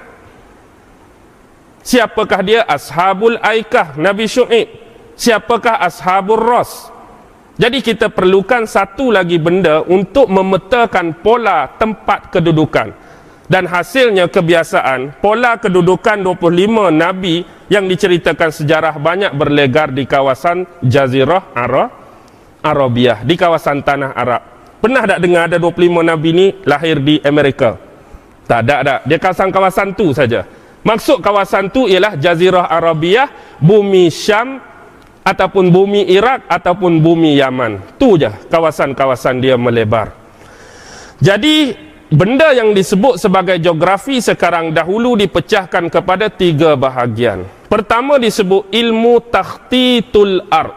Siapakah 1.83 2.41
dia 2.45 2.61
Ashabul 2.67 3.39
Aikah 3.41 3.97
Nabi 3.97 4.27
Syu'ib? 4.29 4.69
Siapakah 5.19 5.83
Ashabul 5.83 6.39
Ras? 6.39 6.91
Jadi 7.59 7.83
kita 7.83 8.07
perlukan 8.07 8.71
satu 8.71 9.11
lagi 9.11 9.35
benda 9.43 9.83
untuk 9.83 10.31
memetakan 10.31 11.19
pola 11.19 11.67
tempat 11.75 12.31
kedudukan 12.31 12.95
dan 13.51 13.67
hasilnya 13.67 14.31
kebiasaan 14.31 15.19
pola 15.19 15.59
kedudukan 15.59 16.23
25 16.23 16.95
nabi 16.95 17.43
yang 17.67 17.91
diceritakan 17.91 18.55
sejarah 18.55 18.95
banyak 19.03 19.35
berlegar 19.35 19.91
di 19.91 20.07
kawasan 20.07 20.71
jazirah 20.87 21.51
Arab 21.57 21.91
Arabiah 22.63 23.27
di 23.27 23.35
kawasan 23.35 23.83
tanah 23.83 24.15
Arab 24.15 24.59
Pernah 24.79 25.03
tak 25.11 25.19
dengar 25.19 25.51
ada 25.51 25.59
25 25.59 26.07
nabi 26.07 26.31
ni 26.31 26.47
lahir 26.63 27.03
di 27.03 27.19
Amerika? 27.27 27.75
Tak 28.47 28.63
ada, 28.63 28.77
tak. 28.87 29.01
Dia 29.11 29.19
kawasan-kawasan 29.19 29.99
tu 29.99 30.15
saja. 30.15 30.47
Maksud 30.87 31.19
kawasan 31.21 31.75
tu 31.75 31.91
ialah 31.91 32.15
Jazirah 32.15 32.71
Arabiah, 32.71 33.29
bumi 33.59 34.09
Syam 34.09 34.63
ataupun 35.27 35.69
bumi 35.69 36.09
Iraq 36.09 36.49
ataupun 36.49 37.03
bumi 37.05 37.37
Yaman. 37.37 37.99
Tu 38.01 38.17
je 38.17 38.31
kawasan-kawasan 38.49 39.43
dia 39.43 39.61
melebar. 39.61 40.17
Jadi 41.19 41.75
benda 42.09 42.55
yang 42.57 42.73
disebut 42.73 43.21
sebagai 43.21 43.59
geografi 43.61 44.23
sekarang 44.23 44.73
dahulu 44.73 45.19
dipecahkan 45.19 45.91
kepada 45.93 46.31
tiga 46.33 46.79
bahagian. 46.79 47.45
Pertama 47.69 48.17
disebut 48.17 48.73
ilmu 48.73 49.21
takhtitul 49.29 50.47
ard. 50.49 50.73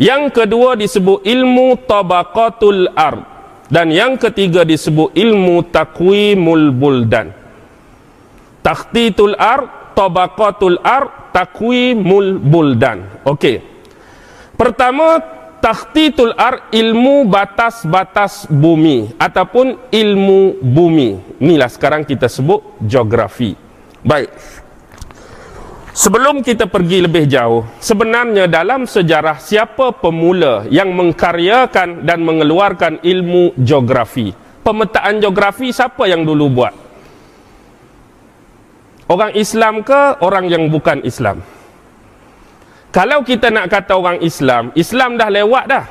Yang 0.00 0.32
kedua 0.32 0.72
disebut 0.72 1.20
ilmu 1.20 1.84
tabaqatul 1.84 2.88
ard. 2.96 3.28
Dan 3.68 3.92
yang 3.92 4.16
ketiga 4.16 4.64
disebut 4.64 5.12
ilmu 5.16 5.68
takwimul 5.68 6.72
buldan. 6.72 7.41
Takhtitul 8.62 9.34
ard, 9.34 9.92
tabaqatul 9.98 10.78
ard, 10.86 11.34
takwimul 11.34 12.38
buldan. 12.38 13.26
Okey. 13.26 13.58
Pertama, 14.54 15.18
takhtitul 15.58 16.30
ard 16.38 16.70
ilmu 16.70 17.26
batas-batas 17.26 18.46
bumi 18.46 19.18
ataupun 19.18 19.90
ilmu 19.90 20.62
bumi. 20.62 21.38
Inilah 21.42 21.66
sekarang 21.66 22.06
kita 22.06 22.30
sebut 22.30 22.62
geografi. 22.86 23.58
Baik. 24.06 24.30
Sebelum 25.92 26.40
kita 26.40 26.70
pergi 26.72 27.04
lebih 27.04 27.28
jauh, 27.28 27.68
sebenarnya 27.76 28.48
dalam 28.48 28.88
sejarah 28.88 29.36
siapa 29.36 29.92
pemula 29.92 30.64
yang 30.72 30.88
mengkaryakan 30.94 32.08
dan 32.08 32.24
mengeluarkan 32.24 33.04
ilmu 33.04 33.52
geografi? 33.60 34.32
Pemetaan 34.64 35.20
geografi 35.20 35.68
siapa 35.68 36.08
yang 36.08 36.24
dulu 36.24 36.48
buat? 36.48 36.81
Orang 39.12 39.36
Islam 39.36 39.84
ke 39.84 40.24
orang 40.24 40.48
yang 40.48 40.72
bukan 40.72 41.04
Islam? 41.04 41.44
Kalau 42.88 43.20
kita 43.20 43.52
nak 43.52 43.68
kata 43.68 43.92
orang 43.92 44.24
Islam, 44.24 44.72
Islam 44.72 45.20
dah 45.20 45.28
lewat 45.28 45.64
dah. 45.68 45.84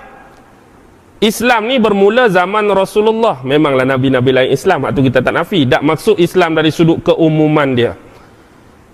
Islam 1.22 1.70
ni 1.70 1.78
bermula 1.78 2.34
zaman 2.34 2.66
Rasulullah. 2.74 3.46
Memanglah 3.46 3.86
Nabi-Nabi 3.86 4.30
lain 4.34 4.50
Islam. 4.50 4.90
Itu 4.90 5.06
kita 5.06 5.22
tak 5.22 5.38
nafi. 5.38 5.70
Tak 5.70 5.86
maksud 5.86 6.18
Islam 6.18 6.58
dari 6.58 6.74
sudut 6.74 7.06
keumuman 7.06 7.78
dia. 7.78 7.94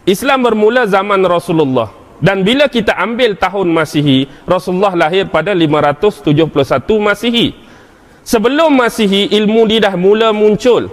Islam 0.04 0.44
bermula 0.44 0.84
zaman 0.88 1.24
Rasulullah 1.24 1.88
dan 2.18 2.42
bila 2.42 2.66
kita 2.66 2.98
ambil 2.98 3.38
tahun 3.38 3.70
Masihi 3.70 4.26
Rasulullah 4.50 4.98
lahir 4.98 5.30
pada 5.30 5.54
571 5.54 6.34
Masihi 6.98 7.54
sebelum 8.26 8.74
Masihi 8.74 9.30
ilmu 9.38 9.70
ni 9.70 9.78
dah 9.78 9.94
mula 9.94 10.34
muncul 10.34 10.90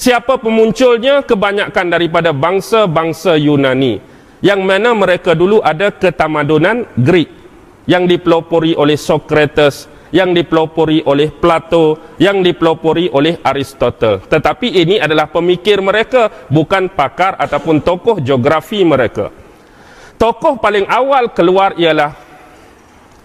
siapa 0.00 0.40
pemunculnya 0.40 1.20
kebanyakan 1.20 1.86
daripada 1.92 2.32
bangsa-bangsa 2.32 3.36
Yunani 3.36 4.00
yang 4.40 4.64
mana 4.64 4.96
mereka 4.96 5.36
dulu 5.36 5.60
ada 5.60 5.92
ketamadunan 5.92 6.88
Greek 6.96 7.28
yang 7.84 8.08
dipelopori 8.08 8.72
oleh 8.72 8.96
Socrates 8.96 10.00
yang 10.10 10.34
dipelopori 10.34 11.06
oleh 11.06 11.30
Plato, 11.30 12.16
yang 12.18 12.42
dipelopori 12.42 13.10
oleh 13.14 13.38
Aristotle. 13.46 14.26
Tetapi 14.26 14.82
ini 14.82 14.98
adalah 14.98 15.30
pemikir 15.30 15.78
mereka, 15.78 16.50
bukan 16.50 16.90
pakar 16.90 17.38
ataupun 17.38 17.78
tokoh 17.78 18.18
geografi 18.18 18.82
mereka. 18.82 19.30
Tokoh 20.18 20.58
paling 20.58 20.84
awal 20.90 21.30
keluar 21.32 21.78
ialah 21.78 22.12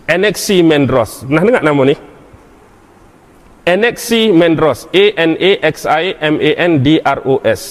Anaximandros. 0.06 1.26
Pernah 1.26 1.44
dengar 1.44 1.64
nama 1.66 1.82
ni? 1.90 1.96
Anaximandros. 3.66 4.86
A-N-A-X-I-M-A-N-D-R-O-S. 4.94 7.62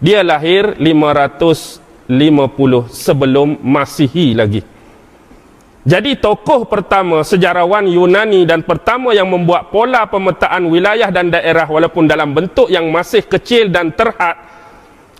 Dia 0.00 0.24
lahir 0.24 0.78
550 0.78 2.88
sebelum 2.88 3.58
Masihi 3.60 4.32
lagi. 4.38 4.62
Jadi 5.80 6.20
tokoh 6.20 6.68
pertama 6.68 7.24
sejarawan 7.24 7.88
Yunani 7.88 8.44
dan 8.44 8.60
pertama 8.62 9.16
yang 9.16 9.32
membuat 9.32 9.72
pola 9.72 10.04
pemetaan 10.04 10.68
wilayah 10.68 11.08
dan 11.08 11.32
daerah 11.32 11.64
walaupun 11.64 12.04
dalam 12.04 12.36
bentuk 12.36 12.68
yang 12.68 12.92
masih 12.92 13.24
kecil 13.24 13.72
dan 13.72 13.96
terhad 13.96 14.36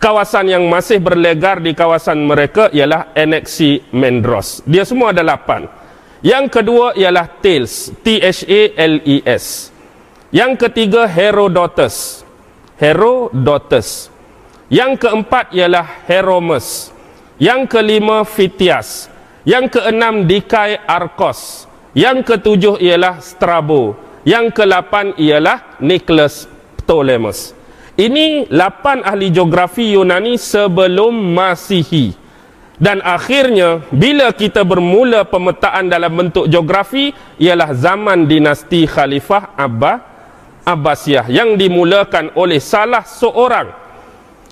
kawasan 0.01 0.49
yang 0.53 0.69
masih 0.69 1.01
berlegar 1.01 1.61
di 1.65 1.73
kawasan 1.77 2.25
mereka 2.25 2.69
ialah 2.73 3.05
Aneksi 3.17 3.81
Mendros. 3.93 4.63
Dia 4.69 4.85
semua 4.89 5.13
ada 5.17 5.23
lapan. 5.25 5.69
Yang 6.21 6.61
kedua 6.61 6.93
ialah 6.93 7.25
Thales, 7.41 7.89
T-H-A-L-E-S. 8.05 9.70
Yang 10.31 10.63
ketiga 10.63 11.11
Herodotus, 11.11 12.23
Herodotus. 12.79 14.15
Yang 14.71 15.03
keempat 15.03 15.51
ialah 15.51 16.07
Heromes. 16.07 16.95
Yang 17.43 17.67
kelima 17.67 18.23
Fitias. 18.23 19.11
Yang 19.43 19.75
keenam 19.75 20.31
Dikai 20.31 20.79
Arkos. 20.87 21.67
Yang 21.99 22.31
ketujuh 22.31 22.79
ialah 22.79 23.19
Strabo. 23.19 23.99
Yang 24.23 24.55
kelapan 24.55 25.11
ialah 25.19 25.83
Nicholas 25.83 26.47
Ptolemus. 26.79 27.51
Ini 27.99 28.47
lapan 28.55 29.03
ahli 29.03 29.35
geografi 29.35 29.99
Yunani 29.99 30.39
sebelum 30.39 31.11
Masihi. 31.11 32.15
Dan 32.79 33.03
akhirnya 33.03 33.83
bila 33.91 34.31
kita 34.31 34.63
bermula 34.63 35.27
pemetaan 35.27 35.91
dalam 35.91 36.15
bentuk 36.15 36.47
geografi 36.47 37.11
ialah 37.37 37.75
zaman 37.75 38.31
dinasti 38.31 38.87
Khalifah 38.87 39.59
Abba 39.59 40.10
Abbasiyah 40.65 41.27
yang 41.33 41.57
dimulakan 41.57 42.35
oleh 42.37 42.61
salah 42.61 43.03
seorang 43.03 43.73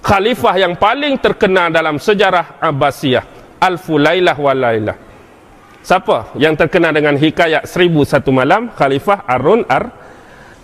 khalifah 0.00 0.54
yang 0.56 0.74
paling 0.78 1.20
terkenal 1.20 1.68
dalam 1.68 2.00
sejarah 2.00 2.59
Abbasiyah 2.62 3.24
Alfu 3.59 3.98
Lailah 3.98 4.36
wa 4.38 4.52
Lailah. 4.54 4.96
Siapa 5.82 6.36
yang 6.36 6.52
terkenal 6.54 6.92
dengan 6.92 7.16
hikayat 7.16 7.64
Seribu 7.64 8.04
Satu 8.04 8.28
Malam? 8.28 8.70
Khalifah 8.74 9.24
Arun 9.24 9.64
Ar 9.66 9.88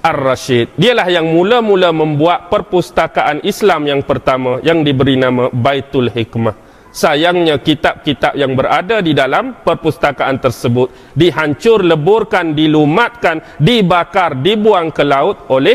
Ar-Rashid. 0.04 0.76
Dialah 0.76 1.08
yang 1.08 1.24
mula-mula 1.24 1.88
membuat 1.88 2.52
perpustakaan 2.52 3.40
Islam 3.40 3.88
yang 3.88 4.04
pertama 4.04 4.60
yang 4.60 4.84
diberi 4.84 5.16
nama 5.16 5.48
Baitul 5.48 6.12
Hikmah. 6.12 6.63
Sayangnya 6.94 7.58
kitab-kitab 7.58 8.38
yang 8.38 8.54
berada 8.54 9.02
di 9.02 9.10
dalam 9.10 9.66
perpustakaan 9.66 10.38
tersebut 10.38 11.10
dihancur 11.10 11.82
leburkan, 11.82 12.54
dilumatkan, 12.54 13.58
dibakar, 13.58 14.38
dibuang 14.38 14.94
ke 14.94 15.02
laut 15.02 15.50
oleh 15.50 15.74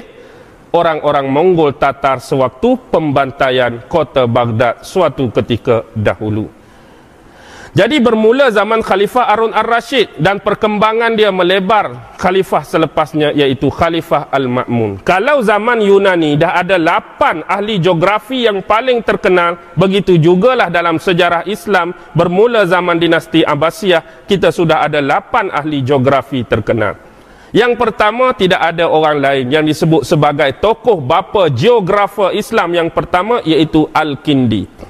orang-orang 0.71 1.27
Mongol 1.27 1.75
Tatar 1.75 2.23
sewaktu 2.23 2.87
pembantaian 2.87 3.83
kota 3.91 4.31
Baghdad 4.31 4.79
suatu 4.87 5.27
ketika 5.35 5.83
dahulu. 5.91 6.58
Jadi 7.69 8.01
bermula 8.01 8.49
zaman 8.49 8.81
Khalifah 8.81 9.29
Arun 9.29 9.53
Ar-Rashid 9.53 10.17
dan 10.17 10.41
perkembangan 10.41 11.13
dia 11.13 11.29
melebar 11.29 12.17
khalifah 12.17 12.65
selepasnya 12.65 13.29
iaitu 13.31 13.69
Khalifah 13.69 14.27
Al-Ma'mun. 14.33 15.05
Kalau 15.05 15.39
zaman 15.45 15.77
Yunani 15.79 16.33
dah 16.33 16.57
ada 16.57 16.81
lapan 16.81 17.45
ahli 17.45 17.77
geografi 17.77 18.49
yang 18.49 18.65
paling 18.65 19.05
terkenal, 19.05 19.61
begitu 19.77 20.17
jugalah 20.17 20.73
dalam 20.73 20.97
sejarah 20.97 21.45
Islam 21.45 21.93
bermula 22.17 22.65
zaman 22.65 22.97
dinasti 22.97 23.45
Abbasiyah, 23.45 24.25
kita 24.25 24.49
sudah 24.49 24.83
ada 24.89 24.99
lapan 24.99 25.53
ahli 25.53 25.85
geografi 25.85 26.41
terkenal. 26.43 26.97
Yang 27.49 27.81
pertama 27.81 28.29
tidak 28.37 28.61
ada 28.61 28.85
orang 28.85 29.17
lain 29.17 29.45
yang 29.49 29.65
disebut 29.65 30.05
sebagai 30.05 30.53
tokoh 30.61 31.01
bapa 31.01 31.49
geografer 31.49 32.33
Islam 32.37 32.77
yang 32.77 32.89
pertama 32.93 33.41
iaitu 33.41 33.89
Al-Kindi. 33.89 34.88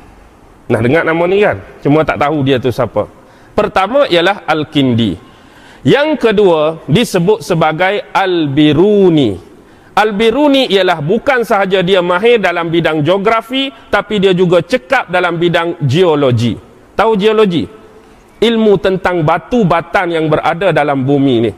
Nah 0.69 0.79
dengar 0.85 1.01
nama 1.01 1.23
ni 1.25 1.41
kan? 1.41 1.57
Cuma 1.81 2.05
tak 2.05 2.21
tahu 2.21 2.45
dia 2.45 2.61
tu 2.61 2.69
siapa. 2.69 3.09
Pertama 3.57 4.05
ialah 4.05 4.45
Al-Kindi. 4.45 5.17
Yang 5.81 6.29
kedua 6.29 6.85
disebut 6.85 7.41
sebagai 7.41 8.05
Al-Biruni. 8.13 9.33
Al-Biruni 9.97 10.69
ialah 10.69 11.01
bukan 11.01 11.41
sahaja 11.41 11.81
dia 11.81 12.05
mahir 12.05 12.37
dalam 12.37 12.69
bidang 12.69 13.01
geografi 13.01 13.73
tapi 13.89 14.21
dia 14.21 14.31
juga 14.37 14.61
cekap 14.61 15.09
dalam 15.09 15.41
bidang 15.41 15.81
geologi. 15.81 16.53
Tahu 16.93 17.11
geologi? 17.17 17.65
Ilmu 18.39 18.77
tentang 18.77 19.25
batu 19.25 19.65
batan 19.65 20.13
yang 20.13 20.29
berada 20.29 20.69
dalam 20.69 21.01
bumi 21.01 21.35
ni. 21.49 21.51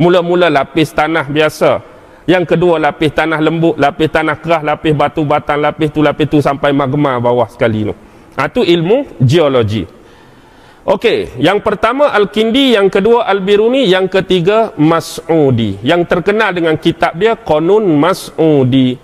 Mula-mula 0.00 0.48
lapis 0.48 0.90
tanah 0.90 1.28
biasa. 1.28 1.84
Yang 2.24 2.56
kedua 2.56 2.80
lapis 2.80 3.12
tanah 3.12 3.38
lembut, 3.44 3.76
lapis 3.76 4.08
tanah 4.08 4.40
kerah, 4.40 4.64
lapis 4.64 4.96
batu 4.96 5.22
batan, 5.28 5.60
lapis 5.60 5.92
tu 5.92 6.00
lapis 6.00 6.26
tu 6.32 6.38
sampai 6.40 6.72
magma 6.72 7.20
bawah 7.20 7.46
sekali 7.46 7.92
tu. 7.92 7.94
Itu 8.34 8.66
ilmu 8.66 9.22
geologi. 9.22 9.86
Okey, 10.84 11.40
yang 11.40 11.64
pertama 11.64 12.12
Al-Kindi, 12.12 12.76
yang 12.76 12.92
kedua 12.92 13.24
Al-Biruni, 13.24 13.88
yang 13.88 14.04
ketiga 14.04 14.76
Mas'udi. 14.76 15.80
Yang 15.80 16.12
terkenal 16.12 16.52
dengan 16.52 16.76
kitab 16.76 17.16
dia 17.16 17.32
Qanun 17.40 17.88
Mas'udi. 17.96 19.00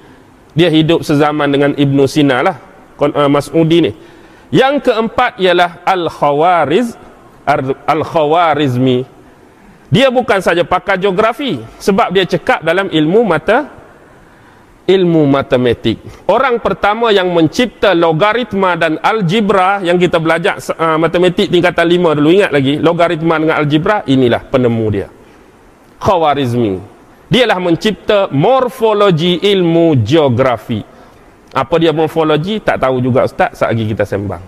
Dia 0.52 0.68
hidup 0.68 1.00
sezaman 1.00 1.48
dengan 1.48 1.72
Ibn 1.72 1.98
Sina 2.04 2.44
lah. 2.44 2.56
Uh, 3.00 3.30
Mas'udi 3.32 3.78
ni. 3.88 3.92
Yang 4.52 4.92
keempat 4.92 5.40
ialah 5.40 5.80
Al-Khawariz 5.88 7.00
Al-Khawarizmi. 7.88 9.08
Dia 9.88 10.12
bukan 10.12 10.38
saja 10.38 10.62
pakar 10.62 11.00
geografi 11.00 11.58
sebab 11.80 12.12
dia 12.12 12.28
cekap 12.28 12.60
dalam 12.60 12.92
ilmu 12.92 13.24
mata 13.24 13.79
ilmu 14.86 15.28
matematik. 15.28 16.00
Orang 16.26 16.58
pertama 16.60 17.12
yang 17.12 17.30
mencipta 17.30 17.92
logaritma 17.92 18.74
dan 18.74 18.96
algebra 19.00 19.80
yang 19.84 20.00
kita 20.00 20.16
belajar 20.16 20.58
uh, 20.74 20.96
matematik 20.96 21.52
tingkatan 21.52 21.86
lima 21.86 22.16
dulu 22.16 22.30
ingat 22.32 22.50
lagi, 22.50 22.80
logaritma 22.80 23.34
dengan 23.38 23.56
algebra 23.60 24.02
inilah 24.08 24.42
penemu 24.48 24.86
dia. 24.90 25.08
Khawarizmi. 26.00 26.80
Dialah 27.30 27.58
mencipta 27.62 28.26
morfologi 28.34 29.38
ilmu 29.38 29.94
geografi. 30.02 30.82
Apa 31.50 31.74
dia 31.78 31.94
morfologi 31.94 32.58
tak 32.58 32.82
tahu 32.82 32.98
juga 32.98 33.26
ustaz, 33.26 33.54
saat 33.54 33.74
lagi 33.74 33.86
kita 33.86 34.02
sembang. 34.02 34.42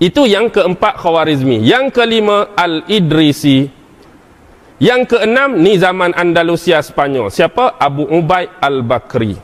Itu 0.00 0.24
yang 0.24 0.48
keempat 0.48 0.96
Khawarizmi. 0.96 1.60
Yang 1.60 1.92
kelima 1.92 2.56
Al-Idrisi. 2.56 3.79
Yang 4.80 5.12
keenam 5.12 5.60
ni 5.60 5.76
zaman 5.76 6.16
Andalusia 6.16 6.80
Spanyol. 6.80 7.28
Siapa? 7.28 7.76
Abu 7.76 8.08
Ubaid 8.08 8.48
Al-Bakri. 8.64 9.36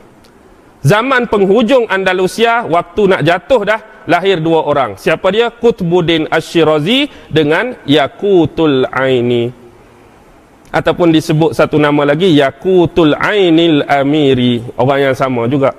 Zaman 0.81 1.29
penghujung 1.29 1.85
Andalusia, 1.85 2.65
waktu 2.65 3.05
nak 3.05 3.21
jatuh 3.21 3.61
dah, 3.61 3.79
lahir 4.09 4.41
dua 4.41 4.65
orang. 4.65 4.97
Siapa 4.97 5.29
dia? 5.29 5.53
Qutbuddin 5.53 6.25
Ash-Shirazi 6.25 7.29
dengan 7.29 7.77
Yakutul 7.85 8.89
Aini. 8.89 9.53
Ataupun 10.73 11.13
disebut 11.13 11.53
satu 11.53 11.77
nama 11.77 12.01
lagi, 12.01 12.33
Yakutul 12.33 13.13
Ainil 13.13 13.85
Amiri. 13.85 14.65
Orang 14.73 15.11
yang 15.11 15.15
sama 15.15 15.45
juga. 15.45 15.69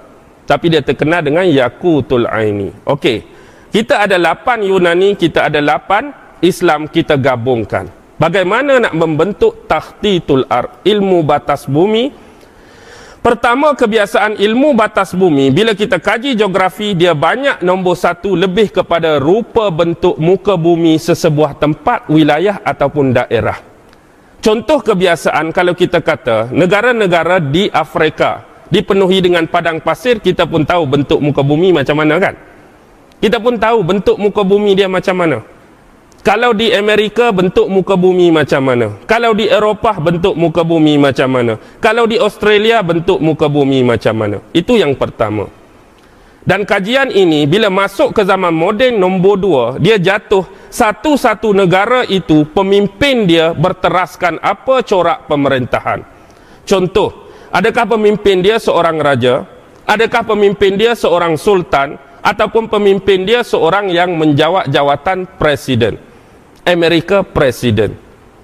Tapi 0.46 0.70
dia 0.70 0.86
terkenal 0.86 1.18
dengan 1.26 1.50
Yakutul 1.50 2.30
Aini. 2.30 2.70
Okey. 2.86 3.26
Kita 3.74 4.06
ada 4.06 4.14
lapan 4.22 4.62
Yunani, 4.62 5.18
kita 5.18 5.50
ada 5.50 5.58
lapan 5.58 6.14
Islam 6.40 6.86
kita 6.86 7.18
gabungkan. 7.18 7.97
Bagaimana 8.18 8.82
nak 8.82 8.98
membentuk 8.98 9.70
takhtitul 9.70 10.42
ar 10.50 10.82
ilmu 10.82 11.22
batas 11.22 11.70
bumi? 11.70 12.10
Pertama 13.22 13.78
kebiasaan 13.78 14.42
ilmu 14.42 14.74
batas 14.74 15.14
bumi 15.14 15.54
bila 15.54 15.70
kita 15.70 16.02
kaji 16.02 16.34
geografi 16.34 16.98
dia 16.98 17.14
banyak 17.14 17.62
nombor 17.62 17.94
satu 17.94 18.34
lebih 18.34 18.74
kepada 18.74 19.22
rupa 19.22 19.70
bentuk 19.70 20.18
muka 20.18 20.58
bumi 20.58 20.98
sesebuah 20.98 21.62
tempat 21.62 22.10
wilayah 22.10 22.58
ataupun 22.66 23.14
daerah. 23.14 23.62
Contoh 24.42 24.82
kebiasaan 24.82 25.54
kalau 25.54 25.78
kita 25.78 26.02
kata 26.02 26.50
negara-negara 26.50 27.38
di 27.38 27.70
Afrika 27.70 28.42
dipenuhi 28.66 29.22
dengan 29.22 29.46
padang 29.46 29.78
pasir 29.78 30.18
kita 30.18 30.42
pun 30.42 30.66
tahu 30.66 30.90
bentuk 30.90 31.22
muka 31.22 31.46
bumi 31.46 31.70
macam 31.70 31.94
mana 32.02 32.18
kan? 32.18 32.34
Kita 33.22 33.38
pun 33.38 33.54
tahu 33.62 33.78
bentuk 33.86 34.18
muka 34.18 34.42
bumi 34.42 34.74
dia 34.74 34.90
macam 34.90 35.14
mana. 35.14 35.57
Kalau 36.26 36.50
di 36.50 36.74
Amerika 36.74 37.30
bentuk 37.30 37.70
muka 37.70 37.94
bumi 37.94 38.34
macam 38.34 38.60
mana? 38.60 38.98
Kalau 39.06 39.32
di 39.38 39.46
Eropah 39.46 39.96
bentuk 40.02 40.34
muka 40.34 40.66
bumi 40.66 40.98
macam 40.98 41.30
mana? 41.30 41.54
Kalau 41.78 42.10
di 42.10 42.18
Australia 42.18 42.82
bentuk 42.82 43.22
muka 43.22 43.46
bumi 43.46 43.86
macam 43.86 44.14
mana? 44.18 44.42
Itu 44.50 44.74
yang 44.74 44.98
pertama. 44.98 45.46
Dan 46.42 46.66
kajian 46.66 47.12
ini 47.14 47.44
bila 47.46 47.70
masuk 47.70 48.16
ke 48.16 48.24
zaman 48.26 48.50
moden 48.50 48.98
nombor 48.98 49.36
dua, 49.38 49.64
dia 49.78 50.00
jatuh 50.00 50.42
satu-satu 50.72 51.54
negara 51.54 52.02
itu 52.08 52.48
pemimpin 52.50 53.28
dia 53.28 53.54
berteraskan 53.54 54.42
apa 54.42 54.82
corak 54.82 55.28
pemerintahan. 55.30 56.02
Contoh, 56.66 57.30
adakah 57.54 57.94
pemimpin 57.94 58.42
dia 58.42 58.58
seorang 58.58 58.96
raja? 58.98 59.46
Adakah 59.88 60.34
pemimpin 60.34 60.76
dia 60.76 60.92
seorang 60.98 61.38
sultan? 61.38 62.08
ataupun 62.28 62.68
pemimpin 62.68 63.24
dia 63.24 63.40
seorang 63.46 63.88
yang 63.88 64.12
menjawab 64.18 64.68
jawatan 64.68 65.24
presiden. 65.38 65.96
Amerika 66.68 67.24
presiden. 67.24 67.96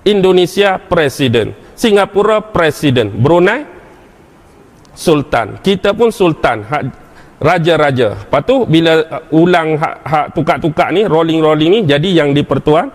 Indonesia 0.09 0.81
presiden. 0.81 1.53
Singapura 1.77 2.41
presiden. 2.41 3.13
Brunei 3.13 3.69
sultan. 4.97 5.61
Kita 5.61 5.93
pun 5.93 6.09
sultan. 6.09 6.65
Raja-raja. 7.37 8.25
Lepas 8.25 8.43
tu 8.49 8.65
bila 8.65 9.05
uh, 9.05 9.37
ulang 9.37 9.77
hak, 9.77 9.97
hak 10.01 10.27
tukar-tukar 10.33 10.89
ni, 10.97 11.05
rolling-rolling 11.05 11.69
ni 11.69 11.81
jadi 11.85 12.25
yang 12.25 12.33
di 12.33 12.41
pertuan 12.41 12.89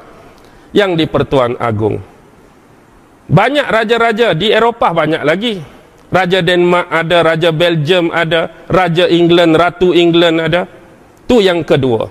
yang 0.73 0.97
di 0.97 1.05
pertuan 1.05 1.53
agung. 1.61 2.01
Banyak 3.29 3.67
raja-raja 3.69 4.33
di 4.33 4.49
Eropah 4.49 4.91
banyak 4.95 5.21
lagi. 5.21 5.61
Raja 6.09 6.41
Denmark 6.41 6.89
ada, 6.89 7.17
Raja 7.21 7.49
Belgium 7.53 8.09
ada, 8.09 8.65
Raja 8.65 9.05
England, 9.05 9.53
Ratu 9.53 9.93
England 9.93 10.37
ada. 10.41 10.65
Tu 11.29 11.45
yang 11.45 11.61
kedua. 11.61 12.09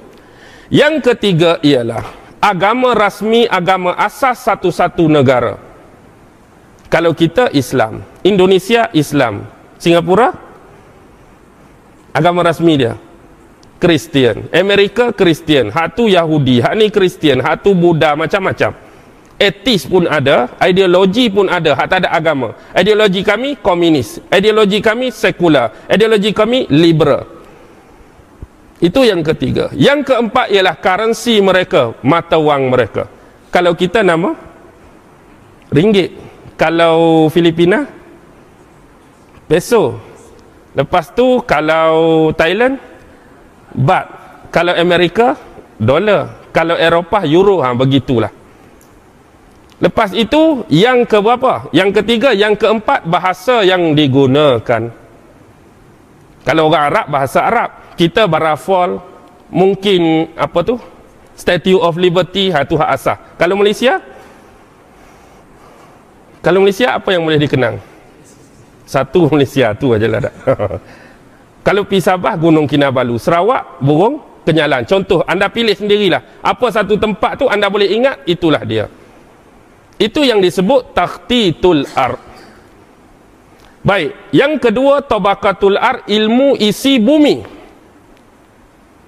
Yang 0.70 1.10
ketiga 1.10 1.58
ialah 1.58 2.27
agama 2.38 2.94
rasmi, 2.94 3.46
agama 3.46 3.94
asas 3.98 4.42
satu-satu 4.42 5.06
negara. 5.10 5.58
Kalau 6.88 7.12
kita 7.12 7.52
Islam, 7.52 8.00
Indonesia 8.24 8.88
Islam, 8.96 9.44
Singapura 9.76 10.32
agama 12.16 12.40
rasmi 12.40 12.74
dia 12.80 12.96
Kristian, 13.78 14.48
Amerika 14.50 15.14
Kristian, 15.14 15.70
hak 15.70 15.94
tu 15.94 16.10
Yahudi, 16.10 16.64
hak 16.64 16.74
ni 16.74 16.88
Kristian, 16.88 17.44
hak 17.44 17.62
tu 17.62 17.76
Buddha 17.76 18.16
macam-macam 18.18 18.88
etis 19.38 19.86
pun 19.86 20.04
ada, 20.10 20.50
ideologi 20.66 21.30
pun 21.30 21.46
ada, 21.46 21.78
hak 21.78 21.86
tak 21.86 21.98
ada 22.04 22.10
agama. 22.10 22.58
Ideologi 22.74 23.22
kami 23.22 23.62
komunis, 23.62 24.18
ideologi 24.34 24.82
kami 24.82 25.14
sekular, 25.14 25.86
ideologi 25.86 26.34
kami 26.34 26.66
liberal. 26.68 27.37
Itu 28.78 29.02
yang 29.02 29.26
ketiga. 29.26 29.74
Yang 29.74 30.14
keempat 30.14 30.54
ialah 30.54 30.78
currency 30.78 31.42
mereka, 31.42 31.98
mata 32.06 32.38
wang 32.38 32.70
mereka. 32.70 33.10
Kalau 33.50 33.74
kita 33.74 34.06
nama 34.06 34.38
ringgit. 35.74 36.14
Kalau 36.58 37.26
Filipina 37.30 37.86
peso. 39.46 39.98
Lepas 40.74 41.10
tu 41.14 41.42
kalau 41.42 42.30
Thailand 42.34 42.78
baht. 43.74 44.06
Kalau 44.54 44.74
Amerika 44.74 45.34
dolar. 45.78 46.50
Kalau 46.54 46.74
Eropah 46.74 47.22
euro 47.26 47.62
ha 47.62 47.74
begitulah. 47.74 48.30
Lepas 49.78 50.10
itu 50.10 50.66
yang 50.66 51.06
ke 51.06 51.22
berapa? 51.22 51.70
Yang 51.70 52.02
ketiga, 52.02 52.34
yang 52.34 52.58
keempat 52.58 53.06
bahasa 53.06 53.62
yang 53.62 53.94
digunakan. 53.94 54.90
Kalau 56.42 56.62
orang 56.66 56.84
Arab 56.90 57.06
bahasa 57.06 57.46
Arab, 57.46 57.70
kita 57.98 58.30
barafol 58.30 59.02
mungkin 59.50 60.30
apa 60.38 60.62
tu? 60.62 60.78
Statue 61.34 61.78
of 61.78 61.98
Liberty 61.98 62.54
ha 62.54 62.62
tu 62.62 62.78
hak 62.78 62.90
asah. 62.94 63.18
Kalau 63.34 63.58
Malaysia 63.58 63.98
Kalau 66.38 66.62
Malaysia 66.62 66.94
apa 66.94 67.10
yang 67.10 67.26
boleh 67.26 67.42
dikenang? 67.42 67.82
Satu 68.86 69.26
Malaysia 69.34 69.74
tu 69.74 69.90
ajalah 69.90 70.30
dak. 70.30 70.34
Kalau 71.66 71.84
pi 71.84 71.98
Sabah 71.98 72.38
Gunung 72.38 72.64
Kinabalu, 72.64 73.18
Sarawak 73.18 73.82
burung 73.82 74.22
kenyalan. 74.46 74.86
Contoh 74.86 75.26
anda 75.26 75.50
pilih 75.50 75.74
sendirilah. 75.74 76.40
Apa 76.40 76.72
satu 76.72 76.96
tempat 76.96 77.42
tu 77.42 77.50
anda 77.50 77.68
boleh 77.68 77.90
ingat 77.90 78.24
itulah 78.24 78.62
dia. 78.64 78.86
Itu 79.98 80.22
yang 80.22 80.38
disebut 80.38 80.94
takhtitul 80.94 81.84
ar. 81.92 82.16
Baik, 83.82 84.30
yang 84.32 84.56
kedua 84.56 85.02
tabaqatul 85.04 85.76
ar 85.76 86.06
ilmu 86.06 86.54
isi 86.56 87.02
bumi. 87.02 87.57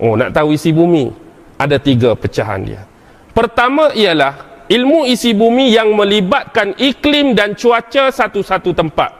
Oh, 0.00 0.16
nak 0.16 0.32
tahu 0.32 0.56
isi 0.56 0.72
bumi? 0.72 1.12
Ada 1.60 1.76
tiga 1.76 2.16
pecahan 2.16 2.64
dia. 2.64 2.88
Pertama 3.36 3.92
ialah 3.92 4.64
ilmu 4.64 5.04
isi 5.04 5.36
bumi 5.36 5.76
yang 5.76 5.92
melibatkan 5.92 6.72
iklim 6.80 7.36
dan 7.36 7.52
cuaca 7.52 8.08
satu-satu 8.08 8.72
tempat. 8.72 9.12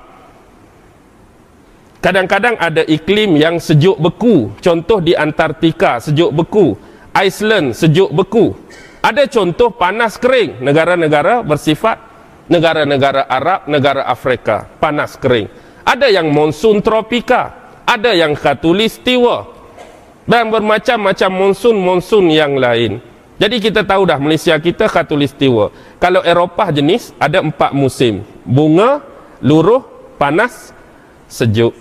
Kadang-kadang 2.01 2.57
ada 2.57 2.81
iklim 2.81 3.37
yang 3.37 3.61
sejuk 3.61 4.01
beku. 4.01 4.57
Contoh 4.65 5.05
di 5.05 5.13
Antartika, 5.13 6.01
sejuk 6.01 6.33
beku. 6.33 6.73
Iceland, 7.13 7.77
sejuk 7.77 8.09
beku. 8.17 8.57
Ada 9.05 9.29
contoh 9.29 9.69
panas 9.77 10.17
kering 10.17 10.65
negara-negara 10.65 11.45
bersifat 11.45 12.01
negara-negara 12.49 13.29
Arab, 13.29 13.69
negara 13.69 14.09
Afrika, 14.09 14.65
panas 14.81 15.21
kering. 15.21 15.49
Ada 15.85 16.09
yang 16.09 16.33
monsun 16.33 16.81
tropika, 16.81 17.53
ada 17.85 18.17
yang 18.17 18.33
khatulistiwa 18.33 19.60
dan 20.29 20.49
bermacam-macam 20.53 21.31
monsun-monsun 21.31 22.27
yang 22.33 22.57
lain. 22.57 23.01
Jadi 23.41 23.57
kita 23.57 23.81
tahu 23.89 24.05
dah 24.05 24.21
Malaysia 24.21 24.53
kita 24.61 24.85
khatulistiwa. 24.85 25.73
Kalau 25.97 26.21
Eropah 26.21 26.69
jenis 26.69 27.17
ada 27.17 27.41
empat 27.41 27.73
musim. 27.73 28.21
Bunga, 28.45 29.01
luruh, 29.41 29.81
panas, 30.21 30.77
sejuk. 31.25 31.73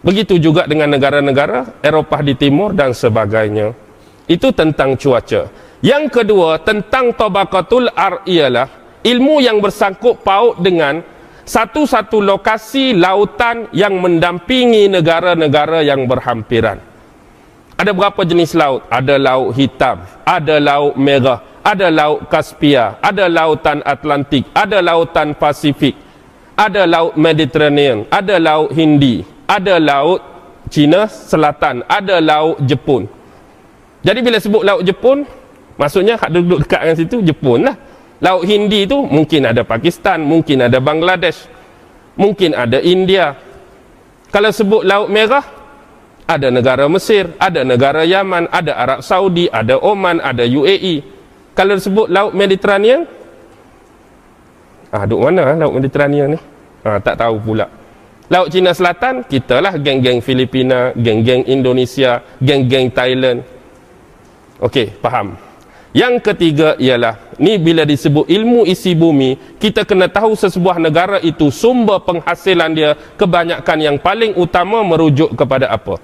Begitu 0.00 0.40
juga 0.40 0.64
dengan 0.64 0.96
negara-negara 0.96 1.82
Eropah 1.84 2.24
di 2.24 2.32
timur 2.32 2.72
dan 2.72 2.96
sebagainya. 2.96 3.76
Itu 4.24 4.56
tentang 4.56 4.96
cuaca. 4.96 5.52
Yang 5.84 6.04
kedua 6.08 6.64
tentang 6.64 7.12
tabaqatul 7.12 7.92
ar 7.92 8.24
ialah 8.24 8.72
ilmu 9.04 9.44
yang 9.44 9.60
bersangkut 9.60 10.24
paut 10.24 10.56
dengan 10.58 11.04
satu-satu 11.46 12.18
lokasi 12.18 12.92
lautan 12.98 13.70
yang 13.70 14.02
mendampingi 14.02 14.90
negara-negara 14.90 15.86
yang 15.86 16.04
berhampiran. 16.10 16.82
Ada 17.78 17.94
berapa 17.94 18.18
jenis 18.26 18.58
laut? 18.58 18.82
Ada 18.90 19.14
laut 19.14 19.54
hitam, 19.54 20.02
ada 20.26 20.58
laut 20.58 20.98
merah, 20.98 21.38
ada 21.62 21.86
laut 21.86 22.26
Kaspia, 22.26 22.98
ada 22.98 23.30
lautan 23.30 23.78
Atlantik, 23.86 24.48
ada 24.50 24.82
lautan 24.82 25.38
Pasifik, 25.38 25.94
ada 26.58 26.82
laut 26.82 27.14
Mediterranean, 27.14 28.08
ada 28.10 28.42
laut 28.42 28.74
Hindi, 28.74 29.22
ada 29.46 29.78
laut 29.78 30.24
Cina 30.66 31.06
Selatan, 31.06 31.86
ada 31.86 32.18
laut 32.18 32.58
Jepun. 32.66 33.06
Jadi 34.02 34.18
bila 34.24 34.38
sebut 34.42 34.62
laut 34.66 34.82
Jepun, 34.82 35.22
maksudnya 35.78 36.18
hak 36.18 36.30
duduk 36.32 36.66
dekat 36.66 36.80
dengan 36.80 36.96
situ 36.98 37.16
Jepun 37.22 37.70
lah. 37.70 37.76
Laut 38.24 38.48
Hindi 38.48 38.88
tu 38.88 39.04
mungkin 39.04 39.44
ada 39.44 39.62
Pakistan, 39.66 40.24
mungkin 40.24 40.64
ada 40.64 40.80
Bangladesh, 40.80 41.48
mungkin 42.16 42.56
ada 42.56 42.80
India. 42.80 43.36
Kalau 44.32 44.50
sebut 44.52 44.82
laut 44.84 45.12
merah, 45.12 45.44
ada 46.24 46.48
negara 46.48 46.88
Mesir, 46.88 47.36
ada 47.36 47.60
negara 47.62 48.02
Yaman, 48.02 48.48
ada 48.48 48.72
Arab 48.72 49.00
Saudi, 49.04 49.46
ada 49.52 49.76
Oman, 49.78 50.18
ada 50.24 50.48
UAE. 50.48 51.04
Kalau 51.52 51.76
disebut 51.76 52.08
laut 52.08 52.32
Mediterranean 52.32 53.08
ah 54.96 55.04
duk 55.04 55.20
mana 55.20 55.52
laut 55.58 55.74
Mediterranean 55.76 56.32
ni 56.32 56.40
ah 56.86 56.98
tak 57.02 57.18
tahu 57.18 57.36
pula 57.42 57.66
laut 58.32 58.48
Cina 58.48 58.72
Selatan 58.72 59.26
kita 59.26 59.58
lah 59.60 59.74
geng-geng 59.76 60.22
Filipina 60.22 60.94
geng-geng 60.94 61.44
Indonesia 61.44 62.22
geng-geng 62.38 62.88
Thailand 62.88 63.42
okey 64.62 64.94
faham 65.02 65.34
yang 65.96 66.20
ketiga 66.20 66.76
ialah 66.76 67.16
ni 67.40 67.56
bila 67.56 67.88
disebut 67.88 68.28
ilmu 68.28 68.68
isi 68.68 68.92
bumi 68.92 69.56
kita 69.56 69.88
kena 69.88 70.12
tahu 70.12 70.36
sesebuah 70.36 70.76
negara 70.76 71.16
itu 71.24 71.48
sumber 71.48 72.04
penghasilan 72.04 72.70
dia 72.76 72.92
kebanyakan 73.16 73.78
yang 73.80 73.96
paling 73.96 74.36
utama 74.36 74.84
merujuk 74.84 75.32
kepada 75.32 75.72
apa 75.72 75.96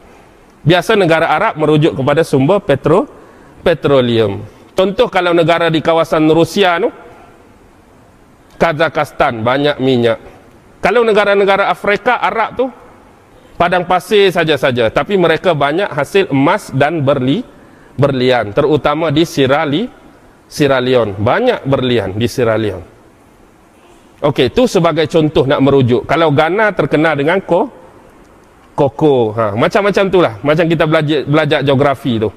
biasa 0.64 0.97
negara 0.97 1.28
Arab 1.28 1.61
merujuk 1.61 1.93
kepada 1.93 2.24
sumber 2.24 2.64
petro 2.64 3.05
petroleum 3.61 4.62
Contoh 4.72 5.12
kalau 5.12 5.36
negara 5.36 5.68
di 5.68 5.84
kawasan 5.84 6.24
Rusia 6.32 6.80
tu 6.80 6.88
Kazakhstan 8.57 9.43
banyak 9.43 9.76
minyak. 9.82 10.22
Kalau 10.78 11.03
negara-negara 11.03 11.66
Afrika 11.66 12.22
Arab 12.22 12.55
tu 12.55 12.66
padang 13.59 13.82
pasir 13.86 14.30
saja-saja 14.30 14.90
tapi 14.90 15.18
mereka 15.18 15.55
banyak 15.55 15.90
hasil 15.90 16.30
emas 16.30 16.70
dan 16.70 17.03
berli 17.03 17.43
berlian 17.97 18.51
terutama 18.57 19.12
di 19.12 19.24
Sierra 19.28 19.68
Sierra 20.53 20.78
Leone 20.84 21.16
banyak 21.16 21.64
berlian 21.64 22.12
di 22.12 22.28
Sierra 22.28 22.61
Leone. 22.61 22.93
Okey, 24.22 24.55
tu 24.55 24.70
sebagai 24.70 25.11
contoh 25.11 25.51
nak 25.51 25.59
merujuk. 25.59 26.07
Kalau 26.07 26.30
Ghana 26.30 26.70
terkenal 26.76 27.18
dengan 27.18 27.43
ko 27.43 27.66
koko, 28.72 29.34
ha, 29.34 29.45
macam-macam 29.59 30.05
tu 30.09 30.18
lah. 30.22 30.38
Macam 30.47 30.64
kita 30.70 30.84
belajar 30.86 31.26
belajar 31.26 31.61
geografi 31.66 32.22
tu. 32.22 32.30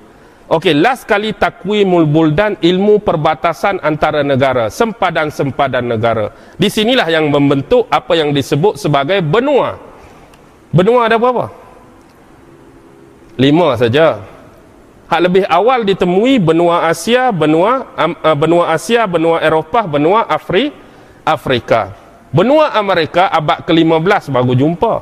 Okey, 0.45 0.77
last 0.77 1.09
kali 1.09 1.33
takwimul 1.33 2.05
buldan 2.05 2.57
ilmu 2.61 3.01
perbatasan 3.01 3.81
antara 3.81 4.21
negara, 4.21 4.69
sempadan-sempadan 4.69 5.85
negara. 5.85 6.29
Di 6.53 6.69
sinilah 6.69 7.09
yang 7.09 7.29
membentuk 7.33 7.89
apa 7.89 8.13
yang 8.13 8.29
disebut 8.33 8.77
sebagai 8.77 9.25
benua. 9.25 9.77
Benua 10.69 11.09
ada 11.09 11.17
berapa? 11.17 11.49
Lima 13.41 13.73
saja. 13.77 14.34
Hak 15.05 15.21
lebih 15.21 15.45
awal 15.45 15.85
ditemui 15.85 16.41
benua 16.41 16.89
Asia, 16.89 17.29
benua 17.29 17.93
uh, 17.93 18.33
benua 18.33 18.73
Asia, 18.73 19.05
benua 19.05 19.37
Eropah, 19.37 19.85
benua 19.85 20.25
Afri, 20.25 20.73
Afrika. 21.21 21.93
Benua 22.33 22.73
Amerika 22.73 23.29
abad 23.29 23.63
ke-15 23.63 24.33
baru 24.33 24.53
jumpa. 24.57 24.93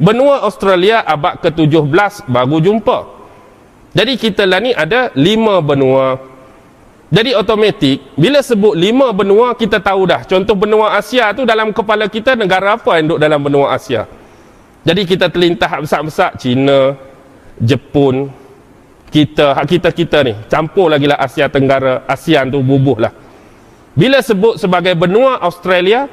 Benua 0.00 0.42
Australia 0.42 1.04
abad 1.04 1.38
ke-17 1.44 2.24
baru 2.24 2.56
jumpa. 2.58 2.98
Jadi 3.92 4.12
kita 4.16 4.48
lah 4.48 4.64
ni 4.64 4.72
ada 4.72 5.12
lima 5.12 5.60
benua. 5.60 6.18
Jadi 7.08 7.32
otomatik 7.32 8.04
bila 8.16 8.40
sebut 8.44 8.76
lima 8.76 9.12
benua 9.12 9.52
kita 9.56 9.80
tahu 9.80 10.08
dah. 10.08 10.24
Contoh 10.24 10.56
benua 10.56 10.96
Asia 10.96 11.32
tu 11.36 11.44
dalam 11.44 11.72
kepala 11.72 12.08
kita 12.08 12.36
negara 12.36 12.80
apa 12.80 12.96
yang 13.00 13.12
duduk 13.12 13.20
dalam 13.20 13.40
benua 13.44 13.76
Asia. 13.76 14.08
Jadi 14.88 15.04
kita 15.04 15.28
terlintah 15.28 15.68
besar-besar 15.84 16.36
China, 16.40 16.96
Jepun, 17.60 18.28
kita 19.08 19.56
hak 19.56 19.66
kita 19.66 19.88
kita 19.92 20.18
ni 20.24 20.32
campur 20.52 20.92
lagi 20.92 21.08
lah 21.08 21.16
Asia 21.16 21.48
Tenggara, 21.48 22.04
ASEAN 22.04 22.52
tu 22.52 22.60
bubuh 22.60 23.00
lah. 23.00 23.12
Bila 23.98 24.22
sebut 24.22 24.60
sebagai 24.60 24.94
benua 24.94 25.42
Australia, 25.42 26.06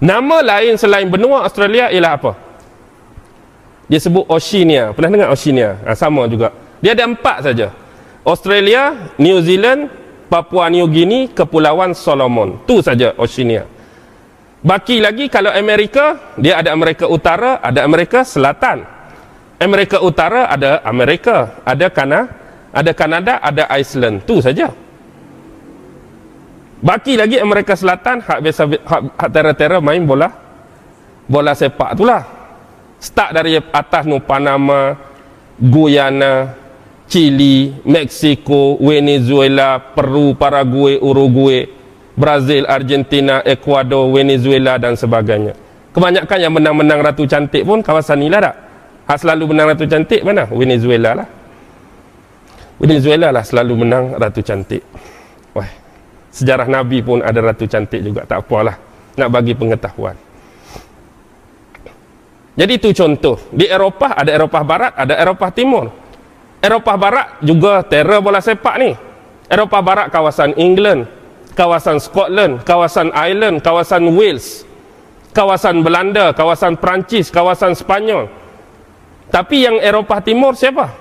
nama 0.00 0.40
lain 0.40 0.80
selain 0.80 1.04
benua 1.10 1.44
Australia 1.44 1.92
ialah 1.92 2.12
apa? 2.16 2.32
Dia 3.84 4.00
sebut 4.00 4.24
Oceania. 4.24 4.96
Pernah 4.96 5.10
dengar 5.12 5.28
Oceania? 5.28 5.76
Ha, 5.84 5.92
sama 5.92 6.24
juga. 6.24 6.56
Dia 6.80 6.96
ada 6.96 7.04
empat 7.04 7.44
saja. 7.44 7.68
Australia, 8.24 9.12
New 9.20 9.36
Zealand, 9.44 9.92
Papua 10.32 10.72
New 10.72 10.88
Guinea, 10.88 11.28
Kepulauan 11.28 11.92
Solomon. 11.92 12.64
Tu 12.64 12.80
saja 12.80 13.12
Oceania. 13.20 13.68
Baki 14.64 15.04
lagi 15.04 15.28
kalau 15.28 15.52
Amerika, 15.52 16.32
dia 16.40 16.56
ada 16.56 16.72
Amerika 16.72 17.04
Utara, 17.04 17.60
ada 17.60 17.84
Amerika 17.84 18.24
Selatan. 18.24 18.93
Amerika 19.60 20.02
Utara 20.02 20.50
ada 20.50 20.82
Amerika, 20.82 21.62
ada 21.62 21.86
Kana, 21.90 22.20
ada 22.74 22.90
Kanada, 22.90 23.38
ada 23.38 23.70
Iceland. 23.78 24.26
Tu 24.26 24.42
saja. 24.42 24.74
Baki 26.84 27.16
lagi 27.16 27.40
Amerika 27.40 27.72
Selatan, 27.72 28.20
hak 28.20 28.38
biasa 28.44 28.62
hak, 28.68 29.02
hak 29.16 29.30
tera-tera 29.32 29.78
main 29.80 30.04
bola. 30.04 30.28
Bola 31.24 31.56
sepak 31.56 31.96
itulah. 31.96 32.22
Start 33.00 33.32
dari 33.32 33.56
atas 33.56 34.04
nu 34.04 34.20
Panama, 34.20 34.92
Guyana, 35.56 36.52
Chili, 37.08 37.72
Mexico, 37.88 38.76
Venezuela, 38.80 39.80
Peru, 39.80 40.36
Paraguay, 40.36 41.00
Uruguay, 41.00 41.64
Brazil, 42.16 42.68
Argentina, 42.68 43.40
Ecuador, 43.44 44.08
Venezuela 44.12 44.76
dan 44.76 44.96
sebagainya. 44.98 45.56
Kebanyakan 45.94 46.38
yang 46.42 46.52
menang-menang 46.52 47.00
Ratu 47.00 47.24
Cantik 47.24 47.62
pun 47.62 47.80
kawasan 47.80 48.24
inilah 48.24 48.40
tak? 48.50 48.56
Hak 49.04 49.18
selalu 49.20 49.52
menang 49.52 49.76
Ratu 49.76 49.84
Cantik 49.84 50.24
mana? 50.24 50.48
Venezuela 50.48 51.12
lah. 51.12 51.28
Venezuela 52.80 53.28
lah 53.28 53.44
selalu 53.44 53.84
menang 53.84 54.16
Ratu 54.16 54.40
Cantik. 54.40 54.80
Wah, 55.52 55.68
sejarah 56.32 56.64
Nabi 56.64 57.04
pun 57.04 57.20
ada 57.20 57.38
Ratu 57.44 57.68
Cantik 57.68 58.00
juga. 58.00 58.24
Tak 58.24 58.48
apalah. 58.48 58.80
Nak 59.14 59.28
bagi 59.28 59.52
pengetahuan. 59.52 60.16
Jadi 62.54 62.72
itu 62.78 62.90
contoh. 62.94 63.36
Di 63.50 63.66
Eropah 63.66 64.14
ada 64.14 64.30
Eropah 64.30 64.64
Barat, 64.64 64.92
ada 64.96 65.14
Eropah 65.18 65.50
Timur. 65.52 65.90
Eropah 66.64 66.96
Barat 66.96 67.26
juga 67.44 67.84
terror 67.84 68.24
bola 68.24 68.40
sepak 68.40 68.74
ni. 68.80 68.96
Eropah 69.52 69.82
Barat 69.84 70.06
kawasan 70.08 70.56
England, 70.56 71.04
kawasan 71.52 72.00
Scotland, 72.00 72.64
kawasan 72.64 73.12
Ireland, 73.12 73.60
kawasan 73.60 74.08
Wales, 74.16 74.64
kawasan 75.36 75.84
Belanda, 75.84 76.32
kawasan 76.32 76.80
Perancis, 76.80 77.28
kawasan 77.28 77.76
Spanyol. 77.76 78.43
Tapi 79.28 79.64
yang 79.64 79.76
Eropah 79.80 80.20
Timur 80.20 80.56
siapa? 80.56 80.92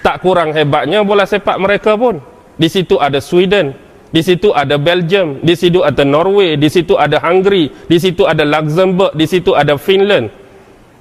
Tak 0.00 0.24
kurang 0.24 0.56
hebatnya 0.56 1.04
bola 1.04 1.28
sepak 1.28 1.60
mereka 1.60 1.96
pun. 1.96 2.20
Di 2.56 2.68
situ 2.68 3.00
ada 3.00 3.20
Sweden, 3.20 3.72
di 4.12 4.20
situ 4.20 4.52
ada 4.52 4.76
Belgium, 4.76 5.40
di 5.40 5.56
situ 5.56 5.80
ada 5.80 6.04
Norway, 6.04 6.56
di 6.56 6.68
situ 6.68 6.96
ada 6.96 7.20
Hungary, 7.20 7.72
di 7.88 7.96
situ 7.96 8.24
ada 8.28 8.44
Luxembourg, 8.44 9.16
di 9.16 9.26
situ 9.28 9.52
ada 9.56 9.76
Finland. 9.80 10.28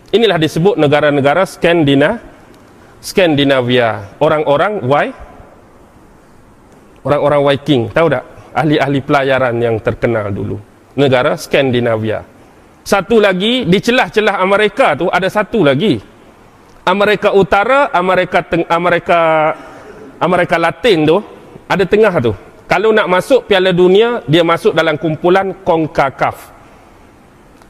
Inilah 0.10 0.42
disebut 0.42 0.76
negara-negara 0.80 1.46
Skandinavia 1.46 2.30
Skandinavia 3.00 4.20
orang-orang 4.20 4.84
Y 4.84 5.08
orang-orang 7.08 7.42
Viking 7.48 7.88
tahu 7.96 8.12
tak 8.12 8.24
ahli-ahli 8.52 9.00
pelayaran 9.00 9.56
yang 9.56 9.80
terkenal 9.80 10.28
dulu 10.36 10.60
negara 11.00 11.40
Skandinavia 11.40 12.28
satu 12.84 13.24
lagi 13.24 13.64
di 13.64 13.80
celah-celah 13.80 14.44
Amerika 14.44 15.00
tu 15.00 15.08
ada 15.08 15.32
satu 15.32 15.64
lagi 15.64 15.96
Amerika 16.90 17.30
Utara 17.38 17.94
Amerika 17.94 18.42
Teng 18.42 18.66
Amerika 18.66 19.20
Amerika 20.18 20.56
Latin 20.58 20.98
tu 21.06 21.18
ada 21.70 21.86
tengah 21.86 22.14
tu 22.18 22.34
kalau 22.66 22.90
nak 22.90 23.06
masuk 23.06 23.46
Piala 23.46 23.70
Dunia 23.70 24.26
dia 24.26 24.42
masuk 24.42 24.74
dalam 24.74 24.98
kumpulan 24.98 25.54
CONCACAF 25.62 26.38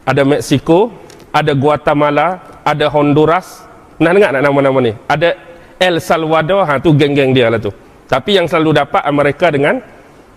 ada 0.07 0.23
Mexico 0.23 0.95
ada 1.35 1.51
Guatemala 1.51 2.39
ada 2.63 2.87
Honduras 2.87 3.69
nak 3.99 4.11
dengar 4.15 4.31
nak 4.31 4.43
nama-nama 4.47 4.79
ni? 4.79 4.93
Ada 5.11 5.35
El 5.75 5.99
Salvador, 5.99 6.63
ha 6.63 6.79
tu 6.79 6.95
geng-geng 6.95 7.35
dia 7.35 7.51
lah 7.51 7.59
tu. 7.59 7.71
Tapi 8.07 8.39
yang 8.39 8.47
selalu 8.47 8.79
dapat 8.79 9.03
Amerika 9.03 9.51
dengan 9.51 9.83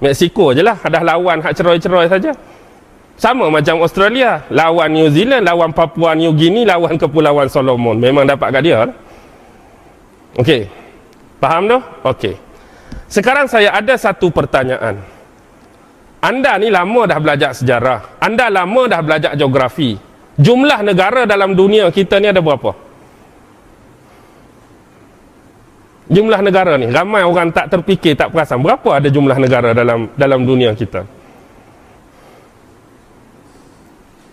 Mexico 0.02 0.50
je 0.50 0.66
lah. 0.66 0.82
Ada 0.82 0.98
lawan 1.00 1.38
hak 1.40 1.54
cerai-cerai 1.54 2.10
saja. 2.10 2.34
Sama 3.22 3.46
macam 3.54 3.86
Australia. 3.86 4.42
Lawan 4.50 4.90
New 4.90 5.06
Zealand, 5.06 5.46
lawan 5.46 5.70
Papua 5.70 6.18
New 6.18 6.34
Guinea, 6.34 6.74
lawan 6.74 6.98
Kepulauan 6.98 7.46
Solomon. 7.46 7.94
Memang 7.94 8.26
dapat 8.26 8.50
kat 8.50 8.62
dia 8.66 8.82
lah. 8.82 8.90
Okey. 10.42 10.66
Faham 11.38 11.70
tu? 11.70 11.78
Okey. 12.02 12.34
Sekarang 13.06 13.46
saya 13.46 13.78
ada 13.78 13.94
satu 13.94 14.26
pertanyaan. 14.34 14.98
Anda 16.18 16.58
ni 16.58 16.74
lama 16.74 17.06
dah 17.06 17.18
belajar 17.22 17.54
sejarah. 17.54 18.18
Anda 18.18 18.50
lama 18.50 18.90
dah 18.90 18.98
belajar 19.06 19.38
geografi. 19.38 19.94
Jumlah 20.34 20.82
negara 20.82 21.22
dalam 21.22 21.54
dunia 21.54 21.94
kita 21.94 22.18
ni 22.18 22.26
ada 22.26 22.42
berapa? 22.42 22.74
Jumlah 26.10 26.40
negara 26.42 26.74
ni, 26.74 26.90
ramai 26.90 27.22
orang 27.22 27.54
tak 27.54 27.70
terfikir, 27.70 28.18
tak 28.18 28.34
perasan. 28.34 28.58
Berapa 28.58 28.98
ada 28.98 29.06
jumlah 29.06 29.38
negara 29.38 29.70
dalam 29.70 30.10
dalam 30.18 30.42
dunia 30.42 30.74
kita? 30.74 31.21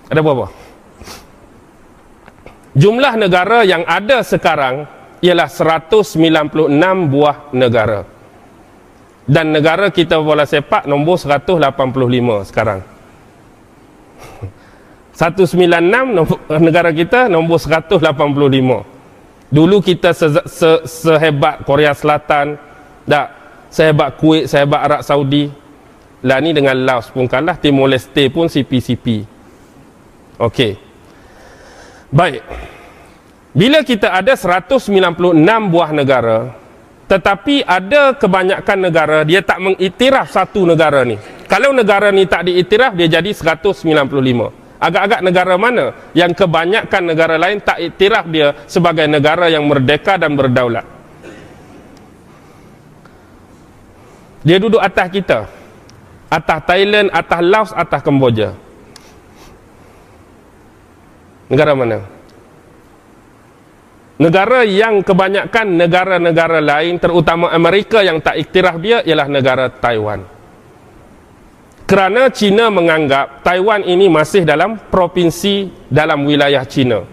Ada 0.10 0.26
berapa? 0.26 0.49
Jumlah 2.74 3.14
negara 3.18 3.62
yang 3.66 3.86
ada 3.86 4.26
sekarang 4.26 4.89
ialah 5.22 5.49
196 5.49 6.70
buah 7.10 7.53
negara. 7.53 8.05
Dan 9.30 9.53
negara 9.53 9.93
kita 9.93 10.18
bola 10.18 10.49
sepak 10.49 10.89
nombor 10.89 11.22
185 11.22 12.49
sekarang. 12.49 12.82
196 15.14 16.57
negara 16.57 16.89
kita 16.89 17.30
nombor 17.30 17.62
185. 17.62 18.01
Dulu 19.49 19.78
kita 19.82 20.14
se 20.14 20.30
se 20.45 20.70
sehebat 20.86 21.66
Korea 21.66 21.93
Selatan, 21.93 22.57
tak 23.05 23.28
sehebat 23.70 24.18
Kuwait, 24.18 24.45
sehebat 24.49 24.82
Arab 24.82 25.01
Saudi. 25.05 25.49
Lah 26.22 26.38
ni 26.41 26.53
dengan 26.53 26.76
Laos 26.76 27.10
pun 27.10 27.30
kalah, 27.30 27.57
Timor 27.57 27.89
Leste 27.89 28.30
pun 28.34 28.49
CPCP. 28.49 29.38
Okey. 30.39 30.79
Baik. 32.09 32.41
Bila 33.51 33.83
kita 33.83 34.15
ada 34.15 34.33
196 34.33 35.35
buah 35.67 35.91
negara, 35.91 36.55
tetapi 37.11 37.65
ada 37.67 38.15
kebanyakan 38.15 38.77
negara 38.79 39.17
dia 39.27 39.43
tak 39.43 39.59
mengiktiraf 39.59 40.31
satu 40.31 40.63
negara 40.63 41.03
ni. 41.03 41.19
Kalau 41.49 41.73
negara 41.73 42.13
ni 42.13 42.29
tak 42.29 42.45
diiktiraf 42.45 42.93
dia 42.93 43.19
jadi 43.19 43.33
195 43.33 44.69
agak-agak 44.79 45.21
negara 45.21 45.55
mana 45.59 45.91
yang 46.15 46.31
kebanyakan 46.31 47.03
negara 47.03 47.35
lain 47.35 47.59
tak 47.59 47.83
iktiraf 47.83 48.25
dia 48.31 48.55
sebagai 48.63 49.05
negara 49.11 49.51
yang 49.51 49.67
merdeka 49.67 50.15
dan 50.15 50.39
berdaulat 50.39 50.87
dia 54.39 54.55
duduk 54.55 54.79
atas 54.79 55.07
kita 55.11 55.39
atas 56.31 56.59
Thailand, 56.63 57.11
atas 57.11 57.41
Laos, 57.43 57.71
atas 57.75 57.99
Kemboja 57.99 58.55
negara 61.49 61.73
mana? 61.73 62.19
negara 64.19 64.67
yang 64.67 64.99
kebanyakan 64.99 65.79
negara-negara 65.79 66.59
lain 66.59 66.99
terutama 66.99 67.47
Amerika 67.55 68.03
yang 68.03 68.19
tak 68.19 68.35
iktiraf 68.35 68.75
dia 68.83 68.99
ialah 69.07 69.31
negara 69.31 69.71
Taiwan 69.71 70.27
kerana 71.87 72.27
China 72.27 72.67
menganggap 72.67 73.41
Taiwan 73.47 73.81
ini 73.87 74.11
masih 74.11 74.43
dalam 74.43 74.75
provinsi 74.91 75.71
dalam 75.87 76.27
wilayah 76.27 76.67
China 76.67 77.07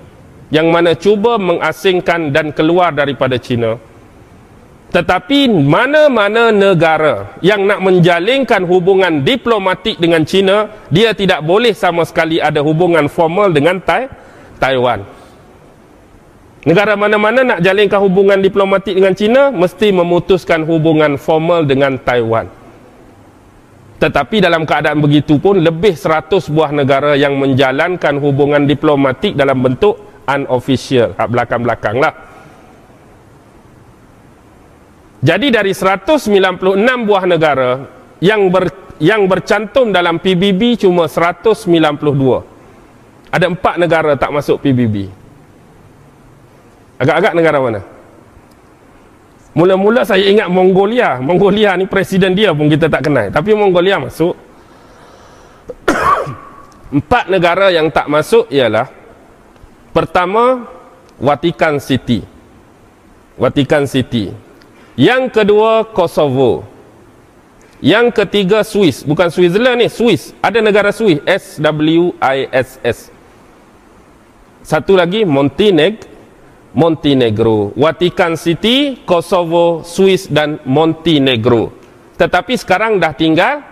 yang 0.51 0.66
mana 0.66 0.99
cuba 0.99 1.39
mengasingkan 1.39 2.34
dan 2.34 2.51
keluar 2.51 2.91
daripada 2.91 3.39
China 3.39 3.78
tetapi 4.91 5.47
mana-mana 5.47 6.51
negara 6.51 7.39
yang 7.39 7.62
nak 7.70 7.87
menjalinkan 7.87 8.66
hubungan 8.66 9.22
diplomatik 9.22 9.95
dengan 10.03 10.26
China 10.26 10.74
dia 10.91 11.14
tidak 11.14 11.39
boleh 11.47 11.70
sama 11.70 12.03
sekali 12.03 12.43
ada 12.43 12.59
hubungan 12.66 13.07
formal 13.07 13.55
dengan 13.55 13.78
tai 13.78 14.26
Taiwan 14.57 15.05
negara 16.67 16.99
mana-mana 16.99 17.47
nak 17.55 17.59
jalinkan 17.63 18.03
hubungan 18.03 18.43
diplomatik 18.43 18.97
dengan 18.97 19.15
China 19.15 19.43
mesti 19.55 19.95
memutuskan 19.95 20.67
hubungan 20.67 21.15
formal 21.21 21.63
dengan 21.63 21.95
Taiwan 22.01 22.49
tetapi 23.97 24.45
dalam 24.45 24.69
keadaan 24.69 25.01
begitu 25.01 25.41
pun 25.41 25.57
lebih 25.57 25.97
100 25.97 26.53
buah 26.53 26.69
negara 26.69 27.17
yang 27.17 27.33
menjalankan 27.41 28.21
hubungan 28.21 28.69
diplomatik 28.69 29.33
dalam 29.33 29.65
bentuk 29.65 29.97
unofficial, 30.29 31.17
belakang-belakang 31.17 31.97
lah. 31.97 32.13
Jadi 35.25 35.49
dari 35.49 35.73
196 35.73 37.09
buah 37.09 37.25
negara 37.25 37.89
yang 38.21 38.53
ber, 38.53 38.69
yang 39.01 39.25
bercantum 39.25 39.89
dalam 39.89 40.21
PBB 40.21 40.85
cuma 40.85 41.09
192. 41.09 42.56
Ada 43.37 43.53
empat 43.53 43.76
negara 43.76 44.16
tak 44.16 44.32
masuk 44.32 44.64
PBB. 44.64 45.12
Agak-agak 46.97 47.37
negara 47.37 47.61
mana? 47.61 47.84
Mula-mula 49.53 50.09
saya 50.09 50.24
ingat 50.24 50.49
Mongolia. 50.49 51.20
Mongolia 51.20 51.76
ni 51.76 51.84
presiden 51.84 52.32
dia 52.32 52.57
pun 52.57 52.72
kita 52.72 52.89
tak 52.89 53.05
kenal. 53.05 53.28
Tapi 53.28 53.53
Mongolia 53.53 54.01
masuk. 54.01 54.32
Empat 56.97 57.28
negara 57.28 57.68
yang 57.68 57.93
tak 57.93 58.09
masuk 58.09 58.49
ialah 58.49 58.89
pertama 59.93 60.64
Vatican 61.20 61.76
City. 61.76 62.24
Vatican 63.37 63.84
City. 63.84 64.32
Yang 64.97 65.28
kedua 65.37 65.84
Kosovo. 65.93 66.64
Yang 67.84 68.16
ketiga 68.16 68.64
Swiss, 68.64 69.05
bukan 69.05 69.28
Switzerland 69.28 69.84
ni, 69.84 69.89
Swiss. 69.93 70.32
Ada 70.41 70.64
negara 70.64 70.89
Swiss, 70.97 71.20
S 71.28 71.61
W 71.61 72.16
I 72.24 72.49
S 72.49 72.80
S. 72.80 73.12
Satu 74.67 74.99
lagi 74.99 75.23
Montenegro 75.23 76.17
Montenegro, 76.77 77.73
Vatican 77.73 78.37
City, 78.37 79.01
Kosovo, 79.09 79.81
Swiss 79.81 80.29
dan 80.29 80.61
Montenegro. 80.69 81.73
Tetapi 82.21 82.53
sekarang 82.53 83.01
dah 83.01 83.17
tinggal 83.17 83.64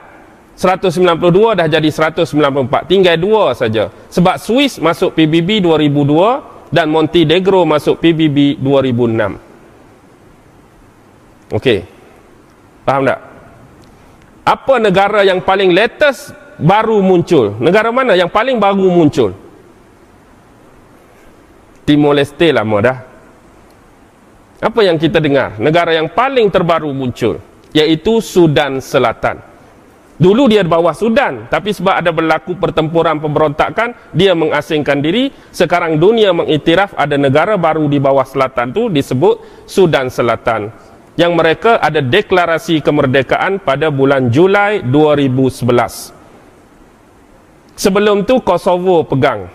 192 0.57 1.53
dah 1.53 1.69
jadi 1.69 1.85
194. 1.93 2.89
Tinggal 2.89 3.21
dua 3.21 3.53
saja. 3.53 3.93
Sebab 4.09 4.41
Swiss 4.41 4.81
masuk 4.81 5.13
PBB 5.13 5.61
2002 5.61 6.73
dan 6.73 6.89
Montenegro 6.89 7.69
masuk 7.69 8.01
PBB 8.01 8.57
2006. 8.57 9.37
Okey. 11.61 11.85
Faham 12.89 13.05
tak? 13.05 13.21
Apa 14.49 14.81
negara 14.81 15.21
yang 15.29 15.45
paling 15.45 15.77
latest 15.77 16.33
baru 16.57 17.05
muncul? 17.05 17.53
Negara 17.61 17.93
mana 17.93 18.17
yang 18.17 18.33
paling 18.33 18.57
baru 18.57 18.89
muncul? 18.89 19.44
Timor 21.85 22.17
Leste 22.17 22.49
lama 22.51 22.79
dah. 22.81 22.99
Apa 24.65 24.81
yang 24.81 24.97
kita 24.97 25.21
dengar? 25.21 25.61
Negara 25.61 25.93
yang 25.93 26.09
paling 26.09 26.49
terbaru 26.49 26.89
muncul 26.97 27.37
iaitu 27.77 28.25
Sudan 28.25 28.81
Selatan. 28.81 29.55
Dulu 30.15 30.47
dia 30.47 30.63
di 30.63 30.71
bawah 30.71 30.95
Sudan, 30.95 31.51
tapi 31.51 31.75
sebab 31.75 31.99
ada 31.99 32.15
berlaku 32.15 32.55
pertempuran 32.55 33.19
pemberontakan, 33.19 34.15
dia 34.15 34.31
mengasingkan 34.31 35.03
diri. 35.03 35.35
Sekarang 35.51 35.99
dunia 35.99 36.31
mengiktiraf 36.31 36.95
ada 36.95 37.19
negara 37.19 37.59
baru 37.59 37.91
di 37.91 37.99
bawah 37.99 38.23
selatan 38.23 38.71
tu 38.71 38.87
disebut 38.87 39.67
Sudan 39.67 40.07
Selatan. 40.15 40.71
Yang 41.19 41.33
mereka 41.35 41.83
ada 41.83 41.99
deklarasi 41.99 42.79
kemerdekaan 42.79 43.59
pada 43.59 43.91
bulan 43.91 44.31
Julai 44.31 44.87
2011. 44.87 46.15
Sebelum 47.75 48.23
tu 48.23 48.39
Kosovo 48.39 49.03
pegang 49.03 49.51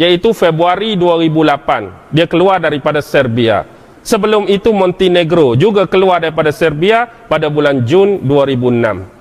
iaitu 0.00 0.32
Februari 0.32 0.96
2008 0.96 2.08
dia 2.16 2.24
keluar 2.24 2.56
daripada 2.56 3.04
Serbia. 3.04 3.68
Sebelum 4.00 4.48
itu 4.48 4.72
Montenegro 4.72 5.52
juga 5.60 5.84
keluar 5.84 6.24
daripada 6.24 6.48
Serbia 6.48 7.04
pada 7.28 7.52
bulan 7.52 7.84
Jun 7.84 8.24
2006 8.24 9.20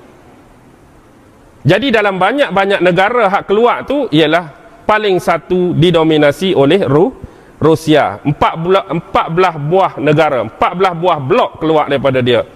jadi 1.60 1.92
dalam 1.92 2.16
banyak-banyak 2.16 2.80
negara 2.80 3.28
hak 3.28 3.44
keluar 3.52 3.84
tu 3.84 4.08
ialah 4.16 4.48
paling 4.88 5.20
satu 5.20 5.76
didominasi 5.76 6.56
oleh 6.56 6.88
Ru 6.88 7.12
Rusia. 7.60 8.24
Empat 8.24 8.54
belah, 8.56 8.86
empat 8.88 9.28
belah 9.36 9.56
buah 9.60 9.94
negara 10.00 10.48
empat 10.48 10.72
belah 10.80 10.96
buah 10.96 11.20
blok 11.20 11.52
keluar 11.60 11.92
daripada 11.92 12.24
dia. 12.24 12.48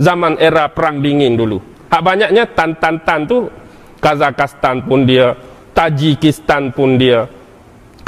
Zaman 0.00 0.40
era 0.40 0.72
perang 0.72 1.04
dingin 1.04 1.36
dulu. 1.36 1.60
Hak 1.92 2.02
banyaknya 2.04 2.44
tan-tan-tan 2.52 3.24
tu 3.24 3.48
Kazakhstan 3.98 4.84
pun 4.84 5.08
dia 5.08 5.32
Tajikistan 5.72 6.70
pun 6.70 7.00
dia 7.00 7.24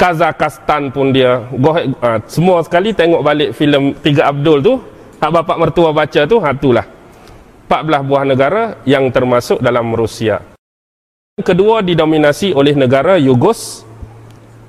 Kazakhstan 0.01 0.89
pun 0.89 1.13
dia 1.13 1.45
gohek, 1.53 1.93
uh, 2.01 2.17
semua 2.25 2.65
sekali 2.65 2.89
tengok 2.89 3.21
balik 3.21 3.49
filem 3.53 3.93
Tiga 4.01 4.33
Abdul 4.33 4.57
tu 4.65 4.73
hak 5.21 5.29
bapak 5.29 5.57
mertua 5.61 5.93
baca 5.93 6.25
tu 6.25 6.41
ha 6.41 6.49
itulah. 6.57 6.89
14 7.69 8.09
buah 8.09 8.25
negara 8.25 8.63
yang 8.83 9.13
termasuk 9.13 9.61
dalam 9.61 9.93
Rusia. 9.93 10.41
Kedua 11.37 11.85
didominasi 11.85 12.49
oleh 12.57 12.73
negara 12.73 13.21
Yugos 13.21 13.85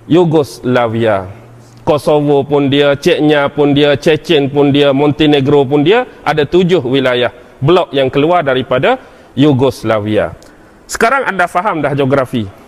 Yugoslavia. 0.05 1.33
Kosovo 1.81 2.45
pun 2.45 2.69
dia 2.69 2.93
Chechnya 3.01 3.49
pun 3.49 3.73
dia 3.73 3.97
Chechen 3.97 4.53
pun 4.53 4.69
dia 4.69 4.93
Montenegro 4.93 5.65
pun 5.65 5.81
dia 5.81 6.05
ada 6.23 6.45
tujuh 6.45 6.85
wilayah 6.85 7.33
blok 7.57 7.89
yang 7.97 8.13
keluar 8.13 8.45
daripada 8.45 9.01
Yugoslavia. 9.33 10.37
Sekarang 10.85 11.25
anda 11.25 11.49
faham 11.49 11.81
dah 11.81 11.97
geografi 11.97 12.62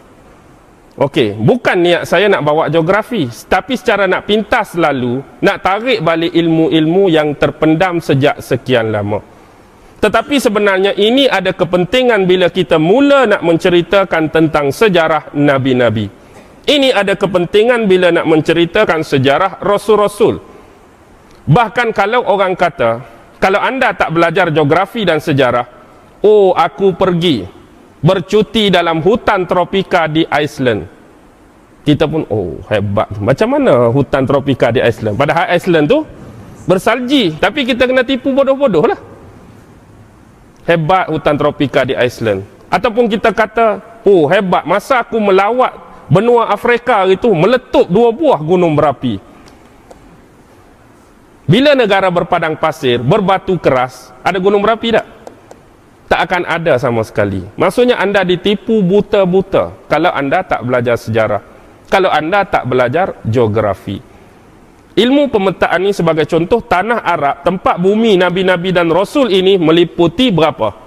Okey, 0.95 1.35
bukan 1.35 1.83
niat 1.83 2.03
saya 2.07 2.31
nak 2.31 2.47
bawa 2.47 2.71
geografi, 2.71 3.27
tapi 3.51 3.75
secara 3.75 4.07
nak 4.07 4.31
pintas 4.31 4.79
lalu, 4.79 5.19
nak 5.43 5.59
tarik 5.59 5.99
balik 5.99 6.31
ilmu-ilmu 6.31 7.11
yang 7.11 7.35
terpendam 7.35 7.99
sejak 7.99 8.39
sekian 8.39 8.95
lama. 8.95 9.19
Tetapi 9.99 10.39
sebenarnya 10.39 10.95
ini 10.95 11.27
ada 11.27 11.51
kepentingan 11.51 12.31
bila 12.31 12.47
kita 12.47 12.79
mula 12.79 13.27
nak 13.27 13.43
menceritakan 13.43 14.31
tentang 14.31 14.71
sejarah 14.71 15.35
nabi-nabi. 15.35 16.07
Ini 16.63 16.95
ada 16.95 17.19
kepentingan 17.19 17.91
bila 17.91 18.15
nak 18.15 18.31
menceritakan 18.31 19.03
sejarah 19.03 19.59
rasul-rasul. 19.67 20.39
Bahkan 21.43 21.91
kalau 21.91 22.23
orang 22.23 22.55
kata, 22.55 23.03
kalau 23.43 23.59
anda 23.59 23.91
tak 23.99 24.15
belajar 24.15 24.47
geografi 24.55 25.03
dan 25.03 25.19
sejarah, 25.19 25.67
oh 26.23 26.55
aku 26.55 26.95
pergi 26.95 27.64
bercuti 28.05 28.69
dalam 28.69 29.01
hutan 29.01 29.49
tropika 29.49 30.05
di 30.05 30.29
Iceland. 30.29 30.85
Kita 31.85 32.05
pun, 32.05 32.29
oh 32.29 32.61
hebat. 32.69 33.09
Macam 33.17 33.49
mana 33.57 33.89
hutan 33.89 34.29
tropika 34.29 34.69
di 34.69 34.85
Iceland? 34.85 35.17
Padahal 35.17 35.49
Iceland 35.57 35.89
tu 35.89 36.05
bersalji. 36.69 37.33
Tapi 37.41 37.65
kita 37.65 37.89
kena 37.89 38.05
tipu 38.05 38.29
bodoh-bodoh 38.37 38.85
lah. 38.85 39.01
Hebat 40.69 41.09
hutan 41.09 41.37
tropika 41.41 41.89
di 41.89 41.97
Iceland. 41.97 42.45
Ataupun 42.69 43.09
kita 43.09 43.33
kata, 43.33 43.81
oh 44.05 44.29
hebat. 44.29 44.65
Masa 44.69 45.01
aku 45.01 45.17
melawat 45.21 45.73
benua 46.09 46.53
Afrika 46.53 47.05
itu, 47.09 47.33
meletup 47.33 47.89
dua 47.89 48.13
buah 48.13 48.41
gunung 48.41 48.77
berapi. 48.77 49.21
Bila 51.45 51.77
negara 51.77 52.09
berpadang 52.09 52.57
pasir, 52.57 53.05
berbatu 53.05 53.61
keras, 53.61 54.09
ada 54.25 54.41
gunung 54.41 54.65
berapi 54.65 54.97
tak? 54.97 55.14
Tak 56.05 56.21
akan 56.31 56.43
ada 56.45 56.77
sama 56.77 57.01
sekali. 57.01 57.41
Maksudnya 57.57 57.97
anda 57.97 58.23
ditipu 58.23 58.85
buta-buta 58.85 59.89
kalau 59.89 60.13
anda 60.13 60.45
tak 60.45 60.61
belajar 60.63 61.01
sejarah. 61.01 61.43
Kalau 61.89 62.13
anda 62.13 62.45
tak 62.45 62.69
belajar 62.69 63.17
geografi. 63.25 64.01
Ilmu 64.95 65.27
pemetaan 65.27 65.83
ini 65.83 65.91
sebagai 65.91 66.23
contoh 66.31 66.63
tanah 66.63 67.03
Arab, 67.03 67.43
tempat 67.43 67.83
bumi 67.83 68.15
Nabi-Nabi 68.15 68.71
dan 68.71 68.95
Rasul 68.95 69.27
ini 69.35 69.59
meliputi 69.59 70.31
berapa? 70.31 70.85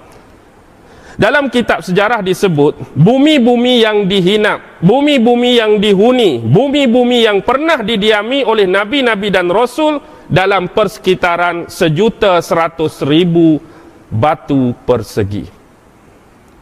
Dalam 1.17 1.49
kitab 1.49 1.81
sejarah 1.81 2.21
disebut 2.21 2.93
bumi-bumi 2.93 3.81
yang 3.83 4.05
dihinap, 4.05 4.79
bumi-bumi 4.85 5.59
yang 5.59 5.81
dihuni, 5.81 6.39
bumi-bumi 6.39 7.25
yang 7.25 7.41
pernah 7.41 7.81
didiami 7.81 8.45
oleh 8.45 8.69
Nabi-Nabi 8.69 9.27
dan 9.33 9.49
Rasul 9.49 9.97
dalam 10.29 10.69
persekitaran 10.69 11.67
sejuta 11.67 12.37
seratus 12.39 13.01
ribu 13.01 13.57
batu 14.07 14.73
persegi. 14.87 15.47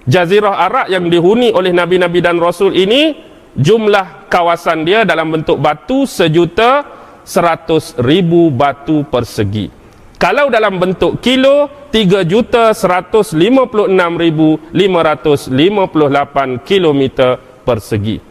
Jazirah 0.05 0.61
Arab 0.69 0.85
yang 0.93 1.09
dihuni 1.09 1.49
oleh 1.49 1.73
Nabi-Nabi 1.73 2.21
dan 2.21 2.37
Rasul 2.37 2.77
ini 2.77 3.17
jumlah 3.57 4.29
kawasan 4.29 4.85
dia 4.85 5.01
dalam 5.01 5.33
bentuk 5.33 5.57
batu 5.57 6.05
sejuta 6.05 6.85
seratus 7.25 7.97
ribu 7.97 8.53
batu 8.53 9.01
persegi. 9.09 9.73
Kalau 10.15 10.47
dalam 10.47 10.77
bentuk 10.77 11.19
kilo, 11.19 11.89
tiga 11.89 12.21
juta 12.21 12.71
seratus 12.71 13.33
lima 13.33 13.67
puluh 13.67 13.89
enam 13.91 14.15
ribu 14.15 14.61
lima 14.71 15.03
ratus 15.03 15.49
lima 15.49 15.89
puluh 15.89 16.07
lapan 16.07 16.61
kilometer 16.61 17.35
persegi. 17.65 18.21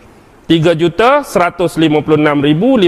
3 0.45 0.77
juta 0.77 1.25
156,558 1.25 2.85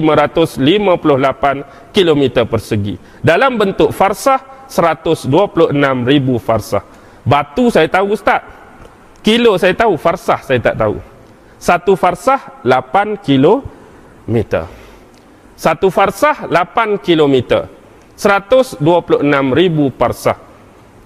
km 1.97 2.23
persegi. 2.45 3.01
Dalam 3.25 3.57
bentuk 3.57 3.97
farsah 3.97 4.69
126,000 4.69 5.73
farsah. 6.37 6.85
Batu 7.25 7.73
saya 7.73 7.89
tahu 7.89 8.13
ustaz. 8.13 8.45
Kilo 9.25 9.57
saya 9.57 9.73
tahu 9.73 9.97
farsah 9.97 10.45
saya 10.45 10.61
tak 10.61 10.77
tahu. 10.77 11.01
Satu 11.57 11.97
farsah 11.97 12.61
8 12.61 13.17
kilometer. 13.25 14.69
Satu 15.57 15.89
farsah 15.89 16.45
8 16.45 17.01
kilometer. 17.01 17.73
126,000 18.17 18.85
farsah 19.97 20.46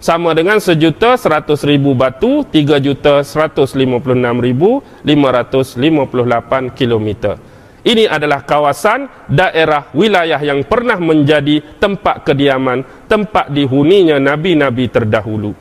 sama 0.01 0.33
dengan 0.33 0.57
sejuta 0.57 1.15
seratus 1.21 1.61
ribu 1.61 1.93
batu 1.93 2.41
tiga 2.49 2.81
juta 2.81 3.21
seratus 3.21 3.77
lima 3.77 4.01
puluh 4.01 4.17
enam 4.17 4.41
ribu 4.41 4.81
lima 5.05 5.29
ratus 5.29 5.77
lima 5.77 6.09
puluh 6.09 6.25
lapan 6.25 6.73
kilometer. 6.73 7.37
Ini 7.81 8.09
adalah 8.09 8.45
kawasan 8.45 9.29
daerah 9.29 9.89
wilayah 9.93 10.41
yang 10.41 10.65
pernah 10.65 10.97
menjadi 11.01 11.81
tempat 11.81 12.25
kediaman 12.29 13.09
tempat 13.09 13.53
dihuninya 13.53 14.17
nabi-nabi 14.21 14.89
terdahulu. 14.89 15.53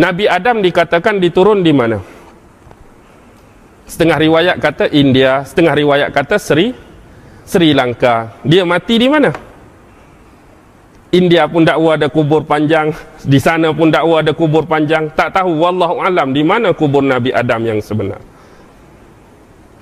Nabi 0.00 0.24
Adam 0.24 0.64
dikatakan 0.64 1.20
diturun 1.20 1.60
di 1.60 1.72
mana? 1.72 2.00
Setengah 3.84 4.16
riwayat 4.20 4.56
kata 4.56 4.88
India 4.88 5.44
setengah 5.44 5.76
riwayat 5.76 6.08
kata 6.12 6.40
Sri 6.40 6.72
Sri 7.44 7.76
Lanka. 7.76 8.40
Dia 8.40 8.64
mati 8.64 8.96
di 8.96 9.08
mana 9.12 9.28
India 11.14 11.46
pun 11.46 11.62
dakwa 11.62 11.94
ada 11.94 12.10
kubur 12.10 12.42
panjang 12.42 12.90
di 13.22 13.38
sana 13.38 13.70
pun 13.70 13.94
dakwa 13.94 14.18
ada 14.18 14.34
kubur 14.34 14.66
panjang. 14.66 15.14
Tak 15.14 15.38
tahu 15.38 15.62
wallahu 15.62 16.02
alam 16.02 16.34
di 16.34 16.42
mana 16.42 16.74
kubur 16.74 17.06
Nabi 17.06 17.30
Adam 17.30 17.62
yang 17.62 17.78
sebenar. 17.78 18.18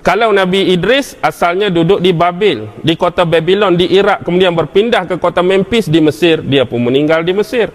Kalau 0.03 0.35
Nabi 0.35 0.75
Idris 0.75 1.15
asalnya 1.23 1.71
duduk 1.71 2.03
di 2.03 2.11
Babil 2.11 2.67
di 2.83 2.99
kota 2.99 3.23
Babylon 3.23 3.79
di 3.79 3.87
Iraq 3.87 4.27
kemudian 4.27 4.53
berpindah 4.53 5.07
ke 5.07 5.17
kota 5.17 5.41
Memphis 5.47 5.87
di 5.87 6.03
Mesir 6.03 6.43
dia 6.43 6.69
pun 6.69 6.83
meninggal 6.85 7.25
di 7.25 7.33
Mesir. 7.33 7.73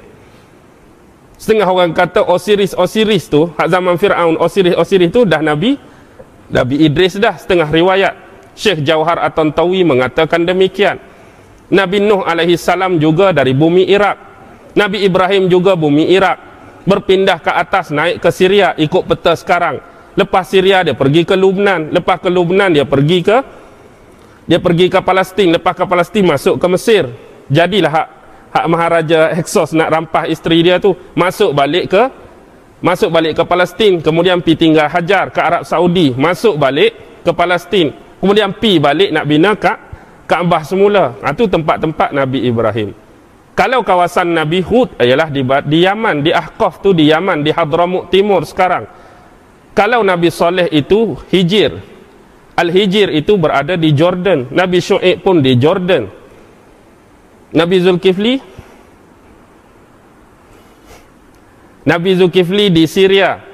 Setengah 1.39 1.65
orang 1.65 1.95
kata 1.95 2.27
Osiris 2.27 2.75
Osiris 2.75 3.31
tu 3.31 3.47
hak 3.55 3.67
zaman 3.71 3.95
Firaun 3.95 4.35
Osiris 4.37 4.75
Osiris 4.75 5.09
tu 5.09 5.23
dah 5.23 5.39
Nabi 5.39 5.79
Nabi 6.51 6.75
Idris 6.83 7.17
dah 7.17 7.33
setengah 7.39 7.71
riwayat. 7.73 8.13
Syekh 8.57 8.81
Jauhar 8.81 9.21
At-Tantawi 9.21 9.85
mengatakan 9.85 10.41
demikian 10.41 10.97
Nabi 11.67 11.99
Nuh 11.99 12.23
alaihi 12.23 12.55
salam 12.55 12.95
juga 12.95 13.35
dari 13.35 13.51
bumi 13.51 13.83
Iraq. 13.91 14.17
Nabi 14.77 15.03
Ibrahim 15.03 15.51
juga 15.51 15.75
bumi 15.75 16.07
Iraq. 16.13 16.37
Berpindah 16.87 17.43
ke 17.43 17.51
atas 17.51 17.91
naik 17.91 18.23
ke 18.23 18.29
Syria 18.31 18.71
ikut 18.79 19.03
peta 19.03 19.35
sekarang. 19.35 19.83
Lepas 20.15 20.47
Syria 20.47 20.81
dia 20.87 20.95
pergi 20.95 21.27
ke 21.27 21.35
Lubnan, 21.35 21.91
lepas 21.91 22.23
ke 22.23 22.31
Lubnan 22.31 22.71
dia 22.71 22.87
pergi 22.87 23.19
ke 23.21 23.37
dia 24.47 24.63
pergi 24.63 24.87
ke 24.87 25.03
Palestin, 25.03 25.51
lepas 25.51 25.75
ke 25.75 25.83
Palestin 25.83 26.23
masuk 26.23 26.55
ke 26.55 26.67
Mesir. 26.71 27.03
Jadilah 27.51 27.91
hak 27.91 28.07
hak 28.55 28.65
Maharaja 28.71 29.19
Hexos 29.35 29.75
nak 29.75 29.91
rampah 29.91 30.23
isteri 30.31 30.63
dia 30.63 30.79
tu 30.79 30.95
masuk 31.13 31.51
balik 31.51 31.91
ke 31.91 32.01
masuk 32.79 33.11
balik 33.11 33.35
ke 33.35 33.43
Palestin, 33.43 33.99
kemudian 33.99 34.39
pi 34.39 34.55
tinggal 34.55 34.87
Hajar 34.87 35.33
ke 35.35 35.43
Arab 35.43 35.67
Saudi, 35.67 36.15
masuk 36.15 36.55
balik 36.55 37.21
ke 37.27 37.31
Palestin. 37.35 37.91
Kemudian 38.17 38.55
pi 38.55 38.79
balik 38.81 39.13
nak 39.13 39.25
bina 39.29 39.53
Kak 39.53 39.86
Kaabah 40.27 40.61
semula. 40.67 41.15
Ha, 41.23 41.31
tempat-tempat 41.31 42.11
Nabi 42.11 42.43
Ibrahim. 42.45 42.91
Kalau 43.57 43.81
kawasan 43.81 44.37
Nabi 44.37 44.61
Hud 44.61 44.93
ialah 45.01 45.33
di, 45.33 45.41
di 45.41 45.77
Yaman, 45.81 46.21
di 46.21 46.29
Ahqaf 46.29 46.77
tu 46.83 46.93
di 46.93 47.09
Yaman, 47.09 47.41
di 47.41 47.49
Hadramut 47.49 48.13
Timur 48.13 48.45
sekarang. 48.45 48.85
Kalau 49.73 50.05
Nabi 50.05 50.29
Saleh 50.29 50.69
itu 50.69 51.17
Hijir. 51.33 51.79
Al-Hijir 52.53 53.13
itu 53.17 53.33
berada 53.39 53.73
di 53.73 53.93
Jordan. 53.97 54.51
Nabi 54.53 54.77
Shu'ib 54.77 55.25
pun 55.25 55.41
di 55.41 55.57
Jordan. 55.57 56.09
Nabi 57.55 57.77
Zulkifli 57.79 58.35
Nabi 61.87 62.19
Zulkifli 62.19 62.67
di 62.67 62.83
Syria. 62.83 63.46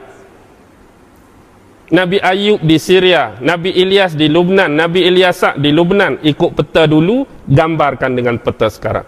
Nabi 1.93 2.17
Ayub 2.17 2.57
di 2.65 2.81
Syria, 2.81 3.37
Nabi 3.37 3.69
Ilyas 3.69 4.17
di 4.17 4.25
Lubnan, 4.25 4.65
Nabi 4.65 5.05
Ilyasak 5.05 5.61
di 5.61 5.69
Lubnan, 5.69 6.17
ikut 6.25 6.57
peta 6.57 6.89
dulu, 6.89 7.21
gambarkan 7.45 8.17
dengan 8.17 8.41
peta 8.41 8.65
sekarang. 8.65 9.05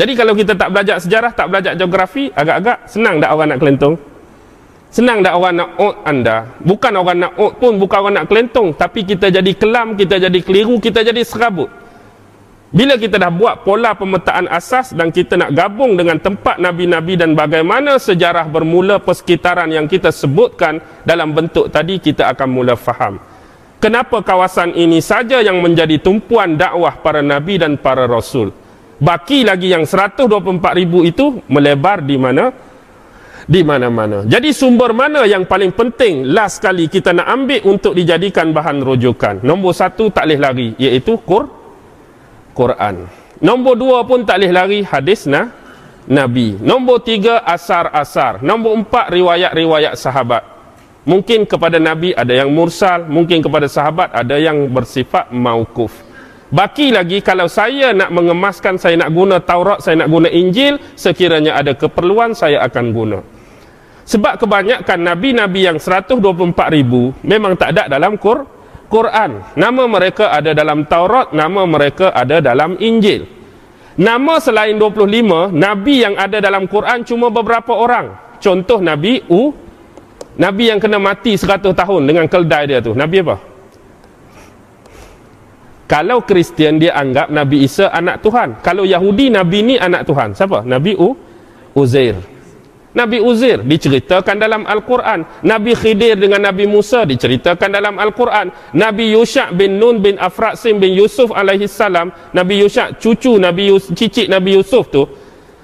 Jadi 0.00 0.12
kalau 0.16 0.32
kita 0.32 0.56
tak 0.56 0.72
belajar 0.72 0.96
sejarah, 0.96 1.36
tak 1.36 1.52
belajar 1.52 1.76
geografi, 1.76 2.32
agak-agak 2.32 2.88
senang 2.88 3.20
tak 3.20 3.36
orang 3.36 3.52
nak 3.52 3.58
kelentung? 3.60 3.94
Senang 4.88 5.20
tak 5.20 5.36
orang 5.36 5.54
nak 5.60 5.70
out 5.76 5.96
anda? 6.08 6.36
Bukan 6.64 6.92
orang 6.96 7.18
nak 7.20 7.32
out 7.36 7.52
pun, 7.60 7.76
bukan 7.76 7.98
orang 8.00 8.14
nak 8.16 8.26
kelentung, 8.32 8.72
tapi 8.72 9.04
kita 9.04 9.28
jadi 9.28 9.52
kelam, 9.52 9.92
kita 9.92 10.16
jadi 10.24 10.40
keliru, 10.40 10.80
kita 10.80 11.04
jadi 11.04 11.20
serabut. 11.20 11.68
Bila 12.70 12.94
kita 12.94 13.18
dah 13.18 13.34
buat 13.34 13.66
pola 13.66 13.98
pemetaan 13.98 14.46
asas 14.46 14.94
dan 14.94 15.10
kita 15.10 15.34
nak 15.34 15.50
gabung 15.50 15.98
dengan 15.98 16.22
tempat 16.22 16.62
Nabi-Nabi 16.62 17.18
dan 17.18 17.34
bagaimana 17.34 17.98
sejarah 17.98 18.46
bermula 18.46 19.02
persekitaran 19.02 19.74
yang 19.74 19.90
kita 19.90 20.14
sebutkan 20.14 20.78
dalam 21.02 21.34
bentuk 21.34 21.66
tadi, 21.66 21.98
kita 21.98 22.30
akan 22.30 22.46
mula 22.46 22.78
faham. 22.78 23.18
Kenapa 23.82 24.22
kawasan 24.22 24.78
ini 24.78 25.02
saja 25.02 25.42
yang 25.42 25.58
menjadi 25.58 25.98
tumpuan 25.98 26.54
dakwah 26.54 26.94
para 27.02 27.26
Nabi 27.26 27.58
dan 27.58 27.74
para 27.74 28.06
Rasul? 28.06 28.54
Baki 29.02 29.50
lagi 29.50 29.74
yang 29.74 29.82
124 29.82 30.30
ribu 30.78 31.02
itu 31.02 31.42
melebar 31.50 32.06
di 32.06 32.14
mana? 32.22 32.54
Di 33.50 33.66
mana-mana. 33.66 34.22
Jadi 34.22 34.54
sumber 34.54 34.94
mana 34.94 35.26
yang 35.26 35.42
paling 35.42 35.74
penting 35.74 36.22
last 36.22 36.62
kali 36.62 36.86
kita 36.86 37.10
nak 37.10 37.34
ambil 37.34 37.66
untuk 37.66 37.98
dijadikan 37.98 38.54
bahan 38.54 38.78
rujukan? 38.78 39.42
Nombor 39.42 39.74
satu 39.74 40.14
tak 40.14 40.30
boleh 40.30 40.38
lari, 40.38 40.68
iaitu 40.78 41.18
Quran. 41.26 41.58
Quran. 42.52 43.08
Nombor 43.40 43.74
dua 43.80 44.04
pun 44.04 44.22
tak 44.22 44.42
boleh 44.42 44.52
lari 44.52 44.80
hadis 44.84 45.24
nah, 45.24 45.48
Nabi. 46.04 46.60
Nombor 46.60 47.00
tiga 47.00 47.40
asar-asar. 47.46 48.44
Nombor 48.44 48.76
empat 48.84 49.08
riwayat-riwayat 49.08 49.96
sahabat. 49.96 50.42
Mungkin 51.08 51.48
kepada 51.48 51.80
Nabi 51.80 52.12
ada 52.12 52.36
yang 52.36 52.52
mursal, 52.52 53.08
mungkin 53.08 53.40
kepada 53.40 53.64
sahabat 53.64 54.12
ada 54.12 54.36
yang 54.36 54.68
bersifat 54.68 55.32
maukuf. 55.32 55.90
Baki 56.50 56.92
lagi 56.92 57.22
kalau 57.24 57.46
saya 57.48 57.94
nak 57.94 58.10
mengemaskan, 58.12 58.76
saya 58.76 58.98
nak 58.98 59.14
guna 59.14 59.38
Taurat, 59.40 59.80
saya 59.80 60.04
nak 60.04 60.10
guna 60.10 60.28
Injil, 60.28 60.76
sekiranya 60.98 61.56
ada 61.56 61.72
keperluan 61.78 62.36
saya 62.36 62.60
akan 62.66 62.86
guna. 62.90 63.18
Sebab 64.04 64.42
kebanyakan 64.42 64.98
Nabi-Nabi 64.98 65.60
yang 65.70 65.78
124 65.78 66.18
ribu 66.74 67.14
memang 67.22 67.54
tak 67.54 67.78
ada 67.78 67.86
dalam 67.86 68.18
Quran. 68.18 68.59
Quran. 68.90 69.54
Nama 69.54 69.82
mereka 69.86 70.34
ada 70.34 70.50
dalam 70.50 70.82
Taurat, 70.84 71.30
nama 71.30 71.62
mereka 71.62 72.10
ada 72.10 72.42
dalam 72.42 72.74
Injil. 72.82 73.24
Nama 73.94 74.42
selain 74.42 74.74
25, 74.74 75.54
Nabi 75.54 75.94
yang 76.02 76.18
ada 76.18 76.42
dalam 76.42 76.66
Quran 76.66 77.06
cuma 77.06 77.30
beberapa 77.30 77.70
orang. 77.78 78.36
Contoh 78.42 78.82
Nabi 78.82 79.22
U, 79.30 79.54
Nabi 80.40 80.74
yang 80.74 80.82
kena 80.82 80.98
mati 80.98 81.38
100 81.38 81.70
tahun 81.70 82.02
dengan 82.08 82.26
keldai 82.26 82.64
dia 82.66 82.80
tu. 82.82 82.96
Nabi 82.96 83.16
apa? 83.22 83.36
Kalau 85.90 86.22
Kristian 86.22 86.78
dia 86.78 86.94
anggap 86.94 87.34
Nabi 87.34 87.66
Isa 87.66 87.90
anak 87.90 88.22
Tuhan. 88.22 88.62
Kalau 88.62 88.86
Yahudi 88.86 89.26
Nabi 89.26 89.58
ni 89.62 89.74
anak 89.74 90.06
Tuhan. 90.06 90.38
Siapa? 90.38 90.62
Nabi 90.62 90.94
U 90.94 91.18
Uzair. 91.74 92.14
Nabi 92.90 93.22
Uzair 93.22 93.62
diceritakan 93.62 94.34
dalam 94.34 94.66
Al-Quran. 94.66 95.22
Nabi 95.46 95.78
Khidir 95.78 96.18
dengan 96.18 96.42
Nabi 96.42 96.66
Musa 96.66 97.06
diceritakan 97.06 97.70
dalam 97.70 97.94
Al-Quran. 98.02 98.50
Nabi 98.74 99.14
Yusha 99.14 99.54
bin 99.54 99.78
Nun 99.78 100.02
bin 100.02 100.18
Afraqsim 100.18 100.82
bin 100.82 100.98
Yusuf 100.98 101.30
alaihi 101.30 101.70
salam, 101.70 102.10
Nabi 102.34 102.66
Yusha 102.66 102.90
cucu 102.98 103.38
Nabi 103.38 103.70
Yus, 103.70 103.94
cicit 103.94 104.26
Nabi 104.26 104.58
Yusuf 104.58 104.90
tu 104.90 105.06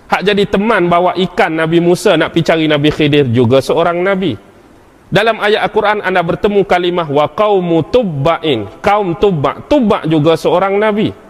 hak 0.06 0.22
jadi 0.22 0.46
teman 0.46 0.86
bawa 0.86 1.18
ikan 1.18 1.50
Nabi 1.50 1.82
Musa 1.82 2.14
nak 2.14 2.30
pergi 2.30 2.46
cari 2.46 2.64
Nabi 2.70 2.88
Khidir 2.94 3.26
juga 3.34 3.58
seorang 3.58 3.98
nabi. 3.98 4.38
Dalam 5.06 5.38
ayat 5.38 5.66
Al-Quran 5.66 6.02
anda 6.02 6.22
bertemu 6.22 6.66
kalimah 6.66 7.06
wa 7.06 7.26
qaumu 7.30 7.86
tubba'in. 7.90 8.82
Kaum 8.82 9.14
tubba' 9.18 9.66
tubba' 9.70 10.02
juga 10.06 10.34
seorang 10.34 10.74
nabi. 10.78 11.25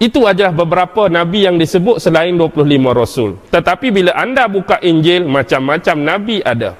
Itu 0.00 0.24
adalah 0.24 0.56
beberapa 0.56 1.12
nabi 1.12 1.44
yang 1.44 1.60
disebut 1.60 2.00
selain 2.00 2.32
25 2.32 2.64
rasul. 2.96 3.36
Tetapi 3.52 3.92
bila 3.92 4.16
anda 4.16 4.48
buka 4.48 4.80
Injil, 4.80 5.28
macam-macam 5.28 5.96
nabi 6.00 6.40
ada. 6.40 6.72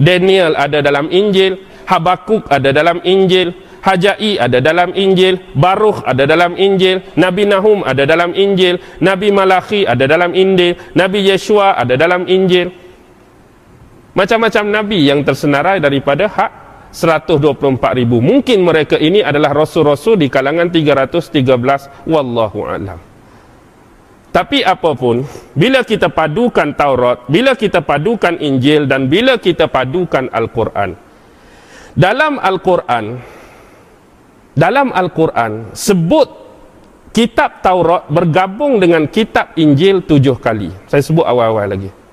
Daniel 0.00 0.56
ada 0.56 0.80
dalam 0.80 1.12
Injil, 1.12 1.60
Habakuk 1.84 2.48
ada 2.48 2.72
dalam 2.72 3.04
Injil, 3.04 3.52
Hajai 3.84 4.40
ada 4.40 4.64
dalam 4.64 4.96
Injil, 4.96 5.52
Baruch 5.52 6.00
ada 6.08 6.24
dalam 6.24 6.56
Injil, 6.56 7.04
Nabi 7.20 7.44
Nahum 7.44 7.84
ada 7.84 8.08
dalam 8.08 8.32
Injil, 8.32 8.80
Nabi 9.04 9.28
Malachi 9.28 9.84
ada 9.84 10.08
dalam 10.08 10.32
Injil, 10.32 10.80
Nabi 10.96 11.20
Yeshua 11.28 11.76
ada 11.76 11.92
dalam 12.00 12.24
Injil. 12.24 12.72
Macam-macam 14.16 14.64
Nabi 14.72 15.04
yang 15.04 15.20
tersenarai 15.20 15.84
daripada 15.84 16.24
hak 16.32 16.63
124 16.94 17.98
ribu. 17.98 18.22
Mungkin 18.22 18.62
mereka 18.62 18.94
ini 18.94 19.18
adalah 19.18 19.50
Rasul-Rasul 19.50 20.22
di 20.22 20.30
kalangan 20.30 20.70
313. 20.70 22.06
Wallahu 22.06 22.60
alam. 22.70 23.02
Tapi 24.30 24.62
apapun, 24.62 25.26
bila 25.54 25.82
kita 25.82 26.10
padukan 26.10 26.74
Taurat, 26.74 27.26
bila 27.26 27.58
kita 27.58 27.82
padukan 27.82 28.38
Injil 28.38 28.86
dan 28.86 29.10
bila 29.10 29.38
kita 29.38 29.66
padukan 29.66 30.30
Al-Quran. 30.30 30.94
Dalam 31.94 32.42
Al-Quran, 32.42 33.04
dalam 34.54 34.90
Al-Quran, 34.90 35.74
sebut 35.74 36.26
kitab 37.14 37.62
Taurat 37.62 38.06
bergabung 38.10 38.82
dengan 38.82 39.06
kitab 39.06 39.54
Injil 39.54 40.02
tujuh 40.02 40.38
kali. 40.38 40.70
Saya 40.90 41.02
sebut 41.02 41.22
awal-awal 41.22 41.70
lagi 41.70 42.03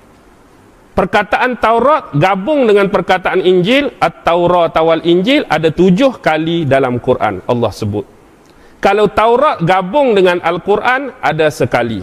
perkataan 0.92 1.56
Taurat 1.56 2.12
gabung 2.12 2.68
dengan 2.68 2.92
perkataan 2.92 3.40
Injil 3.40 3.96
At-Taurat 3.96 4.76
awal 4.76 5.00
Injil 5.08 5.48
ada 5.48 5.72
tujuh 5.72 6.20
kali 6.20 6.68
dalam 6.68 7.00
Quran. 7.00 7.40
Allah 7.48 7.72
sebut. 7.72 8.04
Kalau 8.82 9.08
Taurat 9.08 9.62
gabung 9.62 10.12
dengan 10.12 10.42
Al-Quran 10.42 11.14
ada 11.22 11.48
sekali. 11.54 12.02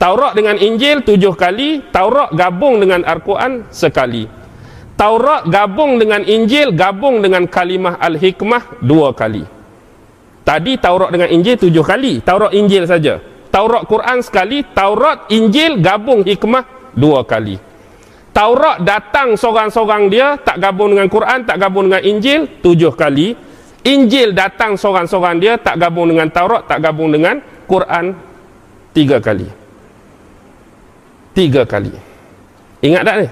Taurat 0.00 0.32
dengan 0.32 0.56
Injil 0.56 1.04
tujuh 1.04 1.34
kali. 1.36 1.92
Taurat 1.92 2.32
gabung 2.32 2.80
dengan 2.80 3.04
Al-Quran 3.04 3.68
sekali. 3.68 4.24
Taurat 4.96 5.48
gabung 5.48 5.98
dengan 5.98 6.22
Injil 6.24 6.72
gabung 6.72 7.20
dengan 7.20 7.44
kalimah 7.50 7.98
Al-Hikmah 8.00 8.80
dua 8.80 9.12
kali. 9.12 9.44
Tadi 10.46 10.72
Taurat 10.80 11.10
dengan 11.12 11.28
Injil 11.28 11.58
tujuh 11.58 11.84
kali. 11.84 12.22
Taurat 12.22 12.54
Injil 12.54 12.86
saja. 12.86 13.18
Taurat 13.50 13.82
Quran 13.84 14.22
sekali. 14.22 14.62
Taurat 14.62 15.26
Injil 15.34 15.82
gabung 15.82 16.22
Hikmah 16.22 16.94
dua 16.94 17.26
kali 17.26 17.69
Taurat 18.30 18.78
datang 18.86 19.34
seorang-seorang 19.34 20.06
dia 20.06 20.38
tak 20.38 20.62
gabung 20.62 20.94
dengan 20.94 21.10
Quran, 21.10 21.42
tak 21.42 21.58
gabung 21.58 21.90
dengan 21.90 22.02
Injil 22.06 22.46
tujuh 22.62 22.94
kali. 22.94 23.34
Injil 23.82 24.36
datang 24.36 24.78
seorang-seorang 24.78 25.36
dia 25.42 25.58
tak 25.58 25.82
gabung 25.82 26.06
dengan 26.06 26.30
Taurat, 26.30 26.62
tak 26.68 26.78
gabung 26.78 27.10
dengan 27.10 27.42
Quran 27.66 28.14
tiga 28.94 29.18
kali. 29.18 29.48
Tiga 31.34 31.66
kali. 31.66 31.90
Ingat 32.80 33.02
tak 33.02 33.16
ni? 33.18 33.28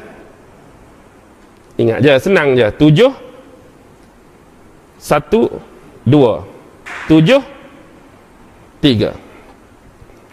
Ingat 1.78 1.98
je, 2.02 2.12
senang 2.18 2.58
je. 2.58 2.66
Tujuh, 2.74 3.12
satu, 4.98 5.62
dua. 6.02 6.42
Tujuh, 7.06 7.38
tiga. 8.82 9.14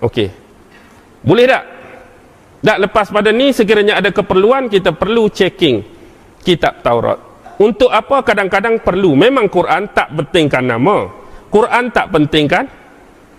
Okey. 0.01 0.33
Boleh 1.21 1.45
tak? 1.45 1.74
Tak 2.65 2.81
lepas 2.81 3.13
pada 3.13 3.29
ni 3.29 3.53
sekiranya 3.53 4.01
ada 4.01 4.09
keperluan 4.09 4.65
kita 4.65 4.89
perlu 4.89 5.29
checking 5.29 5.85
kitab 6.41 6.81
Taurat. 6.81 7.21
Untuk 7.61 7.93
apa 7.93 8.25
kadang-kadang 8.25 8.81
perlu. 8.81 9.13
Memang 9.13 9.45
Quran 9.47 9.85
tak 9.93 10.09
pentingkan 10.17 10.65
nama. 10.65 11.13
Quran 11.53 11.93
tak 11.93 12.09
pentingkan 12.09 12.65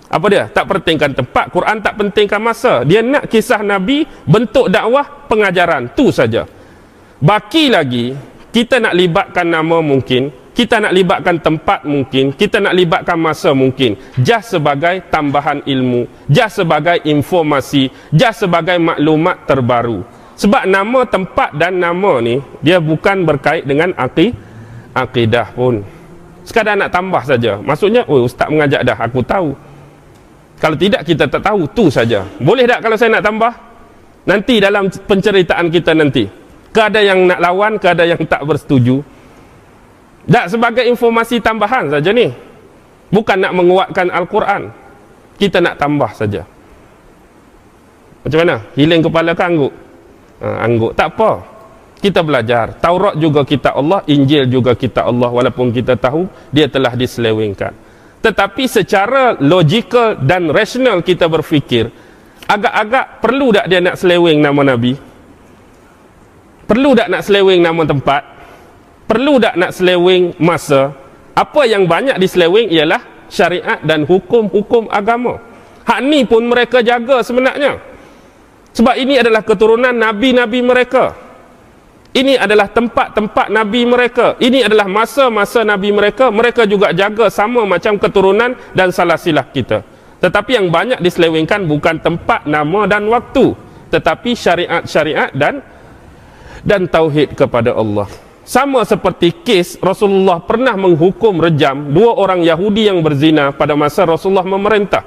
apa 0.07 0.27
dia? 0.31 0.47
Tak 0.47 0.65
pentingkan 0.71 1.11
tempat. 1.11 1.51
Quran 1.51 1.83
tak 1.83 1.99
pentingkan 1.99 2.39
masa. 2.39 2.87
Dia 2.87 3.03
nak 3.03 3.27
kisah 3.27 3.67
Nabi 3.67 4.07
bentuk 4.23 4.71
dakwah 4.71 5.27
pengajaran. 5.27 5.91
Tu 5.99 6.07
saja. 6.15 6.47
Baki 7.19 7.75
lagi 7.75 8.15
kita 8.55 8.79
nak 8.79 8.95
libatkan 8.95 9.51
nama 9.51 9.83
mungkin 9.83 10.31
kita 10.57 10.81
nak 10.81 10.97
libatkan 10.97 11.37
tempat 11.37 11.85
mungkin 11.85 12.33
kita 12.33 12.65
nak 12.65 12.73
libatkan 12.73 13.21
masa 13.21 13.53
mungkin. 13.53 14.01
Just 14.17 14.57
sebagai 14.57 15.05
tambahan 15.13 15.61
ilmu 15.69 16.09
just 16.33 16.65
sebagai 16.65 17.05
informasi 17.05 17.93
just 18.09 18.49
sebagai 18.49 18.81
maklumat 18.81 19.45
terbaru. 19.45 20.01
Sebab 20.37 20.65
nama 20.65 21.05
tempat 21.05 21.53
dan 21.61 21.77
nama 21.77 22.25
ni 22.25 22.41
dia 22.65 22.81
bukan 22.81 23.29
berkait 23.29 23.69
dengan 23.69 23.93
aqi, 23.97 24.33
akidah 24.97 25.53
pun. 25.53 25.85
Sekadar 26.45 26.77
nak 26.77 26.89
tambah 26.89 27.21
saja. 27.21 27.61
Maksudnya 27.61 28.09
oh 28.09 28.25
ustaz 28.25 28.49
mengajak 28.49 28.81
dah 28.81 28.97
aku 28.97 29.21
tahu. 29.21 29.53
Kalau 30.57 30.77
tidak 30.81 31.05
kita 31.05 31.29
tak 31.29 31.45
tahu 31.45 31.69
tu 31.69 31.93
saja. 31.93 32.25
Boleh 32.41 32.65
tak 32.65 32.81
kalau 32.81 32.97
saya 32.97 33.21
nak 33.21 33.25
tambah? 33.29 33.53
Nanti 34.25 34.57
dalam 34.57 34.89
penceritaan 34.89 35.69
kita 35.69 35.93
nanti. 35.93 36.25
Ke 36.73 36.89
ada 36.89 37.01
yang 37.05 37.29
nak 37.29 37.41
lawan 37.41 37.77
ke 37.77 37.93
ada 37.93 38.05
yang 38.09 38.21
tak 38.25 38.41
bersetuju 38.45 39.16
tak 40.27 40.51
sebagai 40.51 40.85
informasi 40.87 41.39
tambahan 41.39 41.87
saja 41.91 42.11
ni. 42.11 42.35
Bukan 43.15 43.39
nak 43.39 43.55
menguatkan 43.55 44.11
Al-Quran. 44.11 44.75
Kita 45.39 45.63
nak 45.63 45.79
tambah 45.79 46.11
saja. 46.11 46.43
Macam 48.27 48.39
mana? 48.43 48.57
Hiling 48.75 49.07
kepala 49.07 49.31
ke 49.39 49.43
angguk? 49.47 49.73
Ha, 50.43 50.67
angguk. 50.67 50.93
Tak 50.99 51.15
apa. 51.15 51.31
Kita 52.03 52.27
belajar. 52.27 52.75
Taurat 52.83 53.15
juga 53.23 53.47
kita 53.47 53.71
Allah. 53.71 54.03
Injil 54.11 54.51
juga 54.51 54.75
kita 54.75 55.07
Allah. 55.07 55.31
Walaupun 55.31 55.71
kita 55.71 55.95
tahu 55.95 56.27
dia 56.51 56.67
telah 56.67 56.99
diselewengkan. 56.99 57.71
Tetapi 58.27 58.67
secara 58.67 59.39
logikal 59.39 60.19
dan 60.19 60.51
rasional 60.51 61.07
kita 61.07 61.31
berfikir. 61.31 61.95
Agak-agak 62.51 63.23
perlu 63.23 63.55
tak 63.55 63.71
dia 63.71 63.79
nak 63.79 63.95
seleweng 63.95 64.43
nama 64.43 64.75
Nabi? 64.75 64.99
Perlu 66.67 66.99
tak 66.99 67.07
nak 67.07 67.23
seleweng 67.23 67.63
nama 67.63 67.87
tempat? 67.87 68.36
Perlu 69.07 69.39
tak 69.41 69.55
nak 69.57 69.71
seleweng 69.73 70.35
masa? 70.43 70.93
Apa 71.33 71.65
yang 71.65 71.89
banyak 71.89 72.19
diseleweng 72.21 72.69
ialah 72.71 73.03
syariat 73.33 73.81
dan 73.83 74.05
hukum-hukum 74.07 74.91
agama. 74.93 75.41
Hak 75.87 76.01
ni 76.03 76.27
pun 76.27 76.43
mereka 76.47 76.83
jaga 76.83 77.23
sebenarnya. 77.23 77.79
Sebab 78.75 78.95
ini 78.99 79.17
adalah 79.17 79.41
keturunan 79.47 79.95
nabi-nabi 79.95 80.61
mereka. 80.61 81.15
Ini 82.17 82.41
adalah 82.41 82.73
tempat-tempat 82.73 83.53
nabi 83.53 83.85
mereka. 83.85 84.41
Ini 84.41 84.65
adalah 84.65 84.89
masa-masa 84.89 85.63
nabi 85.63 85.93
mereka. 85.93 86.33
Mereka 86.33 86.65
juga 86.65 86.91
jaga 86.97 87.29
sama 87.29 87.69
macam 87.69 88.01
keturunan 88.01 88.57
dan 88.73 88.89
salah 88.89 89.21
silah 89.21 89.45
kita. 89.53 89.85
Tetapi 90.25 90.57
yang 90.57 90.73
banyak 90.73 91.05
diselewengkan 91.05 91.69
bukan 91.69 92.01
tempat 92.01 92.49
nama 92.49 92.89
dan 92.89 93.05
waktu 93.13 93.67
tetapi 93.91 94.35
syariat-syariat 94.35 95.31
dan 95.37 95.63
dan 96.67 96.91
tauhid 96.91 97.39
kepada 97.39 97.77
Allah 97.77 98.11
sama 98.47 98.87
seperti 98.87 99.43
kes 99.43 99.83
Rasulullah 99.83 100.39
pernah 100.39 100.79
menghukum 100.79 101.43
rejam 101.43 101.91
dua 101.91 102.15
orang 102.15 102.47
Yahudi 102.47 102.87
yang 102.87 103.03
berzina 103.03 103.51
pada 103.51 103.75
masa 103.75 104.07
Rasulullah 104.07 104.47
memerintah. 104.47 105.03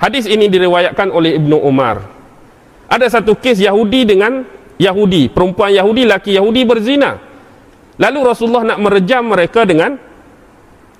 Hadis 0.00 0.24
ini 0.24 0.48
diriwayatkan 0.48 1.12
oleh 1.12 1.36
Ibnu 1.36 1.60
Umar. 1.60 2.08
Ada 2.88 3.20
satu 3.20 3.36
kes 3.36 3.60
Yahudi 3.60 4.08
dengan 4.08 4.48
Yahudi, 4.80 5.28
perempuan 5.28 5.76
Yahudi, 5.76 6.08
laki 6.08 6.40
Yahudi 6.40 6.64
berzina. 6.64 7.20
Lalu 8.00 8.18
Rasulullah 8.24 8.64
nak 8.64 8.80
merejam 8.80 9.28
mereka 9.28 9.68
dengan 9.68 10.00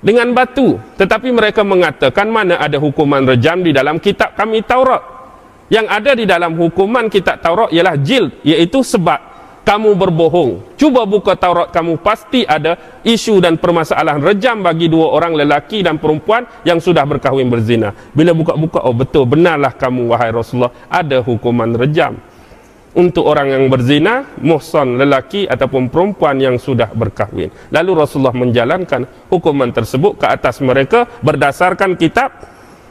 dengan 0.05 0.29
batu. 0.37 0.77
Tetapi 1.01 1.33
mereka 1.33 1.65
mengatakan 1.65 2.29
mana 2.29 2.61
ada 2.61 2.77
hukuman 2.77 3.25
rejam 3.25 3.65
di 3.65 3.73
dalam 3.73 3.97
kitab 3.97 4.37
kami 4.37 4.61
Taurat. 4.61 5.01
Yang 5.73 5.85
ada 5.89 6.11
di 6.13 6.25
dalam 6.29 6.53
hukuman 6.53 7.09
kitab 7.09 7.41
Taurat 7.41 7.73
ialah 7.73 7.97
jil, 7.97 8.29
iaitu 8.45 8.85
sebab 8.85 9.28
kamu 9.63 9.93
berbohong. 9.93 10.75
Cuba 10.75 11.05
buka 11.05 11.37
Taurat 11.37 11.69
kamu 11.69 12.01
pasti 12.01 12.41
ada 12.43 12.99
isu 13.05 13.37
dan 13.37 13.61
permasalahan 13.61 14.21
rejam 14.23 14.65
bagi 14.65 14.89
dua 14.89 15.13
orang 15.13 15.37
lelaki 15.37 15.85
dan 15.85 16.01
perempuan 16.01 16.47
yang 16.65 16.81
sudah 16.81 17.05
berkahwin 17.05 17.47
berzina. 17.47 17.93
Bila 18.11 18.33
buka-buka, 18.33 18.81
oh 18.83 18.95
betul, 18.95 19.29
benarlah 19.29 19.75
kamu 19.77 20.09
wahai 20.09 20.33
Rasulullah, 20.33 20.73
ada 20.89 21.21
hukuman 21.21 21.69
rejam. 21.77 22.17
Untuk 22.89 23.29
orang 23.29 23.53
yang 23.53 23.69
berzina, 23.69 24.25
muhsan 24.41 24.97
lelaki 24.97 25.45
ataupun 25.45 25.93
perempuan 25.93 26.41
yang 26.41 26.57
sudah 26.57 26.89
berkahwin. 26.89 27.53
Lalu 27.69 27.91
Rasulullah 27.93 28.33
menjalankan 28.33 29.29
hukuman 29.29 29.69
tersebut 29.69 30.17
ke 30.17 30.25
atas 30.25 30.57
mereka 30.57 31.05
berdasarkan 31.21 31.93
kitab, 31.93 32.33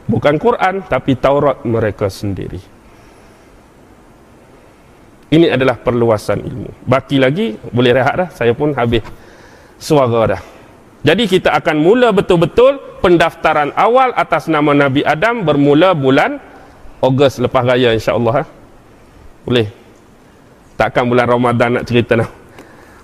bukan 0.07 0.39
Quran, 0.39 0.87
tapi 0.87 1.19
Taurat 1.19 1.67
mereka 1.67 2.07
sendiri. 2.07 2.78
Ini 5.29 5.53
adalah 5.53 5.77
perluasan 5.77 6.41
ilmu. 6.41 6.69
Baki 6.89 7.21
lagi, 7.21 7.53
boleh 7.69 7.91
rehat 7.93 8.15
dah. 8.17 8.29
Saya 8.33 8.57
pun 8.57 8.73
habis 8.73 9.05
suara 9.77 10.35
dah. 10.37 10.41
Jadi 10.99 11.29
kita 11.29 11.55
akan 11.55 11.79
mula 11.79 12.11
betul-betul 12.11 12.99
pendaftaran 12.99 13.71
awal 13.77 14.11
atas 14.17 14.51
nama 14.51 14.75
Nabi 14.75 14.99
Adam 15.05 15.47
bermula 15.47 15.95
bulan 15.95 16.49
Ogos 16.99 17.39
lepas 17.39 17.63
raya 17.63 17.95
insya-Allah 17.95 18.43
ha. 18.43 18.45
Boleh. 19.47 19.71
Takkan 20.75 21.07
bulan 21.07 21.31
Ramadan 21.31 21.79
nak 21.79 21.87
cerita 21.87 22.19
nak. 22.19 22.31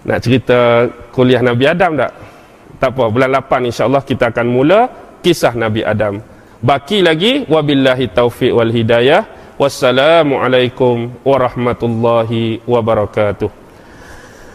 Nak 0.04 0.20
cerita 0.20 0.58
kuliah 1.16 1.40
Nabi 1.40 1.64
Adam 1.64 1.96
tak? 1.96 2.12
Tak 2.76 2.92
apa, 2.92 3.08
bulan 3.08 3.32
8 3.40 3.72
insya-Allah 3.72 4.04
kita 4.04 4.36
akan 4.36 4.48
mula 4.52 4.92
kisah 5.24 5.56
Nabi 5.56 5.80
Adam. 5.88 6.20
Baki 6.60 7.00
lagi 7.00 7.48
wabillahi 7.48 8.12
taufik 8.12 8.52
wal 8.52 8.68
hidayah. 8.68 9.24
والسلام 9.59 10.35
عليكم 10.35 11.11
ورحمة 11.25 11.81
الله 11.83 12.59
وبركاته 12.69 13.51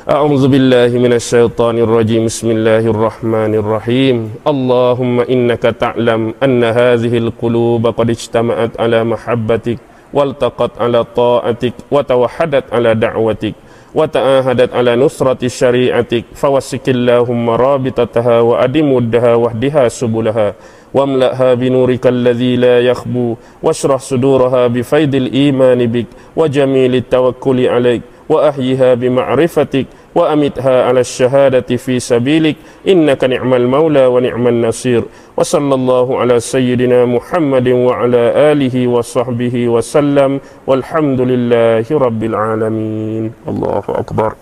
أعوذ 0.05 0.43
بالله 0.47 0.91
من 1.01 1.13
الشيطان 1.13 1.77
الرجيم 1.81 2.25
بسم 2.25 2.51
الله 2.51 2.83
الرحمن 2.93 3.51
الرحيم 3.55 4.15
اللهم 4.47 5.15
إنك 5.19 5.63
تعلم 5.81 6.33
أن 6.43 6.63
هذه 6.63 7.13
القلوب 7.17 7.87
قد 7.87 8.09
اجتمعت 8.09 8.71
على 8.81 9.03
محبتك 9.03 9.77
والتقت 10.13 10.71
على 10.81 11.03
طاعتك 11.03 11.73
وتوحدت 11.91 12.65
على 12.73 12.95
دعوتك 12.95 13.53
وتعاهدت 13.95 14.73
على 14.75 14.95
نصرة 14.95 15.47
شريعتك 15.47 16.23
فوسك 16.35 16.85
اللهم 16.89 17.49
رابطتها 17.49 18.39
وأدم 18.39 18.87
ودها 18.93 19.33
واهدها 19.35 19.87
سبلها 19.87 20.53
واملأها 20.94 21.54
بنورك 21.54 22.06
الذي 22.06 22.56
لا 22.56 22.80
يخبو 22.80 23.36
واشرح 23.62 24.00
صدورها 24.00 24.66
بفيض 24.66 25.14
الإيمان 25.14 25.86
بك 25.86 26.06
وجميل 26.36 26.94
التوكل 26.94 27.68
عليك 27.68 28.02
وأحيها 28.28 28.94
بمعرفتك 28.94 29.86
وأمتها 30.14 30.84
على 30.84 31.00
الشهادة 31.00 31.76
في 31.76 31.98
سبيلك. 31.98 32.56
إنك 32.88 33.24
نعم 33.24 33.54
المولى 33.54 34.06
ونعم 34.06 34.48
النصير. 34.48 35.02
وصلى 35.36 35.74
الله 35.74 36.18
على 36.20 36.40
سيدنا 36.40 37.04
محمد 37.04 37.68
وعلى 37.68 38.52
آله 38.52 38.86
وصحبه 38.86 39.68
وسلم. 39.68 40.40
والحمد 40.66 41.20
لله 41.20 41.86
رب 41.90 42.22
العالمين. 42.24 43.32
الله 43.48 43.82
أكبر. 43.88 44.34